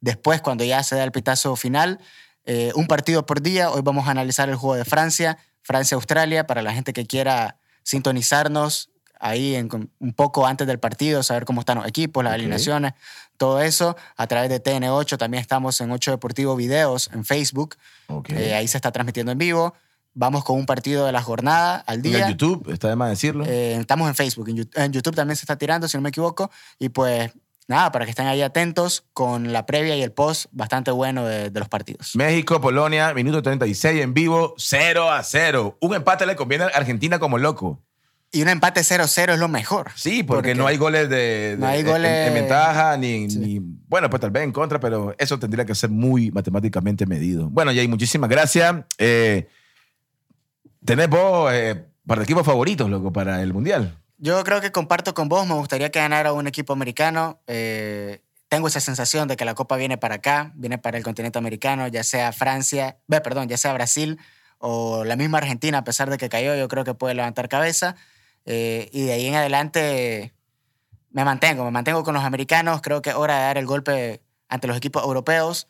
después, 0.00 0.40
cuando 0.40 0.64
ya 0.64 0.82
se 0.82 0.96
da 0.96 1.04
el 1.04 1.12
pitazo 1.12 1.54
final. 1.56 2.00
Eh, 2.44 2.72
un 2.74 2.86
partido 2.86 3.26
por 3.26 3.42
día. 3.42 3.70
Hoy 3.70 3.82
vamos 3.82 4.08
a 4.08 4.12
analizar 4.12 4.48
el 4.48 4.56
juego 4.56 4.74
de 4.74 4.84
Francia, 4.84 5.36
Francia-Australia, 5.62 6.46
para 6.46 6.62
la 6.62 6.72
gente 6.72 6.92
que 6.92 7.06
quiera 7.06 7.58
sintonizarnos 7.82 8.90
ahí 9.20 9.54
en, 9.54 9.68
un 9.98 10.12
poco 10.12 10.46
antes 10.46 10.66
del 10.66 10.78
partido, 10.78 11.22
saber 11.22 11.44
cómo 11.44 11.60
están 11.60 11.78
los 11.78 11.86
equipos, 11.86 12.24
las 12.24 12.34
alineaciones, 12.34 12.92
todo 13.36 13.60
eso. 13.60 13.96
A 14.16 14.26
través 14.26 14.50
de 14.50 14.62
TN8 14.62 15.16
también 15.16 15.40
estamos 15.40 15.80
en 15.80 15.90
8 15.90 16.12
Deportivo 16.12 16.56
Videos 16.56 17.10
en 17.12 17.24
Facebook. 17.24 17.76
Ok. 18.08 18.30
Eh, 18.30 18.54
ahí 18.54 18.68
se 18.68 18.78
está 18.78 18.92
transmitiendo 18.92 19.32
en 19.32 19.38
vivo. 19.38 19.74
Vamos 20.14 20.44
con 20.44 20.58
un 20.58 20.66
partido 20.66 21.06
de 21.06 21.12
la 21.12 21.22
jornada 21.22 21.76
al 21.86 21.96
En 21.96 22.02
día. 22.02 22.26
el 22.26 22.32
YouTube, 22.32 22.70
está 22.72 22.88
de 22.88 22.96
más 22.96 23.10
decirlo. 23.10 23.44
Eh, 23.46 23.74
estamos 23.74 24.08
en 24.08 24.14
Facebook, 24.14 24.48
en 24.48 24.68
en 24.74 24.92
YouTube 24.92 25.14
también 25.14 25.36
se 25.36 25.42
está 25.42 25.56
tirando, 25.56 25.86
si 25.86 25.96
no 25.96 26.02
me 26.02 26.08
equivoco. 26.08 26.50
Y 26.78 26.88
pues 26.88 27.30
nada, 27.68 27.92
para 27.92 28.04
que 28.04 28.10
estén 28.10 28.26
ahí 28.26 28.42
atentos 28.42 29.04
con 29.12 29.52
la 29.52 29.64
previa 29.66 29.94
y 29.96 30.02
el 30.02 30.10
post 30.10 30.46
bastante 30.50 30.90
bueno 30.90 31.24
de, 31.24 31.50
de 31.50 31.60
los 31.60 31.68
partidos. 31.68 32.16
México, 32.16 32.60
Polonia, 32.60 33.14
minuto 33.14 33.42
36 33.42 34.02
en 34.02 34.14
vivo, 34.14 34.54
0 34.56 35.10
a 35.10 35.22
0. 35.22 35.78
Un 35.80 35.94
empate 35.94 36.26
le 36.26 36.34
conviene 36.34 36.64
a 36.64 36.68
Argentina 36.68 37.20
como 37.20 37.38
loco. 37.38 37.80
Y 38.30 38.42
un 38.42 38.48
empate 38.48 38.82
0-0 38.82 39.32
es 39.32 39.38
lo 39.38 39.48
mejor. 39.48 39.90
Sí, 39.94 40.22
porque, 40.22 40.54
no 40.54 40.66
hay 40.66 40.76
goles 40.76 41.08
de, 41.08 41.56
No 41.58 41.66
de- 41.66 41.72
hay 41.72 41.80
en- 41.80 41.86
goles- 41.86 42.28
en, 42.28 42.34
ventaja, 42.34 42.96
ni, 42.98 43.30
Sí. 43.30 43.38
ni- 43.38 43.58
Bueno, 43.88 44.10
pues 44.10 44.20
tal 44.20 44.30
vez 44.30 44.44
en 44.44 44.52
contra, 44.52 44.78
pero 44.78 45.14
eso 45.18 45.38
tendría 45.38 45.64
que 45.64 45.74
ser 45.74 45.88
muy 45.88 46.30
matemáticamente 46.30 47.06
medido. 47.06 47.48
Bueno, 47.48 47.70
Jay, 47.72 47.88
muchísimas 47.88 48.28
gracias. 48.28 48.74
Eh, 48.98 49.48
¿Tenés 50.84 51.08
vos 51.08 51.50
eh, 51.52 51.86
para 52.06 52.22
equipos 52.22 52.44
favoritos, 52.44 52.88
loco, 52.90 53.12
para 53.12 53.42
el 53.42 53.52
Mundial? 53.52 53.96
Yo 54.18 54.42
creo 54.44 54.60
que 54.60 54.72
comparto 54.72 55.14
con 55.14 55.28
vos, 55.28 55.46
me 55.46 55.54
gustaría 55.54 55.90
que 55.90 55.98
ganara 56.00 56.32
un 56.32 56.46
equipo 56.46 56.72
americano. 56.72 57.40
Eh, 57.46 58.20
tengo 58.48 58.68
esa 58.68 58.80
sensación 58.80 59.28
de 59.28 59.36
que 59.36 59.44
la 59.44 59.54
Copa 59.54 59.76
viene 59.76 59.96
para 59.98 60.16
acá, 60.16 60.52
viene 60.54 60.78
para 60.78 60.98
el 60.98 61.04
continente 61.04 61.38
americano, 61.38 61.86
ya 61.88 62.02
sea 62.04 62.32
Francia, 62.32 62.98
perdón, 63.08 63.48
ya 63.48 63.56
sea 63.56 63.72
Brasil 63.74 64.18
o 64.58 65.04
la 65.04 65.16
misma 65.16 65.38
Argentina, 65.38 65.78
a 65.78 65.84
pesar 65.84 66.10
de 66.10 66.18
que 66.18 66.28
cayó, 66.28 66.54
yo 66.56 66.66
creo 66.68 66.84
que 66.84 66.94
puede 66.94 67.14
levantar 67.14 67.48
cabeza. 67.48 67.94
Eh, 68.50 68.88
y 68.92 69.02
de 69.02 69.12
ahí 69.12 69.26
en 69.26 69.34
adelante 69.34 70.32
me 71.10 71.22
mantengo, 71.22 71.66
me 71.66 71.70
mantengo 71.70 72.02
con 72.02 72.14
los 72.14 72.24
americanos. 72.24 72.80
Creo 72.80 73.02
que 73.02 73.10
es 73.10 73.16
hora 73.16 73.36
de 73.36 73.42
dar 73.42 73.58
el 73.58 73.66
golpe 73.66 74.22
ante 74.48 74.66
los 74.66 74.76
equipos 74.76 75.04
europeos. 75.04 75.68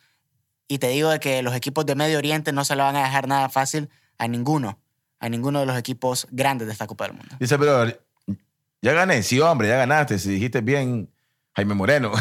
Y 0.68 0.78
te 0.78 0.86
digo 0.88 1.10
de 1.10 1.18
que 1.18 1.42
los 1.42 1.56
equipos 1.56 1.86
de 1.86 1.96
Medio 1.96 2.18
Oriente 2.18 2.52
no 2.52 2.64
se 2.64 2.76
lo 2.76 2.84
van 2.84 2.94
a 2.94 3.02
dejar 3.02 3.26
nada 3.26 3.48
fácil 3.48 3.90
a 4.16 4.28
ninguno, 4.28 4.78
a 5.18 5.28
ninguno 5.28 5.58
de 5.58 5.66
los 5.66 5.76
equipos 5.76 6.28
grandes 6.30 6.68
de 6.68 6.72
esta 6.72 6.86
Copa 6.86 7.06
del 7.06 7.14
Mundo. 7.14 7.34
Dice, 7.40 7.58
pero 7.58 7.86
ya 8.80 8.92
gané, 8.92 9.24
sí, 9.24 9.40
hombre, 9.40 9.66
ya 9.66 9.76
ganaste. 9.76 10.20
Si 10.20 10.30
dijiste 10.30 10.60
bien, 10.60 11.10
Jaime 11.56 11.74
Moreno. 11.74 12.12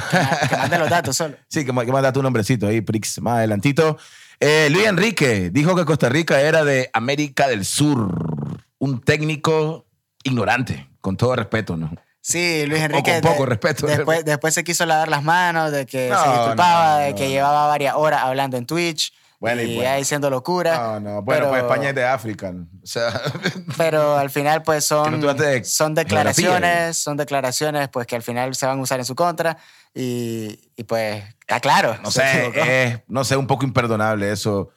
Que 0.49 0.57
mande 0.57 0.79
los 0.79 0.89
datos 0.89 1.15
solo. 1.17 1.35
Sí, 1.49 1.65
que, 1.65 1.71
que 1.71 1.91
manda 1.91 2.11
tu 2.11 2.23
nombrecito 2.23 2.65
ahí, 2.65 2.81
Prix, 2.81 3.21
más 3.21 3.37
adelantito. 3.37 3.99
Eh, 4.39 4.69
Luis 4.71 4.87
Enrique 4.87 5.51
dijo 5.51 5.75
que 5.75 5.85
Costa 5.85 6.09
Rica 6.09 6.41
era 6.41 6.63
de 6.63 6.89
América 6.93 7.47
del 7.47 7.63
Sur. 7.63 8.63
Un 8.79 9.01
técnico 9.01 9.86
ignorante, 10.23 10.87
con 11.01 11.17
todo 11.17 11.35
respeto, 11.35 11.77
¿no? 11.77 11.91
Sí, 12.21 12.65
Luis 12.65 12.81
O 12.81 12.85
Enrique. 12.85 13.21
con 13.21 13.31
poco 13.31 13.43
de- 13.43 13.49
respeto. 13.49 13.87
Después, 13.87 14.25
después 14.25 14.53
se 14.53 14.63
quiso 14.63 14.85
lavar 14.85 15.07
las 15.07 15.23
manos, 15.23 15.71
de 15.71 15.85
que 15.85 16.09
No, 16.09 16.21
se 16.21 16.29
disculpaba, 16.29 16.91
no, 16.95 16.97
de 16.97 17.09
no, 17.11 17.15
que 17.15 17.23
no. 17.23 17.29
llevaba 17.29 17.67
varias 17.67 17.95
horas 17.95 18.21
hablando 18.23 18.57
en 18.57 18.65
Twitch. 18.65 19.13
Bueno, 19.39 19.61
y 19.61 19.65
y 19.65 19.81
ya 19.81 19.95
diciendo 19.95 20.31
locura. 20.31 20.75
No, 20.77 20.99
no. 20.99 21.21
Bueno, 21.21 21.25
pero, 21.25 21.49
pues 21.49 21.61
España 21.61 21.89
es 21.89 21.95
de 21.95 22.05
África. 22.05 22.51
¿no? 22.51 22.67
O 22.83 22.87
sea, 22.87 23.21
Pero 23.77 24.17
al 24.17 24.31
final, 24.31 24.63
pues 24.63 24.89
no 24.91 25.03
son, 25.05 25.23
haces 25.29 25.37
de 25.37 25.63
son 25.63 25.93
declaraciones, 25.93 26.97
son 26.97 27.17
declaraciones 27.17 27.87
pues 27.89 28.07
que 28.07 28.15
al 28.15 28.23
final 28.23 28.55
se 28.55 28.65
van 28.65 28.79
a 28.79 28.81
usar 28.81 28.97
en 28.99 29.05
su 29.05 29.13
contra. 29.15 29.57
Y, 29.93 30.59
y 30.75 30.83
pues 30.85 31.23
está 31.41 31.59
claro. 31.59 31.97
no 32.03 32.09
sé, 32.11 32.51
es, 32.55 32.99
no 33.07 33.23
sé, 33.23 33.37
un 33.37 33.45
poco 33.47 33.63
imperdonable 33.63 34.31
eso 34.31 34.71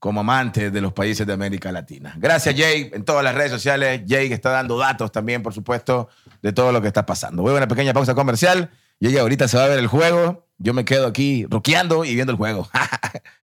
como 0.00 0.20
amante 0.20 0.70
de 0.70 0.80
los 0.80 0.94
países 0.94 1.26
de 1.26 1.32
América 1.34 1.70
Latina. 1.70 2.14
Gracias, 2.16 2.54
Jay, 2.58 2.90
en 2.92 3.04
todas 3.04 3.22
las 3.22 3.34
redes 3.34 3.52
sociales. 3.52 4.02
Jay 4.08 4.28
que 4.28 4.34
está 4.34 4.50
dando 4.50 4.78
datos 4.78 5.12
también, 5.12 5.42
por 5.42 5.52
supuesto, 5.52 6.08
de 6.42 6.52
todo 6.52 6.72
lo 6.72 6.80
que 6.80 6.88
está 6.88 7.04
pasando. 7.04 7.42
Voy 7.42 7.52
a 7.52 7.58
una 7.58 7.68
pequeña 7.68 7.92
pausa 7.92 8.14
comercial. 8.14 8.70
Jay 9.00 9.18
ahorita 9.18 9.46
se 9.46 9.58
va 9.58 9.64
a 9.64 9.68
ver 9.68 9.78
el 9.78 9.86
juego. 9.86 10.46
Yo 10.56 10.72
me 10.72 10.86
quedo 10.86 11.06
aquí 11.06 11.46
roqueando 11.48 12.04
y 12.06 12.14
viendo 12.14 12.32
el 12.32 12.38
juego. 12.38 12.68